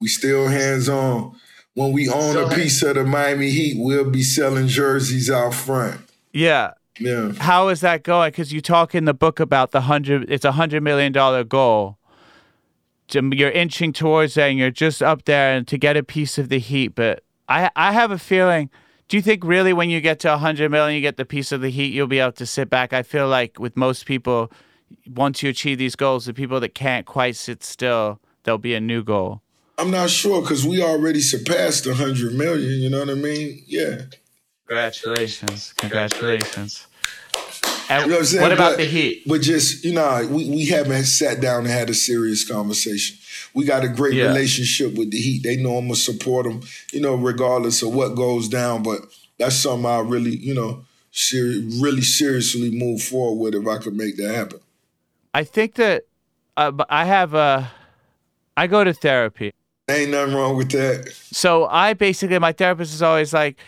We 0.01 0.07
still 0.09 0.47
hands 0.49 0.89
on. 0.89 1.35
When 1.75 1.93
we 1.93 2.09
own 2.09 2.37
a 2.37 2.55
piece 2.55 2.83
of 2.83 2.97
the 2.97 3.05
Miami 3.05 3.51
Heat, 3.51 3.77
we'll 3.79 4.11
be 4.11 4.23
selling 4.23 4.69
jerseys 4.69 5.31
out 5.31 5.55
front. 5.55 6.01
yeah. 6.33 6.73
Yeah. 7.01 7.33
How 7.39 7.69
is 7.69 7.81
that 7.81 8.03
going? 8.03 8.31
Because 8.33 8.53
you 8.53 8.61
talk 8.61 8.95
in 8.95 9.07
the 9.07 9.15
book 9.15 9.41
about 9.41 9.71
the 9.71 9.81
hundred. 9.81 10.31
It's 10.31 10.45
a 10.45 10.53
hundred 10.53 10.83
million 10.83 11.11
dollar 11.11 11.43
goal. 11.43 11.97
You're 13.11 13.51
inching 13.51 13.95
towards 13.95 14.35
that, 14.35 14.51
and 14.51 14.59
you're 14.59 14.71
just 14.71 15.03
up 15.03 15.25
there, 15.25 15.57
and 15.57 15.67
to 15.69 15.79
get 15.79 15.97
a 15.97 16.03
piece 16.03 16.37
of 16.37 16.51
the 16.51 16.59
heat. 16.59 16.89
But 16.95 17.25
I, 17.49 17.71
I 17.77 17.93
have 17.93 18.11
a 18.11 18.19
feeling. 18.19 18.69
Do 19.09 19.17
you 19.17 19.23
think 19.23 19.43
really 19.43 19.73
when 19.73 19.89
you 19.89 20.03
get 20.03 20.21
to 20.21 20.35
a 20.35 20.37
hundred 20.37 20.71
million, 20.71 20.95
you 20.95 21.01
get 21.01 21.17
the 21.17 21.25
piece 21.25 21.51
of 21.51 21.63
the 21.63 21.71
heat, 21.71 21.95
you'll 21.95 22.07
be 22.07 22.19
able 22.19 22.33
to 22.33 22.47
sit 22.47 22.69
back? 22.69 22.93
I 22.93 23.03
feel 23.03 23.27
like 23.27 23.59
with 23.59 23.75
most 23.75 24.05
people, 24.05 24.53
once 25.07 25.43
you 25.43 25.49
achieve 25.49 25.79
these 25.79 25.97
goals, 25.97 26.27
the 26.27 26.35
people 26.35 26.61
that 26.61 26.75
can't 26.75 27.07
quite 27.07 27.37
sit 27.37 27.65
still, 27.65 28.21
there'll 28.45 28.59
be 28.59 28.75
a 28.75 28.81
new 28.81 29.03
goal. 29.03 29.41
I'm 29.83 29.91
not 29.91 30.11
sure 30.11 30.41
because 30.43 30.65
we 30.65 30.81
already 30.81 31.21
surpassed 31.21 31.89
100 31.89 32.35
million. 32.35 32.81
You 32.81 32.89
know 32.89 33.01
what 33.01 33.11
I 33.11 33.15
mean? 33.15 33.65
Yeah. 33.67 34.03
Congratulations! 34.69 35.73
Congratulations! 35.77 36.87
And 37.91 38.05
You 38.05 38.09
know 38.11 38.15
what 38.15 38.21
I'm 38.21 38.25
saying? 38.27 38.43
what 38.43 38.53
about 38.53 38.71
But- 38.73 38.77
the 38.79 38.85
heat? 38.85 39.25
But 39.27 39.41
just, 39.43 39.85
you 39.85 39.93
know, 39.93 40.25
we, 40.31 40.49
we 40.49 40.67
haven't 40.67 41.03
sat 41.05 41.41
down 41.41 41.65
and 41.65 41.67
had 41.67 41.91
a 41.91 41.95
serious 41.95 42.49
conversation. 42.49 43.17
We 43.55 43.65
got 43.65 43.83
a 43.85 43.89
great 43.89 44.15
Yeah. 44.15 44.29
relationship 44.29 44.95
with 44.95 45.11
the 45.11 45.21
Heat. 45.21 45.43
They 45.43 45.57
know 45.57 45.77
I'm 45.79 45.87
going 45.89 45.95
to 45.95 46.01
support 46.01 46.45
them, 46.47 46.63
you 46.93 47.01
know, 47.01 47.17
regardless 47.17 47.83
of 47.83 47.93
what 47.93 48.15
goes 48.15 48.49
down. 48.49 48.85
But 48.85 49.01
that's 49.37 49.57
something 49.57 49.85
I 49.85 49.99
really, 49.99 50.37
you 50.37 50.55
know, 50.55 50.85
ser- 51.11 51.61
really 51.81 52.03
seriously 52.03 52.71
move 52.71 53.03
forward 53.03 53.53
with 53.53 53.61
if 53.61 53.69
I 53.69 53.79
could 53.83 53.95
make 53.97 54.17
that 54.19 54.33
happen. 54.33 54.61
I 55.35 55.43
think 55.45 55.75
that 55.75 56.05
uh, 56.57 56.71
I 56.89 57.05
have 57.05 57.35
a. 57.35 57.71
I 58.57 58.69
go 58.69 58.85
to 58.85 58.93
therapy. 58.95 59.53
Ain't 59.89 60.11
nothing 60.11 60.35
wrong 60.35 60.57
with 60.57 60.71
that. 60.71 61.13
So 61.13 61.67
I 61.67 61.95
basically, 61.95 62.39
my 62.39 62.53
therapist 62.53 62.95
is 62.95 63.03
always 63.03 63.33
like, 63.33 63.59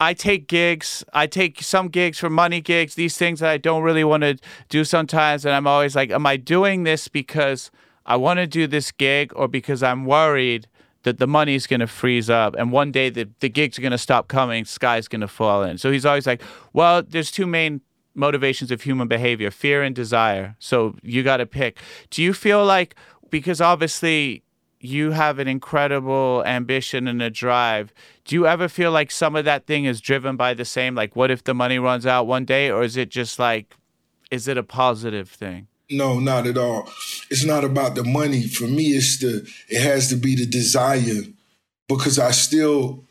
I 0.00 0.14
take 0.14 0.48
gigs. 0.48 1.04
I 1.12 1.26
take 1.26 1.62
some 1.62 1.88
gigs 1.88 2.18
for 2.18 2.30
money 2.30 2.62
gigs, 2.62 2.94
these 2.94 3.18
things 3.18 3.40
that 3.40 3.50
I 3.50 3.58
don't 3.58 3.82
really 3.82 4.04
want 4.04 4.22
to 4.22 4.38
do 4.70 4.84
sometimes. 4.84 5.44
And 5.44 5.54
I'm 5.54 5.66
always 5.66 5.94
like, 5.94 6.10
am 6.10 6.26
I 6.26 6.38
doing 6.38 6.84
this 6.84 7.06
because 7.06 7.70
I 8.06 8.16
want 8.16 8.38
to 8.38 8.46
do 8.46 8.66
this 8.66 8.90
gig 8.90 9.32
or 9.36 9.46
because 9.46 9.82
I'm 9.82 10.06
worried 10.06 10.66
that 11.02 11.18
the 11.18 11.26
money's 11.26 11.66
going 11.66 11.80
to 11.80 11.86
freeze 11.86 12.28
up 12.28 12.54
and 12.58 12.72
one 12.72 12.92
day 12.92 13.10
the, 13.10 13.28
the 13.40 13.48
gigs 13.48 13.78
are 13.78 13.82
going 13.82 13.92
to 13.92 13.98
stop 13.98 14.28
coming, 14.28 14.64
sky's 14.64 15.08
going 15.08 15.20
to 15.20 15.28
fall 15.28 15.62
in. 15.62 15.76
So 15.78 15.90
he's 15.90 16.06
always 16.06 16.26
like, 16.26 16.42
well, 16.72 17.02
there's 17.02 17.30
two 17.30 17.46
main 17.46 17.82
motivations 18.14 18.70
of 18.70 18.82
human 18.82 19.08
behavior 19.08 19.50
fear 19.50 19.82
and 19.82 19.94
desire. 19.94 20.56
So 20.58 20.96
you 21.02 21.22
got 21.22 21.38
to 21.38 21.46
pick. 21.46 21.78
Do 22.10 22.22
you 22.22 22.32
feel 22.32 22.64
like, 22.64 22.94
because 23.30 23.60
obviously 23.60 24.42
you 24.80 25.10
have 25.10 25.38
an 25.38 25.46
incredible 25.46 26.42
ambition 26.46 27.06
and 27.06 27.20
a 27.20 27.30
drive. 27.30 27.92
Do 28.24 28.34
you 28.34 28.46
ever 28.46 28.68
feel 28.68 28.90
like 28.90 29.10
some 29.10 29.36
of 29.36 29.44
that 29.44 29.66
thing 29.66 29.84
is 29.84 30.00
driven 30.00 30.36
by 30.36 30.54
the 30.54 30.64
same? 30.64 30.94
Like, 30.94 31.14
what 31.14 31.30
if 31.30 31.44
the 31.44 31.54
money 31.54 31.78
runs 31.78 32.06
out 32.06 32.26
one 32.26 32.46
day? 32.46 32.70
Or 32.70 32.82
is 32.82 32.96
it 32.96 33.10
just 33.10 33.38
like, 33.38 33.76
is 34.30 34.48
it 34.48 34.56
a 34.56 34.62
positive 34.62 35.28
thing? 35.28 35.66
No, 35.90 36.18
not 36.18 36.46
at 36.46 36.56
all. 36.56 36.88
It's 37.30 37.44
not 37.44 37.64
about 37.64 37.94
the 37.94 38.04
money. 38.04 38.46
For 38.46 38.64
me, 38.64 38.88
it's 38.88 39.18
the 39.18 39.46
it 39.68 39.82
has 39.82 40.08
to 40.08 40.16
be 40.16 40.36
the 40.36 40.46
desire 40.46 41.22
because 41.88 42.18
I 42.18 42.30
still 42.30 43.04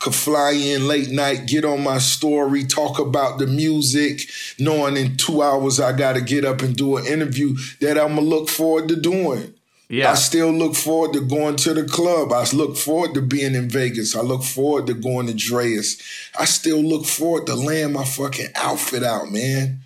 could 0.00 0.14
fly 0.14 0.50
in 0.50 0.88
late 0.88 1.10
night, 1.10 1.46
get 1.46 1.64
on 1.64 1.84
my 1.84 1.98
story, 1.98 2.64
talk 2.64 2.98
about 2.98 3.38
the 3.38 3.46
music, 3.46 4.22
knowing 4.58 4.96
in 4.96 5.16
two 5.16 5.42
hours 5.42 5.78
I 5.78 5.92
got 5.92 6.14
to 6.14 6.20
get 6.20 6.44
up 6.44 6.60
and 6.62 6.74
do 6.74 6.96
an 6.96 7.06
interview 7.06 7.54
that 7.80 7.96
I'm 7.96 8.16
gonna 8.16 8.22
look 8.22 8.48
forward 8.48 8.88
to 8.88 8.96
doing. 8.96 9.53
Yeah. 9.88 10.10
I 10.10 10.14
still 10.14 10.50
look 10.50 10.74
forward 10.74 11.12
to 11.12 11.20
going 11.20 11.56
to 11.56 11.74
the 11.74 11.84
club. 11.84 12.32
I 12.32 12.46
look 12.54 12.76
forward 12.76 13.14
to 13.14 13.22
being 13.22 13.54
in 13.54 13.68
Vegas. 13.68 14.16
I 14.16 14.22
look 14.22 14.42
forward 14.42 14.86
to 14.86 14.94
going 14.94 15.26
to 15.26 15.34
Drai's. 15.34 16.02
I 16.38 16.46
still 16.46 16.82
look 16.82 17.04
forward 17.04 17.46
to 17.46 17.54
laying 17.54 17.92
my 17.92 18.04
fucking 18.04 18.48
outfit 18.54 19.02
out, 19.02 19.30
man. 19.30 19.80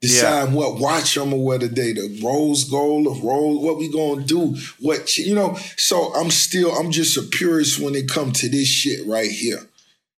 Decide 0.00 0.52
what 0.52 0.80
watch 0.80 1.16
I'm 1.16 1.30
gonna 1.30 1.36
wear 1.36 1.60
today, 1.60 1.92
the 1.92 2.20
rose 2.24 2.64
gold, 2.64 3.06
the 3.06 3.10
rose, 3.24 3.60
what 3.60 3.78
we 3.78 3.88
gonna 3.88 4.24
do, 4.24 4.56
what 4.80 5.16
you 5.16 5.32
know. 5.32 5.56
So 5.76 6.12
I'm 6.16 6.32
still, 6.32 6.72
I'm 6.72 6.90
just 6.90 7.16
a 7.16 7.22
purist 7.22 7.78
when 7.78 7.94
it 7.94 8.08
comes 8.08 8.40
to 8.40 8.48
this 8.48 8.66
shit 8.66 9.06
right 9.06 9.30
here. 9.30 9.60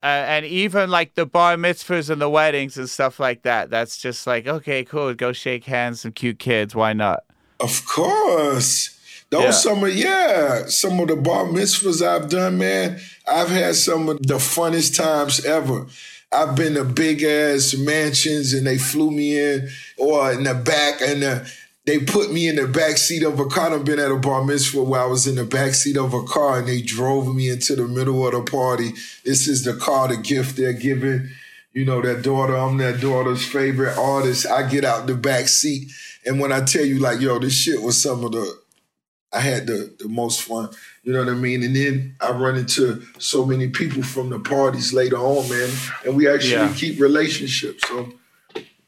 Uh, 0.02 0.06
and 0.06 0.46
even 0.46 0.88
like 0.88 1.14
the 1.16 1.26
bar 1.26 1.56
mitzvahs 1.56 2.08
and 2.08 2.20
the 2.20 2.30
weddings 2.30 2.78
and 2.78 2.88
stuff 2.88 3.20
like 3.20 3.42
that. 3.42 3.68
That's 3.68 3.98
just 3.98 4.26
like, 4.26 4.46
okay, 4.46 4.84
cool. 4.84 5.12
Go 5.12 5.32
shake 5.32 5.64
hands, 5.64 6.00
some 6.00 6.12
cute 6.12 6.38
kids. 6.38 6.74
Why 6.74 6.94
not? 6.94 7.24
Of 7.60 7.84
course. 7.86 8.93
Those 9.30 9.42
Yeah. 9.42 9.50
some 9.50 9.84
of 9.84 9.94
yeah, 9.94 10.66
some 10.66 11.00
of 11.00 11.08
the 11.08 11.16
bar 11.16 11.44
mitzvahs 11.46 12.06
I've 12.06 12.28
done, 12.28 12.58
man. 12.58 13.00
I've 13.26 13.48
had 13.48 13.74
some 13.74 14.08
of 14.08 14.18
the 14.22 14.34
funnest 14.34 14.96
times 14.96 15.44
ever. 15.44 15.86
I've 16.30 16.56
been 16.56 16.74
to 16.74 16.84
big 16.84 17.22
ass 17.22 17.74
mansions 17.74 18.52
and 18.52 18.66
they 18.66 18.76
flew 18.78 19.10
me 19.10 19.38
in, 19.40 19.68
or 19.96 20.32
in 20.32 20.42
the 20.44 20.54
back, 20.54 21.00
and 21.00 21.22
uh, 21.22 21.44
they 21.86 21.98
put 21.98 22.32
me 22.32 22.48
in 22.48 22.56
the 22.56 22.66
back 22.66 22.96
seat 22.96 23.22
of 23.22 23.38
a 23.38 23.46
car. 23.46 23.72
I've 23.72 23.84
been 23.84 23.98
at 24.00 24.10
a 24.10 24.16
bar 24.16 24.44
mitzvah 24.44 24.82
where 24.82 25.02
I 25.02 25.06
was 25.06 25.26
in 25.26 25.36
the 25.36 25.44
back 25.44 25.74
seat 25.74 25.96
of 25.96 26.12
a 26.14 26.22
car 26.24 26.58
and 26.58 26.66
they 26.68 26.80
drove 26.82 27.34
me 27.34 27.50
into 27.50 27.76
the 27.76 27.86
middle 27.86 28.26
of 28.26 28.32
the 28.32 28.50
party. 28.50 28.92
This 29.24 29.46
is 29.46 29.64
the 29.64 29.74
car, 29.74 30.08
the 30.08 30.16
gift 30.16 30.56
they're 30.56 30.72
giving. 30.72 31.28
You 31.72 31.84
know, 31.84 32.00
that 32.02 32.22
daughter, 32.22 32.56
I'm 32.56 32.78
that 32.78 33.00
daughter's 33.00 33.44
favorite 33.44 33.98
artist. 33.98 34.46
I 34.46 34.68
get 34.68 34.84
out 34.84 35.06
the 35.06 35.14
back 35.14 35.48
seat. 35.48 35.90
And 36.24 36.40
when 36.40 36.52
I 36.52 36.64
tell 36.64 36.84
you, 36.84 37.00
like, 37.00 37.20
yo, 37.20 37.38
this 37.38 37.52
shit 37.54 37.82
was 37.82 38.00
some 38.00 38.24
of 38.24 38.32
the, 38.32 38.50
I 39.34 39.40
had 39.40 39.66
the, 39.66 39.92
the 39.98 40.08
most 40.08 40.42
fun. 40.42 40.70
You 41.02 41.12
know 41.12 41.18
what 41.24 41.28
I 41.28 41.34
mean? 41.34 41.62
And 41.64 41.74
then 41.74 42.16
I 42.20 42.30
run 42.30 42.56
into 42.56 43.02
so 43.18 43.44
many 43.44 43.68
people 43.68 44.02
from 44.02 44.30
the 44.30 44.38
parties 44.38 44.92
later 44.92 45.16
on, 45.16 45.48
man. 45.48 45.70
And 46.06 46.16
we 46.16 46.28
actually 46.28 46.52
Yeah. 46.52 46.74
keep 46.74 47.00
relationships. 47.00 47.86
So 47.88 48.12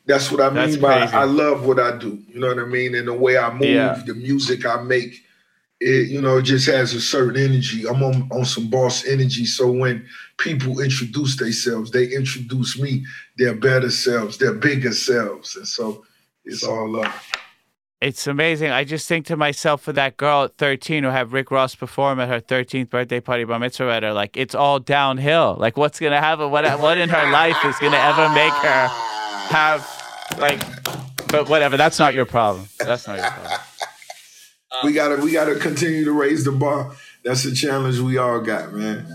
that's 0.06 0.30
what 0.30 0.40
I 0.40 0.50
That's 0.50 0.72
mean 0.72 0.80
by 0.82 0.98
crazy. 1.00 1.14
I 1.14 1.24
love 1.24 1.66
what 1.66 1.80
I 1.80 1.98
do. 1.98 2.22
You 2.32 2.38
know 2.40 2.48
what 2.48 2.58
I 2.60 2.64
mean? 2.64 2.94
And 2.94 3.08
the 3.08 3.12
way 3.12 3.36
I 3.36 3.52
move, 3.52 3.62
Yeah. 3.68 4.00
the 4.06 4.14
music 4.14 4.64
I 4.64 4.80
make, 4.82 5.22
it, 5.80 6.08
you 6.08 6.22
know, 6.22 6.38
it 6.38 6.42
just 6.42 6.66
has 6.68 6.94
a 6.94 7.00
certain 7.00 7.42
energy. 7.42 7.86
I'm 7.88 8.02
on, 8.02 8.28
on 8.30 8.44
some 8.44 8.70
boss 8.70 9.04
energy. 9.04 9.44
So 9.46 9.70
when 9.70 10.06
people 10.38 10.80
introduce 10.80 11.36
themselves, 11.36 11.90
they 11.90 12.06
introduce 12.06 12.78
me, 12.78 13.04
their 13.36 13.54
better 13.54 13.90
selves, 13.90 14.38
their 14.38 14.54
bigger 14.54 14.92
selves. 14.92 15.56
And 15.56 15.66
so 15.66 16.04
it's 16.44 16.62
all 16.62 16.88
love. 16.88 17.12
It's 18.00 18.26
amazing. 18.26 18.70
I 18.70 18.84
just 18.84 19.08
think 19.08 19.24
to 19.26 19.38
myself 19.38 19.80
for 19.80 19.92
that 19.94 20.18
girl 20.18 20.44
at 20.44 20.58
13 20.58 21.02
who 21.02 21.08
had 21.08 21.32
Rick 21.32 21.50
Ross 21.50 21.74
perform 21.74 22.20
at 22.20 22.28
her 22.28 22.40
13th 22.40 22.90
birthday 22.90 23.20
party 23.20 23.44
bar 23.44 23.58
mitzvah 23.58 23.90
at 23.90 24.02
her, 24.02 24.12
like 24.12 24.36
it's 24.36 24.54
all 24.54 24.78
downhill. 24.78 25.56
Like 25.58 25.78
what's 25.78 25.98
gonna 25.98 26.20
happen? 26.20 26.50
What 26.50 26.64
what 26.78 26.98
in 26.98 27.08
her 27.08 27.30
life 27.30 27.56
is 27.64 27.74
gonna 27.78 27.96
ever 27.96 28.28
make 28.34 28.52
her 28.52 28.88
have 29.48 30.38
like? 30.38 30.60
But 31.28 31.48
whatever. 31.48 31.78
That's 31.78 31.98
not 31.98 32.12
your 32.12 32.26
problem. 32.26 32.68
That's 32.78 33.06
not 33.06 33.16
your 33.16 33.30
problem. 33.30 33.60
we 34.84 34.92
gotta 34.92 35.16
we 35.16 35.32
gotta 35.32 35.54
continue 35.54 36.04
to 36.04 36.12
raise 36.12 36.44
the 36.44 36.52
bar. 36.52 36.92
That's 37.24 37.46
a 37.46 37.54
challenge 37.54 37.98
we 37.98 38.18
all 38.18 38.40
got, 38.40 38.74
man. 38.74 39.06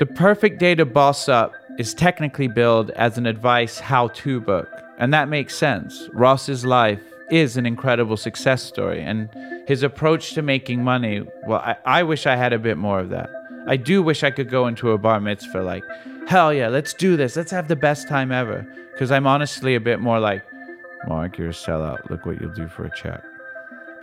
The 0.00 0.06
Perfect 0.06 0.58
Day 0.58 0.74
to 0.74 0.84
Boss 0.84 1.28
Up 1.28 1.54
is 1.78 1.94
technically 1.94 2.48
billed 2.48 2.90
as 2.90 3.18
an 3.18 3.26
advice 3.26 3.78
how 3.78 4.08
to 4.08 4.40
book. 4.40 4.68
And 4.98 5.12
that 5.12 5.28
makes 5.28 5.54
sense. 5.54 6.08
Ross's 6.12 6.64
life 6.64 7.02
is 7.30 7.56
an 7.56 7.66
incredible 7.66 8.16
success 8.16 8.62
story. 8.62 9.02
And 9.02 9.28
his 9.66 9.82
approach 9.82 10.34
to 10.34 10.42
making 10.42 10.82
money, 10.82 11.22
well, 11.46 11.60
I, 11.60 11.76
I 11.84 12.02
wish 12.02 12.26
I 12.26 12.36
had 12.36 12.52
a 12.52 12.58
bit 12.58 12.78
more 12.78 13.00
of 13.00 13.10
that. 13.10 13.30
I 13.66 13.76
do 13.76 14.02
wish 14.02 14.22
I 14.22 14.30
could 14.30 14.48
go 14.48 14.66
into 14.68 14.92
a 14.92 14.98
bar 14.98 15.20
mitzvah 15.20 15.62
like, 15.62 15.84
hell 16.28 16.52
yeah, 16.52 16.68
let's 16.68 16.94
do 16.94 17.16
this. 17.16 17.36
Let's 17.36 17.50
have 17.50 17.68
the 17.68 17.76
best 17.76 18.08
time 18.08 18.32
ever. 18.32 18.66
Because 18.92 19.10
I'm 19.10 19.26
honestly 19.26 19.74
a 19.74 19.80
bit 19.80 20.00
more 20.00 20.20
like, 20.20 20.44
Mark, 21.06 21.36
you're 21.36 21.50
a 21.50 21.52
sellout. 21.52 22.08
Look 22.08 22.24
what 22.24 22.40
you'll 22.40 22.54
do 22.54 22.68
for 22.68 22.84
a 22.84 22.96
check. 22.96 23.22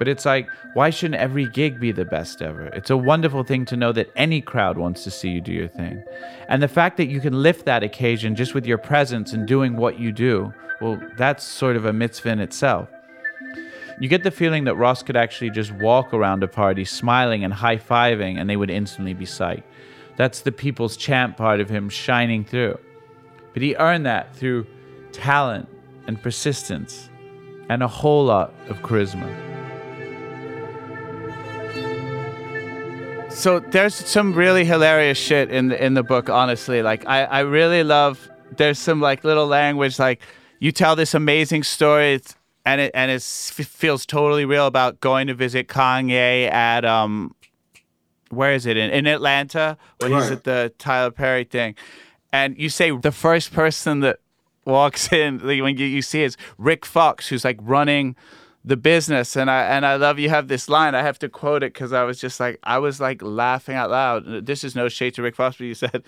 But 0.04 0.10
it's 0.10 0.26
like, 0.26 0.50
why 0.74 0.90
shouldn't 0.90 1.22
every 1.22 1.48
gig 1.48 1.80
be 1.80 1.94
the 1.94 2.04
best 2.04 2.42
ever? 2.42 2.66
It's 2.66 2.90
a 2.90 2.98
wonderful 2.98 3.46
thing 3.46 3.64
to 3.68 3.78
know 3.78 3.94
that 3.94 4.12
any 4.18 4.42
crowd 4.42 4.78
wants 4.78 5.06
to 5.06 5.12
see 5.12 5.30
you 5.30 5.40
do 5.40 5.54
your 5.54 5.70
thing. 5.70 6.04
And 6.50 6.62
the 6.62 6.68
fact 6.68 6.98
that 6.98 7.06
you 7.06 7.22
can 7.22 7.42
lift 7.42 7.64
that 7.68 7.84
occasion 7.84 8.36
just 8.36 8.54
with 8.54 8.66
your 8.66 8.78
presence 8.78 9.32
and 9.32 9.48
doing 9.48 9.78
what 9.78 9.98
you 9.98 10.12
do, 10.12 10.54
well, 10.82 11.02
that's 11.16 11.46
sort 11.46 11.78
of 11.78 11.86
a 11.86 11.94
mitzvah 11.94 12.32
in 12.32 12.42
itself. 12.42 12.90
You 13.98 14.10
get 14.10 14.24
the 14.24 14.30
feeling 14.30 14.66
that 14.66 14.76
Ross 14.76 15.04
could 15.04 15.16
actually 15.16 15.52
just 15.52 15.72
walk 15.72 16.14
around 16.14 16.44
a 16.44 16.50
party 16.50 16.84
smiling 16.84 17.46
and 17.46 17.54
high 17.54 17.78
fiving 17.78 18.38
and 18.38 18.50
they 18.50 18.58
would 18.58 18.70
instantly 18.70 19.14
be 19.14 19.24
psyched. 19.24 19.64
That's 20.18 20.42
the 20.42 20.52
people's 20.52 20.98
champ 20.98 21.38
part 21.38 21.62
of 21.62 21.70
him 21.70 21.88
shining 21.88 22.44
through. 22.44 22.78
But 23.54 23.62
he 23.62 23.78
earned 23.78 24.06
that 24.06 24.36
through 24.36 24.68
talent 25.14 25.70
and 26.08 26.22
persistence 26.22 27.10
and 27.70 27.82
a 27.82 27.88
whole 27.88 28.26
lot 28.26 28.54
of 28.68 28.80
charisma. 28.80 29.53
So 33.34 33.60
there's 33.60 33.96
some 33.96 34.34
really 34.34 34.64
hilarious 34.64 35.18
shit 35.18 35.52
in 35.52 35.70
the 35.70 35.84
in 35.84 35.96
the 35.96 36.04
book, 36.04 36.30
honestly. 36.30 36.82
Like 36.82 37.06
I, 37.08 37.24
I 37.24 37.40
really 37.42 37.84
love 37.84 38.30
there's 38.56 38.80
some 38.80 39.02
like 39.02 39.24
little 39.24 39.48
language 39.48 39.98
like 40.00 40.22
you 40.60 40.72
tell 40.72 40.96
this 40.96 41.14
amazing 41.14 41.64
story 41.64 42.22
and 42.66 42.80
it 42.80 42.92
and 42.94 43.12
it 43.12 43.22
feels 43.22 44.06
totally 44.06 44.46
real 44.46 44.68
about 44.68 45.00
going 45.00 45.28
to 45.28 45.34
visit 45.34 45.68
Kanye 45.68 46.50
at 46.52 46.86
um 46.86 47.36
where 48.30 48.54
is 48.54 48.66
it 48.66 48.78
in, 48.78 48.90
in 48.92 49.08
Atlanta 49.08 49.78
when 50.00 50.12
right. 50.12 50.22
he's 50.22 50.32
at 50.32 50.44
the 50.44 50.74
Tyler 50.78 51.12
Perry 51.12 51.44
thing, 51.44 51.76
and 52.32 52.58
you 52.58 52.70
say 52.70 52.92
the 52.92 53.12
first 53.12 53.54
person 53.54 54.00
that 54.02 54.20
walks 54.66 55.12
in 55.12 55.40
like, 55.40 55.62
when 55.62 55.78
you, 55.78 55.86
you 55.86 56.02
see 56.02 56.24
is 56.24 56.38
Rick 56.58 56.86
Fox 56.86 57.28
who's 57.28 57.44
like 57.44 57.60
running 57.62 58.16
the 58.66 58.78
business 58.78 59.36
and 59.36 59.52
I 59.52 59.64
and 59.64 59.86
I 59.86 59.96
love 59.98 60.20
you 60.20 60.30
have 60.30 60.48
this 60.48 60.70
line 60.70 60.96
I 60.96 61.02
have 61.02 61.20
to 61.20 61.30
quote 61.30 61.64
it 61.64 61.74
because 61.74 61.92
I 61.92 62.04
was 62.04 62.20
just 62.20 62.40
like 62.40 62.60
I 62.64 62.78
was 62.78 63.00
like 63.00 63.22
laughing 63.22 63.76
out 63.76 63.90
loud 63.90 64.46
this 64.46 64.64
is 64.64 64.76
no 64.76 64.88
shade 64.88 65.14
to 65.16 65.22
Rick 65.22 65.36
Fox 65.36 65.58
but 65.58 65.66
you 65.66 65.76
said 65.76 66.04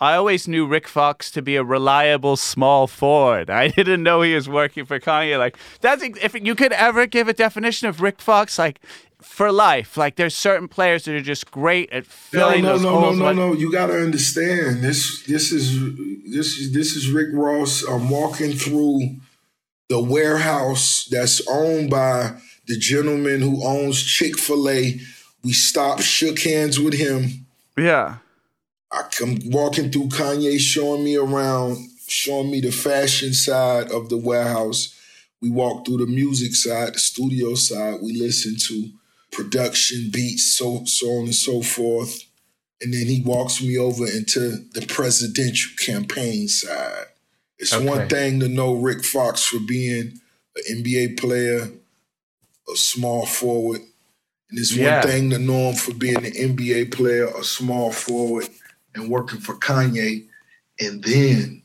I 0.00 0.14
always 0.14 0.48
knew 0.48 0.66
Rick 0.66 0.88
Fox 0.88 1.30
to 1.32 1.42
be 1.42 1.56
a 1.56 1.62
reliable 1.62 2.36
small 2.36 2.86
forward. 2.86 3.50
I 3.50 3.68
didn't 3.76 4.02
know 4.02 4.22
he 4.22 4.34
was 4.34 4.48
working 4.48 4.86
for 4.86 4.98
Kanye. 4.98 5.38
Like 5.38 5.58
that's 5.82 6.02
if 6.02 6.34
you 6.34 6.54
could 6.54 6.72
ever 6.72 7.06
give 7.06 7.28
a 7.28 7.34
definition 7.34 7.86
of 7.86 8.00
Rick 8.00 8.22
Fox, 8.22 8.58
like 8.58 8.80
for 9.20 9.52
life. 9.52 9.98
Like 9.98 10.16
there's 10.16 10.34
certain 10.34 10.68
players 10.68 11.04
that 11.04 11.14
are 11.14 11.20
just 11.20 11.50
great 11.50 11.92
at 11.92 12.06
filling 12.06 12.62
no, 12.62 12.68
no, 12.68 12.72
those 12.72 12.82
no, 12.82 12.90
holes. 12.90 13.18
No, 13.18 13.24
no, 13.26 13.32
no, 13.32 13.48
no. 13.48 13.54
You 13.54 13.70
got 13.70 13.88
to 13.88 14.02
understand 14.02 14.82
this. 14.82 15.22
This 15.26 15.52
is 15.52 15.78
this 16.32 16.58
is 16.58 16.72
this 16.72 16.96
is 16.96 17.10
Rick 17.10 17.28
Ross. 17.32 17.82
I'm 17.84 18.08
walking 18.08 18.52
through 18.52 19.16
the 19.90 20.02
warehouse 20.02 21.06
that's 21.10 21.46
owned 21.48 21.90
by 21.90 22.32
the 22.66 22.78
gentleman 22.78 23.42
who 23.42 23.62
owns 23.62 24.02
Chick 24.02 24.38
Fil 24.38 24.70
A. 24.70 24.98
We 25.44 25.52
stopped, 25.52 26.02
shook 26.02 26.38
hands 26.38 26.80
with 26.80 26.94
him. 26.94 27.46
Yeah 27.76 28.18
I 28.92 29.02
come 29.02 29.38
walking 29.46 29.90
through 29.90 30.08
Kanye 30.08 30.58
showing 30.58 31.04
me 31.04 31.16
around, 31.16 31.78
showing 32.08 32.50
me 32.50 32.60
the 32.60 32.72
fashion 32.72 33.32
side 33.32 33.90
of 33.92 34.08
the 34.08 34.16
warehouse. 34.16 34.96
We 35.40 35.50
walk 35.50 35.86
through 35.86 35.98
the 35.98 36.06
music 36.06 36.54
side, 36.54 36.94
the 36.94 36.98
studio 36.98 37.54
side. 37.54 38.00
We 38.02 38.14
listen 38.14 38.56
to 38.58 38.90
production 39.30 40.10
beats, 40.12 40.54
so 40.56 40.84
so 40.86 41.06
on 41.18 41.26
and 41.26 41.34
so 41.34 41.62
forth. 41.62 42.24
And 42.82 42.92
then 42.92 43.06
he 43.06 43.22
walks 43.24 43.62
me 43.62 43.78
over 43.78 44.06
into 44.06 44.64
the 44.72 44.84
presidential 44.88 45.70
campaign 45.78 46.48
side. 46.48 47.06
It's 47.60 47.74
okay. 47.74 47.86
one 47.86 48.08
thing 48.08 48.40
to 48.40 48.48
know 48.48 48.74
Rick 48.74 49.04
Fox 49.04 49.44
for 49.44 49.60
being 49.60 50.18
an 50.56 50.82
NBA 50.82 51.20
player, 51.20 51.68
a 52.72 52.76
small 52.76 53.26
forward. 53.26 53.82
And 54.50 54.58
it's 54.58 54.74
yeah. 54.74 55.00
one 55.00 55.08
thing 55.08 55.30
to 55.30 55.38
know 55.38 55.68
him 55.68 55.74
for 55.74 55.92
being 55.92 56.24
an 56.24 56.32
NBA 56.32 56.92
player, 56.92 57.26
a 57.26 57.44
small 57.44 57.92
forward, 57.92 58.48
and 58.94 59.10
working 59.10 59.40
for 59.40 59.54
Kanye. 59.56 60.26
And 60.80 61.04
then 61.04 61.62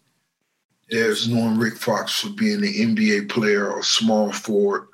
there's 0.89 1.29
knowing 1.29 1.57
Rick 1.57 1.77
Fox 1.77 2.19
for 2.19 2.29
being 2.29 2.57
an 2.57 2.95
NBA 2.95 3.29
player 3.29 3.75
a 3.77 3.81
small 3.81 4.33
forward 4.33 4.87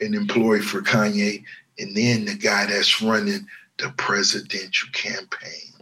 and 0.00 0.14
employee 0.14 0.60
for 0.60 0.82
Kanye. 0.82 1.42
And 1.78 1.96
then 1.96 2.26
the 2.26 2.34
guy 2.34 2.66
that's 2.66 3.00
running 3.00 3.46
the 3.78 3.88
presidential 3.96 4.90
campaign. 4.92 5.75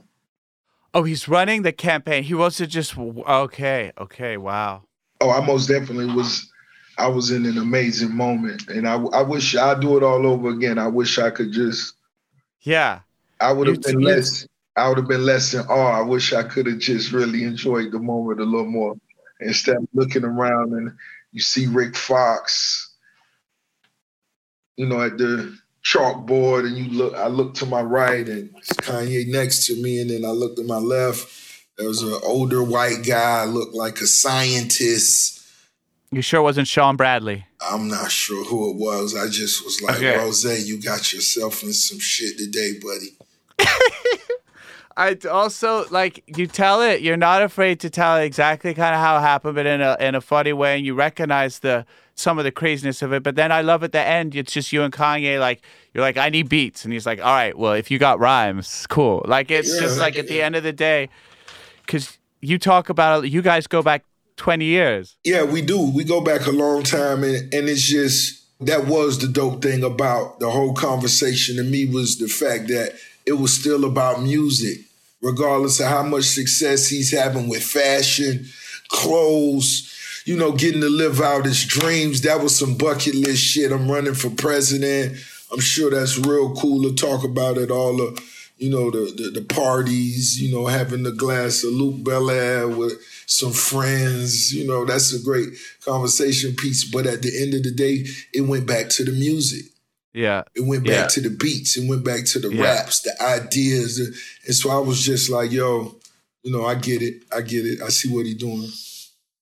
Oh, 0.95 1.03
he's 1.03 1.29
running 1.29 1.63
the 1.63 1.73
campaign. 1.73 2.23
He 2.23 2.35
wasn't 2.35 2.71
just 2.71 2.97
okay, 2.97 3.93
okay, 3.99 4.37
wow. 4.37 4.85
Oh, 5.21 5.31
I 5.31 5.45
most 5.45 5.67
definitely 5.69 6.07
was. 6.07 6.49
I 6.97 7.09
was 7.09 7.33
in 7.33 7.45
an 7.45 7.59
amazing 7.59 8.15
moment, 8.15 8.69
and 8.69 8.87
I, 8.87 8.95
I 8.95 9.23
wish 9.23 9.57
I'd 9.57 9.81
do 9.81 9.97
it 9.97 10.05
all 10.05 10.25
over 10.25 10.51
again. 10.51 10.79
I 10.79 10.87
wish 10.87 11.19
I 11.19 11.31
could 11.31 11.51
just. 11.51 11.95
Yeah. 12.61 13.01
I 13.41 13.53
would 13.53 13.67
have 13.67 13.83
been 13.83 14.01
less. 14.01 14.47
I 14.77 14.89
would 14.89 14.99
have 14.99 15.09
been 15.09 15.27
less 15.27 15.53
than 15.53 15.67
awe. 15.67 15.99
I 15.99 16.03
wish 16.03 16.33
I 16.33 16.45
could 16.45 16.67
have 16.67 16.79
just 16.79 17.13
really 17.13 17.43
enjoyed 17.43 17.91
the 17.91 17.99
moment 17.99 18.41
a 18.41 18.45
little 18.45 18.67
more 18.67 18.95
instead 19.41 19.77
of 19.77 19.89
looking 19.93 20.25
around 20.25 20.73
and 20.73 20.93
you 21.33 21.41
see 21.41 21.67
Rick 21.67 21.97
Fox, 21.97 22.95
you 24.77 24.87
know, 24.87 25.03
at 25.03 25.19
the 25.19 25.57
chalkboard, 25.85 26.67
and 26.67 26.77
you 26.77 26.91
look. 26.91 27.15
I 27.15 27.29
look 27.29 27.55
to 27.55 27.67
my 27.67 27.83
right, 27.83 28.29
and 28.29 28.51
it's 28.57 28.73
Kanye 28.73 29.27
next 29.29 29.67
to 29.67 29.81
me, 29.81 30.01
and 30.01 30.11
then 30.11 30.25
I 30.25 30.31
look 30.31 30.57
to 30.57 30.65
my 30.65 30.79
left. 30.79 31.29
There 31.77 31.89
was 31.89 32.03
an 32.03 32.19
older 32.23 32.63
white 32.63 33.05
guy, 33.07 33.45
looked 33.45 33.75
like 33.75 34.01
a 34.01 34.07
scientist. 34.07 35.43
You 36.11 36.23
sure 36.23 36.43
wasn't 36.43 36.69
Shawn 36.69 36.97
Bradley? 36.97 37.45
I'm 37.61 37.89
not 37.89 38.11
sure 38.13 38.45
who 38.45 38.71
it 38.71 38.77
was. 38.77 39.17
I 39.17 39.29
just 39.29 39.65
was 39.65 39.83
like, 39.83 39.97
okay. 39.97 40.17
Rose, 40.17 40.45
you 40.69 40.81
got 40.81 41.13
yourself 41.13 41.63
in 41.65 41.73
some 41.73 41.99
shit 41.99 42.39
today, 42.39 42.75
buddy. 42.81 43.17
I 44.97 45.17
also 45.31 45.87
like 45.91 46.23
you 46.27 46.47
tell 46.47 46.81
it. 46.81 47.01
You're 47.01 47.17
not 47.17 47.43
afraid 47.43 47.81
to 47.81 47.91
tell 47.91 48.17
exactly 48.17 48.75
kind 48.75 48.95
of 48.95 49.01
how 49.01 49.19
it 49.19 49.23
happened, 49.23 49.57
but 49.57 49.67
in 49.67 49.81
a 49.81 49.97
in 49.99 50.15
a 50.15 50.21
funny 50.21 50.53
way, 50.53 50.77
and 50.77 50.87
you 50.87 50.95
recognize 50.95 51.59
the 51.61 51.85
some 52.15 52.39
of 52.39 52.45
the 52.45 52.53
craziness 52.53 53.03
of 53.03 53.13
it. 53.13 53.23
But 53.23 53.35
then 53.35 53.51
I 53.51 53.63
love 53.63 53.83
at 53.83 53.93
the 53.93 54.01
end, 54.01 54.37
it's 54.37 54.53
just 54.53 54.73
you 54.73 54.83
and 54.83 54.93
Kanye. 54.93 55.41
Like 55.41 55.63
you're 55.93 56.03
like, 56.03 56.17
I 56.17 56.29
need 56.29 56.49
beats, 56.49 56.85
and 56.85 56.93
he's 56.93 57.07
like, 57.07 57.19
All 57.19 57.33
right, 57.33 57.57
well, 57.57 57.73
if 57.73 57.91
you 57.91 57.99
got 57.99 58.21
rhymes, 58.21 58.87
cool. 58.89 59.25
Like 59.27 59.51
it's 59.51 59.75
yeah, 59.75 59.81
just 59.81 59.99
like 59.99 60.17
at 60.17 60.29
the 60.29 60.41
end 60.41 60.55
of 60.55 60.63
the 60.63 60.73
day, 60.73 61.09
because 61.85 62.19
you 62.41 62.59
talk 62.59 62.89
about 62.89 63.25
it, 63.25 63.31
you 63.31 63.43
guys 63.43 63.67
go 63.67 63.83
back 63.83 64.05
20 64.37 64.65
years. 64.65 65.17
Yeah, 65.25 65.45
we 65.45 65.63
do. 65.63 65.91
We 65.91 66.05
go 66.05 66.21
back 66.21 66.47
a 66.47 66.53
long 66.53 66.85
time, 66.85 67.25
and 67.25 67.53
and 67.53 67.69
it's 67.69 67.83
just 67.83 68.43
that 68.61 68.87
was 68.87 69.19
the 69.19 69.29
dope 69.29 69.63
thing 69.63 69.83
about 69.83 70.39
the 70.39 70.51
whole 70.51 70.73
conversation 70.73 71.57
to 71.57 71.65
me 71.65 71.85
was 71.85 72.19
the 72.19 72.29
fact 72.29 72.69
that 72.69 72.93
it 73.27 73.35
was 73.35 73.53
still 73.53 73.85
about 73.85 74.23
music, 74.23 74.79
regardless 75.23 75.81
of 75.81 75.87
how 75.87 76.03
much 76.03 76.25
success 76.25 76.89
he's 76.89 77.11
having 77.11 77.49
with 77.49 77.63
fashion, 77.63 78.47
clothes, 78.89 79.91
you 80.25 80.37
know, 80.37 80.53
getting 80.53 80.81
to 80.81 80.89
live 80.89 81.21
out 81.21 81.45
his 81.45 81.65
dreams. 81.65 82.23
That 82.23 82.43
was 82.43 82.57
some 82.57 82.77
bucket 82.77 83.15
list 83.15 83.43
shit. 83.43 83.73
I'm 83.73 83.91
running 83.91 84.15
for 84.15 84.31
president. 84.31 85.17
I'm 85.53 85.61
sure 85.61 85.91
that's 85.91 86.19
real 86.19 86.55
cool 86.55 86.83
to 86.83 86.95
talk 86.95 87.25
about 87.25 87.59
at 87.59 87.71
all 87.71 87.97
the, 87.97 88.23
you 88.59 88.71
know, 88.71 88.91
the, 88.91 89.13
the, 89.17 89.41
the 89.41 89.45
parties, 89.47 90.41
you 90.41 90.55
know, 90.55 90.67
having 90.67 91.03
the 91.03 91.13
glass 91.13 91.65
of 91.65 91.73
Luc 91.73 91.97
Belaire 91.97 92.75
with 92.75 92.95
some 93.27 93.53
friends, 93.53 94.55
you 94.55 94.67
know, 94.67 94.85
that's 94.85 95.13
a 95.13 95.23
great 95.23 95.49
conversation 95.85 96.55
piece. 96.57 96.85
But 96.85 97.07
at 97.07 97.23
the 97.23 97.43
end 97.43 97.55
of 97.55 97.63
the 97.63 97.71
day, 97.71 98.07
it 98.33 98.43
went 98.43 98.67
back 98.67 98.89
to 98.91 99.05
the 99.05 99.13
music. 99.13 99.67
Yeah. 100.15 100.45
It 100.55 100.65
went 100.65 100.85
back 100.85 100.93
yeah. 100.93 101.07
to 101.09 101.21
the 101.21 101.31
beats. 101.31 101.77
It 101.77 101.89
went 101.89 102.05
back 102.05 102.25
to 102.27 102.39
the 102.39 102.55
yeah. 102.55 102.63
raps, 102.63 103.01
the 103.01 103.21
ideas. 103.21 103.99
And 104.47 104.55
so 104.55 104.71
I 104.71 104.79
was 104.79 105.05
just 105.05 105.29
like, 105.29 105.51
yo, 105.51 105.97
you 106.45 106.53
know, 106.53 106.65
I 106.65 106.77
get 106.77 107.03
it. 107.03 107.25
I 107.35 107.41
get 107.41 107.67
it. 107.67 107.83
I 107.83 107.89
see 107.89 108.15
what 108.15 108.25
he's 108.25 108.37
doing. 108.37 108.71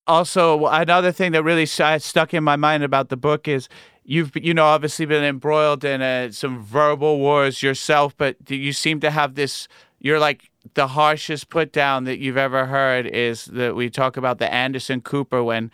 Also, 0.06 0.66
another 0.66 1.12
thing 1.12 1.32
that 1.32 1.44
really 1.44 1.66
stuck 1.66 2.34
in 2.34 2.42
my 2.42 2.56
mind 2.56 2.82
about 2.82 3.10
the 3.10 3.16
book 3.16 3.46
is 3.46 3.68
you've, 4.02 4.32
you 4.34 4.54
know, 4.54 4.64
obviously 4.64 5.06
been 5.06 5.22
embroiled 5.22 5.84
in 5.84 6.00
uh, 6.00 6.32
some 6.32 6.62
verbal 6.64 7.18
wars 7.18 7.62
yourself, 7.62 8.16
but 8.16 8.36
you 8.48 8.72
seem 8.72 8.98
to 9.00 9.10
have 9.10 9.34
this, 9.34 9.68
you're 10.00 10.18
like, 10.18 10.50
the 10.74 10.88
harshest 10.88 11.48
put 11.50 11.72
down 11.72 12.04
that 12.04 12.18
you've 12.18 12.36
ever 12.36 12.66
heard 12.66 13.06
is 13.06 13.46
that 13.46 13.74
we 13.74 13.90
talk 13.90 14.16
about 14.16 14.38
the 14.38 14.52
Anderson 14.52 15.00
Cooper 15.00 15.42
when 15.42 15.70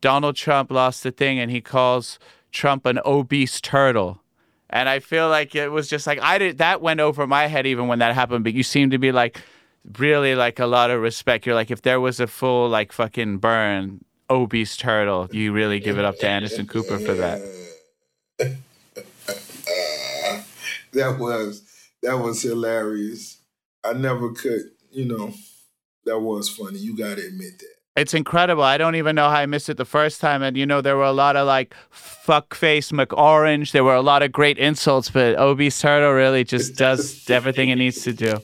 Donald 0.00 0.36
Trump 0.36 0.70
lost 0.70 1.02
the 1.02 1.10
thing 1.10 1.38
and 1.38 1.50
he 1.50 1.60
calls 1.60 2.18
Trump 2.52 2.86
an 2.86 3.00
obese 3.04 3.60
turtle. 3.60 4.22
And 4.70 4.88
I 4.88 4.98
feel 4.98 5.28
like 5.28 5.54
it 5.54 5.68
was 5.70 5.88
just 5.88 6.06
like 6.06 6.20
I 6.20 6.38
did 6.38 6.58
that 6.58 6.82
went 6.82 7.00
over 7.00 7.26
my 7.26 7.46
head 7.46 7.66
even 7.66 7.88
when 7.88 8.00
that 8.00 8.14
happened. 8.14 8.44
But 8.44 8.54
you 8.54 8.62
seem 8.62 8.90
to 8.90 8.98
be 8.98 9.12
like 9.12 9.40
really 9.96 10.34
like 10.34 10.58
a 10.58 10.66
lot 10.66 10.90
of 10.90 11.00
respect. 11.00 11.46
You're 11.46 11.54
like 11.54 11.70
if 11.70 11.82
there 11.82 12.00
was 12.00 12.20
a 12.20 12.26
full 12.26 12.68
like 12.68 12.92
fucking 12.92 13.38
burn, 13.38 14.04
obese 14.28 14.76
turtle. 14.76 15.28
You 15.32 15.52
really 15.52 15.80
give 15.80 15.98
it 15.98 16.04
up 16.04 16.18
to 16.18 16.28
Anderson 16.28 16.66
Cooper 16.66 16.98
for 16.98 17.14
that. 17.14 17.40
that 20.92 21.18
was 21.18 21.62
that 22.02 22.16
was 22.16 22.42
hilarious. 22.42 23.38
I 23.84 23.92
never 23.94 24.32
could, 24.32 24.70
you 24.90 25.06
know, 25.06 25.32
that 26.04 26.18
was 26.18 26.48
funny. 26.48 26.78
You 26.78 26.96
got 26.96 27.16
to 27.16 27.26
admit 27.26 27.58
that. 27.58 27.77
It's 27.98 28.14
incredible. 28.14 28.62
I 28.62 28.78
don't 28.78 28.94
even 28.94 29.16
know 29.16 29.28
how 29.28 29.36
I 29.36 29.46
missed 29.46 29.68
it 29.68 29.76
the 29.76 29.84
first 29.84 30.20
time. 30.20 30.40
And, 30.40 30.56
you 30.56 30.64
know, 30.64 30.80
there 30.80 30.96
were 30.96 31.04
a 31.04 31.12
lot 31.12 31.34
of 31.34 31.48
like 31.48 31.74
fuckface 31.92 32.92
McOrange. 32.92 33.72
There 33.72 33.82
were 33.82 33.94
a 33.94 34.02
lot 34.02 34.22
of 34.22 34.30
great 34.30 34.56
insults, 34.56 35.10
but 35.10 35.36
Obese 35.36 35.80
Turtle 35.80 36.12
really 36.12 36.44
just 36.44 36.76
does 36.76 37.28
everything 37.28 37.70
it 37.70 37.76
needs 37.76 38.02
to 38.02 38.12
do. 38.12 38.36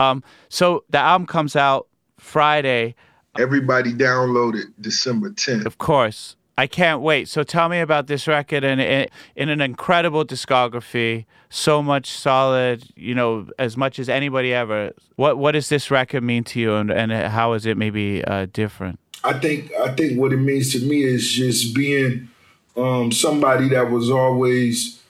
Um, 0.00 0.24
so 0.48 0.82
the 0.90 0.98
album 0.98 1.28
comes 1.28 1.54
out 1.54 1.86
Friday. 2.18 2.96
Everybody 3.38 3.92
downloaded 3.92 4.72
December 4.80 5.30
10th. 5.30 5.66
Of 5.66 5.78
course. 5.78 6.34
I 6.56 6.66
can't 6.68 7.00
wait. 7.00 7.28
So 7.28 7.42
tell 7.42 7.68
me 7.68 7.80
about 7.80 8.06
this 8.06 8.28
record 8.28 8.62
and 8.62 8.80
in 8.80 9.48
an 9.48 9.60
incredible 9.60 10.24
discography, 10.24 11.24
so 11.50 11.82
much 11.82 12.10
solid, 12.10 12.84
you 12.94 13.14
know, 13.14 13.48
as 13.58 13.76
much 13.76 13.98
as 13.98 14.08
anybody 14.08 14.54
ever. 14.54 14.92
What 15.16 15.36
what 15.38 15.52
does 15.52 15.68
this 15.68 15.90
record 15.90 16.22
mean 16.22 16.44
to 16.44 16.60
you, 16.60 16.74
and, 16.74 16.90
and 16.90 17.12
how 17.12 17.54
is 17.54 17.66
it 17.66 17.76
maybe 17.76 18.24
uh, 18.24 18.46
different? 18.52 19.00
I 19.24 19.38
think 19.38 19.72
I 19.74 19.94
think 19.94 20.18
what 20.18 20.32
it 20.32 20.38
means 20.38 20.72
to 20.72 20.80
me 20.80 21.02
is 21.02 21.28
just 21.32 21.74
being 21.74 22.28
um, 22.76 23.10
somebody 23.10 23.68
that 23.70 23.90
was 23.90 24.10
always 24.10 25.02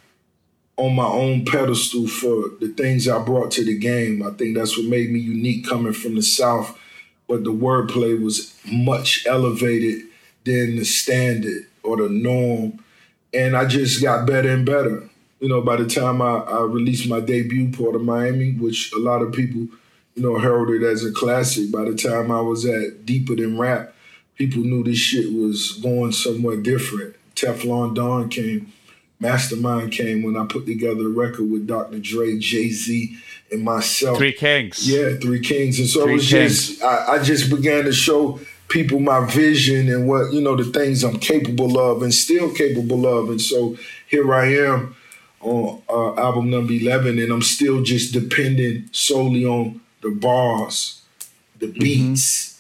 on 0.76 0.95
my 0.95 1.07
own 1.07 1.45
pedestal 1.45 2.09
for 2.09 2.51
the 2.61 2.68
things 2.76 3.07
I 3.07 3.22
brought 3.22 3.51
to 3.53 3.64
the 3.64 3.78
game. 3.78 4.22
I 4.22 4.30
think 4.30 4.57
that's 4.57 4.76
what 4.76 4.86
made 4.86 5.11
me 5.11 5.20
unique 5.20 5.68
coming 5.68 5.92
from 5.92 6.14
the 6.14 6.22
South. 6.22 6.78
But 7.28 7.45
the 7.45 7.53
wordplay 7.53 8.22
was 8.22 8.55
much 8.70 9.26
elevated 9.26 10.03
than 10.45 10.76
the 10.76 10.84
standard 10.84 11.66
or 11.82 11.97
the 11.97 12.09
norm. 12.09 12.82
And 13.32 13.57
I 13.57 13.64
just 13.64 14.03
got 14.03 14.26
better 14.26 14.51
and 14.51 14.64
better. 14.64 15.09
You 15.40 15.49
know, 15.49 15.61
by 15.61 15.76
the 15.76 15.86
time 15.86 16.22
I, 16.22 16.38
I 16.38 16.62
released 16.62 17.09
my 17.09 17.20
debut, 17.20 17.70
Port 17.70 17.97
of 17.97 18.03
Miami, 18.03 18.53
which 18.53 18.92
a 18.92 18.99
lot 18.99 19.20
of 19.20 19.32
people, 19.32 19.68
you 20.14 20.22
know, 20.22 20.38
heralded 20.38 20.82
as 20.82 21.05
a 21.05 21.12
classic, 21.12 21.70
by 21.72 21.84
the 21.84 21.95
time 21.95 22.30
I 22.30 22.40
was 22.40 22.64
at 22.64 23.05
Deeper 23.05 23.36
Than 23.36 23.59
Rap, 23.59 23.95
people 24.36 24.62
knew 24.62 24.84
this 24.84 24.99
shit 24.99 25.32
was 25.32 25.72
going 25.72 26.12
somewhere 26.12 26.57
different. 26.57 27.16
Teflon 27.34 27.95
Don 27.95 28.28
came, 28.28 28.72
Mastermind 29.20 29.92
came 29.92 30.22
when 30.22 30.36
I 30.36 30.47
put 30.47 30.66
together 30.66 31.07
a 31.07 31.09
record 31.09 31.51
with 31.51 31.66
Dr. 31.66 31.99
Dre, 31.99 32.38
Jay 32.38 32.70
Z, 32.70 33.16
and 33.51 33.62
myself. 33.62 34.18
Three 34.18 34.32
Kings. 34.32 34.88
Yeah, 34.88 35.16
Three 35.20 35.40
Kings. 35.40 35.78
And 35.78 35.88
so 35.88 36.05
three 36.05 36.12
it 36.12 36.16
was 36.16 36.30
kings. 36.30 36.68
just, 36.68 36.82
I, 36.82 37.14
I 37.14 37.22
just 37.22 37.51
began 37.51 37.84
to 37.84 37.92
show 37.92 38.40
people 38.68 38.98
my 39.00 39.24
vision 39.26 39.88
and 39.88 40.08
what 40.08 40.32
you 40.32 40.40
know 40.40 40.56
the 40.56 40.64
things 40.64 41.04
I'm 41.04 41.18
capable 41.18 41.78
of 41.78 42.02
and 42.02 42.12
still 42.12 42.52
capable 42.52 43.06
of. 43.06 43.30
And 43.30 43.40
so 43.40 43.76
here 44.08 44.34
I 44.34 44.46
am 44.46 44.96
on 45.40 45.82
uh, 45.88 46.14
album 46.16 46.50
number 46.50 46.72
eleven, 46.72 47.18
and 47.18 47.32
I'm 47.32 47.42
still 47.42 47.82
just 47.82 48.12
depending 48.12 48.88
solely 48.92 49.44
on 49.44 49.80
the 50.02 50.10
bars, 50.10 51.02
the 51.58 51.66
mm-hmm. 51.66 51.78
beats. 51.78 52.48
Mm-hmm. 52.48 52.50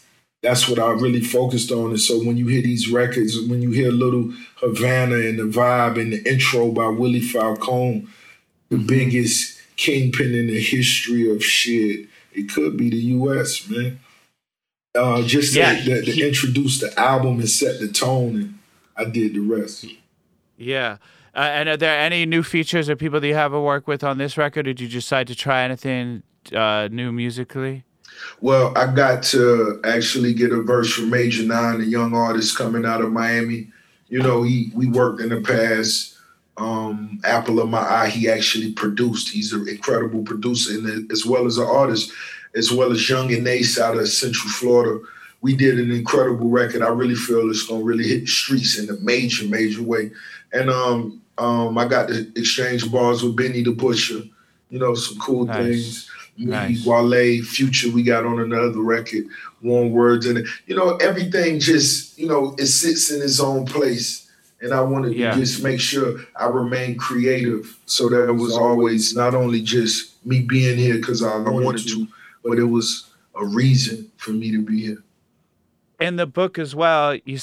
That's 0.42 0.68
what 0.68 0.78
I 0.78 0.90
really 0.90 1.22
focused 1.22 1.72
on. 1.72 1.90
And 1.90 2.00
so 2.00 2.22
when 2.22 2.36
you 2.36 2.46
hear 2.48 2.60
these 2.60 2.90
records, 2.90 3.40
when 3.48 3.62
you 3.62 3.70
hear 3.70 3.90
Little 3.90 4.30
Havana 4.56 5.16
and 5.16 5.38
the 5.38 5.44
vibe 5.44 5.98
and 5.98 6.12
the 6.12 6.30
intro 6.30 6.70
by 6.70 6.88
Willy 6.88 7.22
Falcon, 7.22 8.08
the 8.68 8.76
mm-hmm. 8.76 8.86
biggest 8.86 9.58
kingpin 9.76 10.34
in 10.34 10.48
the 10.48 10.60
history 10.60 11.30
of 11.30 11.42
shit, 11.42 12.08
it 12.34 12.52
could 12.52 12.76
be 12.76 12.90
the 12.90 12.96
U.S. 12.96 13.66
man 13.70 13.98
uh, 14.94 15.22
just 15.22 15.54
yeah, 15.54 15.74
to, 15.74 16.02
to, 16.02 16.12
to 16.12 16.26
introduce 16.26 16.80
the 16.80 16.98
album 16.98 17.40
and 17.40 17.48
set 17.48 17.80
the 17.80 17.88
tone, 17.88 18.36
and 18.36 18.58
I 18.96 19.04
did 19.04 19.34
the 19.34 19.40
rest. 19.40 19.86
Yeah. 20.56 20.98
Uh, 21.34 21.38
and 21.40 21.68
are 21.68 21.76
there 21.76 21.98
any 21.98 22.24
new 22.26 22.44
features 22.44 22.88
or 22.88 22.94
people 22.94 23.18
that 23.18 23.26
you 23.26 23.34
have 23.34 23.50
to 23.50 23.60
work 23.60 23.88
with 23.88 24.04
on 24.04 24.18
this 24.18 24.36
record? 24.36 24.66
Did 24.66 24.80
you 24.80 24.88
decide 24.88 25.26
to 25.26 25.34
try 25.34 25.64
anything 25.64 26.22
uh, 26.54 26.88
new 26.92 27.10
musically? 27.10 27.82
Well, 28.40 28.72
I 28.78 28.94
got 28.94 29.24
to 29.24 29.80
actually 29.84 30.34
get 30.34 30.52
a 30.52 30.62
verse 30.62 30.92
from 30.92 31.10
Major 31.10 31.42
Nine, 31.42 31.80
a 31.80 31.84
young 31.84 32.14
artist 32.14 32.56
coming 32.56 32.84
out 32.84 33.00
of 33.00 33.10
Miami. 33.10 33.72
You 34.08 34.22
know, 34.22 34.44
he 34.44 34.70
we 34.74 34.86
worked 34.86 35.20
in 35.20 35.30
the 35.30 35.40
past. 35.40 36.12
Um, 36.56 37.20
Apple 37.24 37.58
of 37.58 37.68
my 37.68 37.80
eye, 37.80 38.08
he 38.08 38.28
actually 38.28 38.70
produced. 38.72 39.28
He's 39.28 39.52
an 39.52 39.66
incredible 39.68 40.22
producer 40.22 40.72
and 40.72 41.10
as 41.10 41.26
well 41.26 41.46
as 41.46 41.58
an 41.58 41.66
artist 41.66 42.12
as 42.56 42.72
well 42.72 42.92
as 42.92 42.98
Yungeen 42.98 43.46
Ace 43.46 43.78
out 43.78 43.96
of 43.96 44.08
Central 44.08 44.50
Florida. 44.50 45.04
We 45.40 45.54
did 45.54 45.78
an 45.78 45.90
incredible 45.90 46.48
record. 46.48 46.82
I 46.82 46.88
really 46.88 47.14
feel 47.14 47.50
it's 47.50 47.66
gonna 47.66 47.84
really 47.84 48.08
hit 48.08 48.22
the 48.22 48.26
streets 48.26 48.78
in 48.78 48.88
a 48.88 48.98
major, 49.00 49.46
major 49.46 49.82
way. 49.82 50.10
And 50.52 50.70
um, 50.70 51.20
um, 51.38 51.76
I 51.76 51.86
got 51.86 52.08
to 52.08 52.30
exchange 52.36 52.90
bars 52.90 53.22
with 53.22 53.36
Benny 53.36 53.62
the 53.62 53.72
Butcher. 53.72 54.22
You 54.70 54.78
know, 54.78 54.94
some 54.94 55.18
cool 55.18 55.46
nice. 55.46 55.56
things. 55.56 56.10
Nice. 56.36 56.84
Wale, 56.84 57.42
Future, 57.44 57.92
we 57.92 58.02
got 58.02 58.26
on 58.26 58.40
another 58.40 58.80
record, 58.80 59.24
Warm 59.62 59.92
Words, 59.92 60.26
and 60.26 60.44
you 60.66 60.74
know 60.74 60.96
everything 60.96 61.60
just 61.60 62.18
you 62.18 62.26
know 62.26 62.56
it 62.58 62.66
sits 62.66 63.12
in 63.12 63.22
its 63.22 63.40
own 63.40 63.66
place. 63.66 64.28
And 64.60 64.72
I 64.72 64.80
wanted 64.80 65.14
yeah. 65.14 65.32
to 65.32 65.40
just 65.40 65.62
make 65.62 65.78
sure 65.78 66.20
I 66.40 66.46
remain 66.46 66.96
creative, 66.96 67.78
so 67.86 68.08
that 68.08 68.28
it 68.28 68.32
was 68.32 68.56
always 68.56 69.14
not 69.14 69.34
only 69.34 69.60
just 69.60 70.24
me 70.26 70.40
being 70.40 70.78
here 70.78 70.96
because 70.96 71.22
I 71.22 71.36
wanted 71.38 71.86
to, 71.88 72.08
but 72.44 72.58
it 72.58 72.64
was 72.64 73.10
a 73.34 73.44
reason 73.44 74.12
for 74.16 74.30
me 74.30 74.52
to 74.52 74.62
be 74.62 74.82
here. 74.82 75.02
In 75.98 76.16
the 76.16 76.26
book 76.26 76.58
as 76.58 76.74
well, 76.74 77.16
you, 77.24 77.38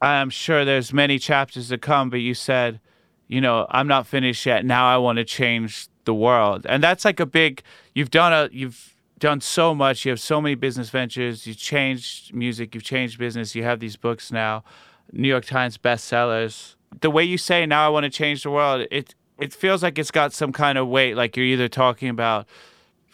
I'm 0.00 0.30
sure 0.30 0.64
there's 0.64 0.92
many 0.92 1.18
chapters 1.18 1.68
to 1.70 1.78
come, 1.78 2.10
but 2.10 2.18
you 2.18 2.34
said, 2.34 2.80
you 3.26 3.40
know, 3.40 3.66
I'm 3.70 3.88
not 3.88 4.06
finished 4.06 4.44
yet. 4.44 4.64
Now 4.64 4.86
I 4.86 4.98
want 4.98 5.16
to 5.16 5.24
change 5.24 5.88
the 6.04 6.14
world, 6.14 6.66
and 6.68 6.82
that's 6.82 7.04
like 7.04 7.20
a 7.20 7.26
big. 7.26 7.62
You've 7.94 8.10
done 8.10 8.32
a. 8.32 8.48
You've 8.52 8.96
done 9.18 9.40
so 9.40 9.74
much. 9.74 10.04
You 10.04 10.10
have 10.10 10.20
so 10.20 10.40
many 10.40 10.56
business 10.56 10.90
ventures. 10.90 11.46
You 11.46 11.54
changed 11.54 12.34
music. 12.34 12.74
You've 12.74 12.84
changed 12.84 13.18
business. 13.18 13.54
You 13.54 13.62
have 13.62 13.78
these 13.78 13.96
books 13.96 14.32
now, 14.32 14.64
New 15.12 15.28
York 15.28 15.44
Times 15.44 15.78
bestsellers. 15.78 16.74
The 17.00 17.10
way 17.10 17.22
you 17.22 17.38
say 17.38 17.66
now, 17.66 17.86
I 17.86 17.88
want 17.88 18.04
to 18.04 18.10
change 18.10 18.42
the 18.42 18.50
world. 18.50 18.86
It 18.90 19.14
it 19.38 19.52
feels 19.52 19.82
like 19.82 19.98
it's 19.98 20.10
got 20.10 20.32
some 20.32 20.52
kind 20.52 20.76
of 20.76 20.88
weight. 20.88 21.14
Like 21.14 21.36
you're 21.36 21.46
either 21.46 21.68
talking 21.68 22.08
about 22.08 22.48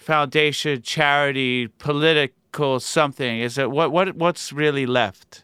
foundation, 0.07 0.81
charity, 0.83 1.67
political 1.67 2.79
something? 2.79 3.41
Is 3.41 3.59
it 3.59 3.71
what 3.71 3.91
what 3.91 4.15
what's 4.15 4.53
really 4.53 4.87
left? 4.87 5.43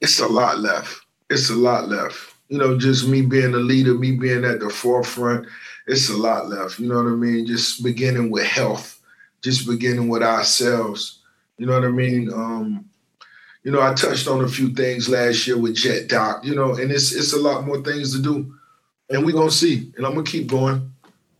It's 0.00 0.18
a 0.18 0.26
lot 0.26 0.58
left. 0.58 1.06
It's 1.30 1.48
a 1.48 1.54
lot 1.54 1.88
left. 1.88 2.34
You 2.48 2.58
know, 2.58 2.76
just 2.76 3.06
me 3.06 3.22
being 3.22 3.54
a 3.54 3.58
leader, 3.58 3.94
me 3.94 4.16
being 4.16 4.44
at 4.44 4.60
the 4.60 4.68
forefront, 4.68 5.46
it's 5.86 6.08
a 6.08 6.16
lot 6.16 6.48
left. 6.48 6.80
You 6.80 6.88
know 6.88 6.96
what 6.96 7.12
I 7.12 7.14
mean? 7.14 7.46
Just 7.46 7.84
beginning 7.84 8.30
with 8.30 8.46
health, 8.46 9.00
just 9.42 9.66
beginning 9.66 10.08
with 10.08 10.22
ourselves. 10.22 11.20
You 11.58 11.66
know 11.66 11.74
what 11.74 11.84
I 11.84 11.90
mean? 11.90 12.32
Um, 12.32 12.84
you 13.62 13.70
know, 13.70 13.82
I 13.82 13.94
touched 13.94 14.26
on 14.26 14.42
a 14.42 14.48
few 14.48 14.70
things 14.70 15.08
last 15.08 15.46
year 15.46 15.58
with 15.58 15.76
Jet 15.76 16.08
Doc, 16.08 16.44
you 16.44 16.54
know, 16.54 16.74
and 16.74 16.90
it's 16.90 17.14
it's 17.14 17.32
a 17.32 17.38
lot 17.38 17.64
more 17.64 17.80
things 17.82 18.12
to 18.16 18.22
do. 18.22 18.54
And 19.10 19.24
we're 19.24 19.32
gonna 19.32 19.50
see. 19.50 19.92
And 19.96 20.04
I'm 20.04 20.14
gonna 20.14 20.24
keep 20.24 20.48
going. 20.48 20.92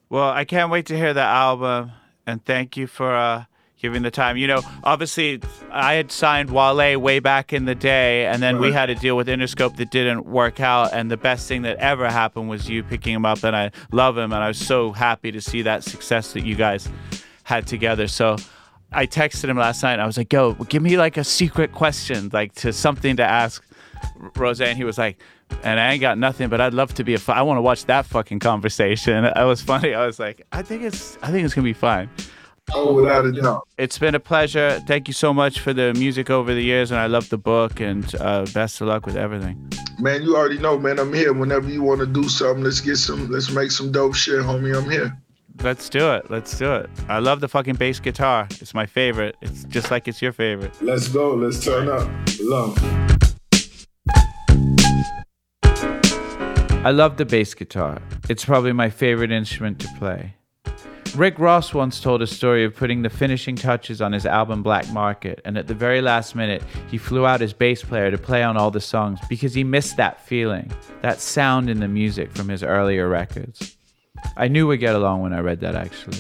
Well, 0.09 0.31
I 0.31 0.45
can't 0.45 0.71
wait 0.71 0.87
to 0.87 0.97
hear 0.97 1.13
the 1.13 1.23
album 1.23 1.93
and 2.29 2.45
thank 2.45 2.77
you 2.77 2.87
for 2.87 3.17
uh, 3.17 3.45
giving 3.81 4.03
the 4.03 4.11
time. 4.11 4.37
You 4.37 4.47
know, 4.47 4.61
obviously, 4.85 5.41
I 5.71 5.95
had 5.95 6.13
signed 6.13 6.51
Wale 6.51 6.99
way 6.99 7.21
back 7.21 7.55
in 7.55 7.65
the 7.65 7.75
day, 7.75 8.27
and 8.27 8.43
then 8.43 8.59
we 8.59 8.71
had 8.71 8.87
to 8.87 8.95
deal 8.95 9.17
with 9.17 9.29
Interscope 9.29 9.77
that 9.77 9.91
didn't 9.91 10.27
work 10.27 10.61
out. 10.61 10.93
And 10.93 11.11
the 11.11 11.17
best 11.17 11.49
thing 11.49 11.63
that 11.63 11.79
ever 11.79 12.09
happened 12.11 12.51
was 12.51 12.69
you 12.69 12.83
picking 12.83 13.15
him 13.15 13.25
up, 13.25 13.43
and 13.45 13.57
I 13.57 13.71
love 13.91 14.19
him, 14.19 14.33
and 14.33 14.45
I 14.45 14.49
was 14.49 14.59
so 14.59 14.93
happy 14.93 15.33
to 15.33 15.41
see 15.41 15.63
that 15.63 15.85
success 15.85 16.35
that 16.35 16.45
you 16.45 16.55
guys 16.55 16.89
had 17.45 17.67
together. 17.67 18.07
So. 18.07 18.37
I 18.91 19.07
texted 19.07 19.51
him 19.51 19.59
last 19.59 19.83
night. 19.83 19.93
And 19.93 20.01
I 20.01 20.07
was 20.07 20.17
like, 20.17 20.33
"Yo, 20.33 20.55
give 20.55 20.83
me 20.83 20.97
like 20.97 21.19
a 21.19 21.25
secret 21.25 21.73
question, 21.73 22.31
like 22.33 22.55
to 22.55 22.73
something 22.73 23.17
to 23.17 23.23
ask 23.23 23.63
Roseanne." 24.35 24.77
He 24.77 24.85
was 24.85 24.97
like, 24.97 25.19
and 25.63 25.81
I 25.81 25.93
ain't 25.93 26.01
got 26.01 26.19
nothing, 26.19 26.49
but 26.49 26.61
I'd 26.61 26.75
love 26.75 26.95
to 26.95 27.05
be 27.05 27.15
a. 27.15 27.21
I 27.29 27.43
want 27.43 27.59
to 27.59 27.63
watch 27.63 27.85
that 27.87 28.07
fucking 28.07 28.41
conversation. 28.41 29.25
It 29.37 29.45
was 29.45 29.63
funny. 29.63 29.95
I 29.95 30.07
was 30.07 30.19
like, 30.19 30.47
I 30.53 30.63
think 30.63 30.83
it's, 30.83 31.17
I 31.23 31.31
think 31.31 31.45
it's 31.45 31.55
gonna 31.55 31.65
be 31.65 31.73
fine. 31.73 32.11
Oh, 32.75 32.93
without 32.95 33.25
a 33.25 33.33
doubt. 33.33 33.67
It's 33.79 33.99
been 33.99 34.15
a 34.15 34.21
pleasure. 34.21 34.81
Thank 34.87 35.09
you 35.09 35.15
so 35.15 35.33
much 35.33 35.61
for 35.61 35.73
the 35.73 35.95
music 35.95 36.29
over 36.29 36.53
the 36.53 36.63
years, 36.63 36.91
and 36.91 37.01
I 37.01 37.07
love 37.07 37.29
the 37.31 37.39
book. 37.39 37.81
And 37.81 38.13
uh, 38.17 38.47
best 38.53 38.81
of 38.81 38.89
luck 38.89 39.07
with 39.07 39.17
everything. 39.17 39.71
Man, 39.99 40.23
you 40.23 40.37
already 40.37 40.59
know, 40.59 40.79
man. 40.79 40.99
I'm 40.99 41.13
here 41.13 41.33
whenever 41.33 41.69
you 41.69 41.83
want 41.83 42.01
to 42.01 42.07
do 42.07 42.29
something. 42.29 42.63
Let's 42.63 42.81
get 42.81 42.97
some. 42.97 43.31
Let's 43.31 43.51
make 43.51 43.71
some 43.71 43.91
dope 43.91 44.15
shit, 44.15 44.41
homie. 44.41 44.77
I'm 44.77 44.91
here. 44.91 45.17
Let's 45.63 45.89
do 45.89 46.13
it. 46.13 46.31
Let's 46.31 46.57
do 46.57 46.73
it. 46.75 46.91
I 47.09 47.19
love 47.19 47.41
the 47.41 47.49
fucking 47.49 47.77
bass 47.77 47.99
guitar. 47.99 48.47
It's 48.61 48.75
my 48.75 48.87
favorite. 48.87 49.37
It's 49.41 49.65
just 49.65 49.91
like 49.91 50.07
it's 50.07 50.23
your 50.23 50.33
favorite. 50.33 50.81
Let's 50.81 51.09
go. 51.09 51.35
Let's 51.35 51.65
turn 51.65 51.89
up. 51.89 52.09
Love. 52.41 53.18
I 56.89 56.91
love 56.91 57.19
the 57.19 57.27
bass 57.27 57.53
guitar. 57.53 58.01
It's 58.31 58.47
probably 58.47 58.73
my 58.73 58.89
favorite 58.89 59.31
instrument 59.31 59.79
to 59.81 59.89
play. 59.99 60.37
Rick 61.15 61.39
Ross 61.39 61.75
once 61.75 62.01
told 62.01 62.23
a 62.23 62.27
story 62.27 62.65
of 62.65 62.75
putting 62.75 63.03
the 63.03 63.11
finishing 63.11 63.57
touches 63.57 64.01
on 64.01 64.15
his 64.15 64.25
album 64.25 64.63
Black 64.63 64.89
Market, 64.91 65.43
and 65.45 65.59
at 65.59 65.67
the 65.67 65.75
very 65.75 66.01
last 66.01 66.35
minute, 66.35 66.63
he 66.91 66.97
flew 66.97 67.27
out 67.27 67.43
his 67.43 67.53
bass 67.53 67.83
player 67.83 68.11
to 68.11 68.17
play 68.17 68.43
on 68.43 68.57
all 68.57 68.71
the 68.71 68.81
songs 68.81 69.21
because 69.29 69.53
he 69.53 69.65
missed 69.65 69.99
that 69.99 70.27
feeling, 70.27 70.73
that 71.03 71.21
sound 71.21 71.69
in 71.69 71.81
the 71.81 71.89
music 71.89 72.33
from 72.33 72.49
his 72.49 72.63
earlier 72.63 73.07
records. 73.07 73.77
I 74.39 74.49
knew 74.49 74.67
we'd 74.67 74.79
get 74.79 74.95
along 74.95 75.21
when 75.21 75.35
I 75.35 75.41
read 75.41 75.61
that 75.61 75.75
actually. 75.75 76.17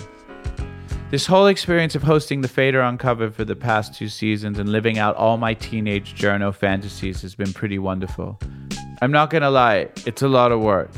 This 1.10 1.24
whole 1.24 1.46
experience 1.46 1.94
of 1.94 2.02
hosting 2.02 2.42
the 2.42 2.46
Fader 2.48 2.82
Uncovered 2.82 3.34
for 3.34 3.46
the 3.46 3.56
past 3.56 3.94
two 3.94 4.10
seasons 4.10 4.58
and 4.58 4.70
living 4.70 4.98
out 4.98 5.16
all 5.16 5.38
my 5.38 5.54
teenage 5.54 6.14
journo 6.14 6.54
fantasies 6.54 7.22
has 7.22 7.34
been 7.34 7.54
pretty 7.54 7.78
wonderful. 7.78 8.38
I'm 9.00 9.12
not 9.12 9.30
gonna 9.30 9.50
lie, 9.50 9.88
it's 10.06 10.22
a 10.22 10.28
lot 10.28 10.52
of 10.52 10.60
work 10.60 10.90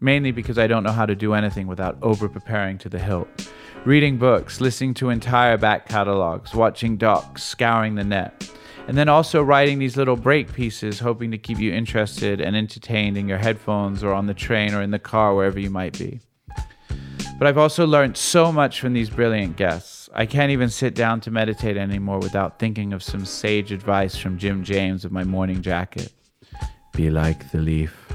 mainly 0.00 0.30
because 0.30 0.58
I 0.58 0.66
don't 0.66 0.82
know 0.82 0.92
how 0.92 1.06
to 1.06 1.14
do 1.14 1.34
anything 1.34 1.66
without 1.66 1.98
over 2.02 2.28
preparing 2.28 2.78
to 2.78 2.88
the 2.88 2.98
hilt. 2.98 3.28
Reading 3.84 4.18
books, 4.18 4.60
listening 4.60 4.94
to 4.94 5.10
entire 5.10 5.56
back 5.56 5.88
catalogs, 5.88 6.54
watching 6.54 6.96
docs, 6.96 7.42
scouring 7.42 7.94
the 7.94 8.04
net, 8.04 8.50
and 8.86 8.96
then 8.96 9.08
also 9.08 9.42
writing 9.42 9.78
these 9.78 9.96
little 9.96 10.16
break 10.16 10.52
pieces, 10.52 10.98
hoping 10.98 11.30
to 11.30 11.38
keep 11.38 11.58
you 11.58 11.72
interested 11.72 12.40
and 12.40 12.56
entertained 12.56 13.16
in 13.16 13.28
your 13.28 13.38
headphones 13.38 14.02
or 14.02 14.12
on 14.12 14.26
the 14.26 14.34
train 14.34 14.74
or 14.74 14.82
in 14.82 14.90
the 14.90 14.98
car, 14.98 15.34
wherever 15.34 15.60
you 15.60 15.70
might 15.70 15.98
be. 15.98 16.20
But 17.38 17.46
I've 17.46 17.58
also 17.58 17.86
learned 17.86 18.16
so 18.16 18.50
much 18.50 18.80
from 18.80 18.94
these 18.94 19.10
brilliant 19.10 19.56
guests. 19.56 20.08
I 20.12 20.26
can't 20.26 20.50
even 20.50 20.70
sit 20.70 20.94
down 20.94 21.20
to 21.20 21.30
meditate 21.30 21.76
anymore 21.76 22.18
without 22.18 22.58
thinking 22.58 22.92
of 22.92 23.02
some 23.02 23.24
sage 23.24 23.70
advice 23.70 24.16
from 24.16 24.38
Jim 24.38 24.64
James 24.64 25.04
of 25.04 25.12
my 25.12 25.22
morning 25.22 25.62
jacket. 25.62 26.12
Be 26.98 27.10
like 27.10 27.52
the 27.52 27.58
leaf. 27.58 28.08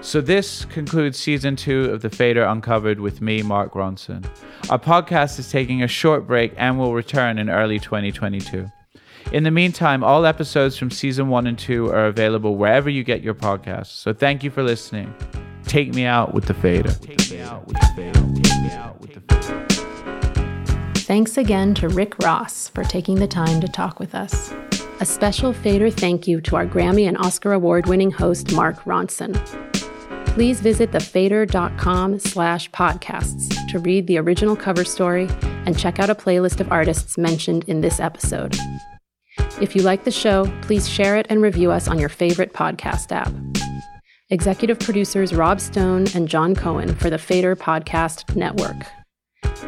So, 0.00 0.20
this 0.20 0.64
concludes 0.64 1.16
season 1.16 1.54
two 1.54 1.84
of 1.92 2.02
The 2.02 2.10
Fader 2.10 2.42
Uncovered 2.42 2.98
with 2.98 3.20
me, 3.20 3.40
Mark 3.40 3.74
Ronson. 3.74 4.26
Our 4.68 4.80
podcast 4.80 5.38
is 5.38 5.48
taking 5.48 5.84
a 5.84 5.86
short 5.86 6.26
break 6.26 6.52
and 6.56 6.76
will 6.76 6.92
return 6.92 7.38
in 7.38 7.48
early 7.48 7.78
2022. 7.78 8.68
In 9.30 9.44
the 9.44 9.52
meantime, 9.52 10.02
all 10.02 10.26
episodes 10.26 10.76
from 10.76 10.90
season 10.90 11.28
one 11.28 11.46
and 11.46 11.56
two 11.56 11.88
are 11.92 12.06
available 12.06 12.56
wherever 12.56 12.90
you 12.90 13.04
get 13.04 13.22
your 13.22 13.34
podcasts. 13.34 13.94
So, 13.94 14.12
thank 14.12 14.42
you 14.42 14.50
for 14.50 14.64
listening. 14.64 15.14
Take 15.66 15.94
me 15.94 16.04
out 16.04 16.34
with 16.34 16.46
the 16.46 16.54
Fader. 16.54 16.90
Thanks 20.96 21.38
again 21.38 21.74
to 21.74 21.88
Rick 21.88 22.18
Ross 22.24 22.70
for 22.70 22.82
taking 22.82 23.20
the 23.20 23.28
time 23.28 23.60
to 23.60 23.68
talk 23.68 24.00
with 24.00 24.16
us. 24.16 24.52
A 25.00 25.06
special 25.06 25.52
Fader 25.52 25.90
thank 25.90 26.28
you 26.28 26.40
to 26.42 26.56
our 26.56 26.66
Grammy 26.66 27.08
and 27.08 27.16
Oscar 27.18 27.52
award 27.52 27.86
winning 27.86 28.10
host, 28.10 28.52
Mark 28.52 28.84
Ronson 28.84 29.34
please 30.34 30.60
visit 30.60 30.92
thefader.com 30.92 32.18
slash 32.20 32.70
podcasts 32.70 33.68
to 33.68 33.80
read 33.80 34.06
the 34.06 34.16
original 34.16 34.54
cover 34.54 34.84
story 34.84 35.28
and 35.66 35.76
check 35.76 35.98
out 35.98 36.08
a 36.08 36.14
playlist 36.14 36.60
of 36.60 36.70
artists 36.70 37.18
mentioned 37.18 37.64
in 37.64 37.80
this 37.80 37.98
episode. 37.98 38.56
If 39.60 39.74
you 39.74 39.82
like 39.82 40.04
the 40.04 40.10
show, 40.10 40.50
please 40.62 40.88
share 40.88 41.16
it 41.16 41.26
and 41.28 41.42
review 41.42 41.72
us 41.72 41.88
on 41.88 41.98
your 41.98 42.08
favorite 42.08 42.52
podcast 42.52 43.10
app. 43.10 43.32
Executive 44.30 44.78
producers 44.78 45.34
Rob 45.34 45.60
Stone 45.60 46.06
and 46.14 46.28
John 46.28 46.54
Cohen 46.54 46.94
for 46.94 47.10
the 47.10 47.18
Fader 47.18 47.56
Podcast 47.56 48.36
Network. 48.36 48.86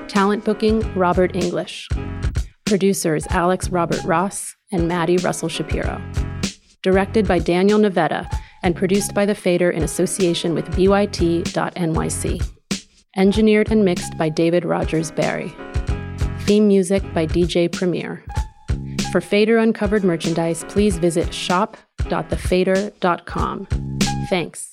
Talent 0.08 0.44
booking 0.44 0.80
Robert 0.94 1.34
English. 1.34 1.88
Producers 2.64 3.26
Alex 3.30 3.68
Robert 3.68 4.02
Ross 4.04 4.54
and 4.72 4.88
Maddie 4.88 5.18
Russell 5.18 5.48
Shapiro. 5.48 6.02
Directed 6.82 7.28
by 7.28 7.38
Daniel 7.38 7.78
Navetta 7.78 8.28
and 8.62 8.74
produced 8.74 9.14
by 9.14 9.26
The 9.26 9.34
Fader 9.34 9.70
in 9.70 9.82
association 9.82 10.54
with 10.54 10.64
BYT.NYC. 10.70 12.48
Engineered 13.16 13.70
and 13.70 13.84
mixed 13.84 14.16
by 14.16 14.28
David 14.28 14.64
Rogers 14.64 15.10
Barry. 15.10 15.54
Theme 16.40 16.66
music 16.66 17.02
by 17.12 17.26
DJ 17.26 17.70
Premier. 17.70 18.24
For 19.12 19.20
Fader 19.20 19.58
Uncovered 19.58 20.04
merchandise, 20.04 20.64
please 20.68 20.96
visit 20.96 21.34
shop.thefader.com. 21.34 23.66
Thanks. 24.30 24.71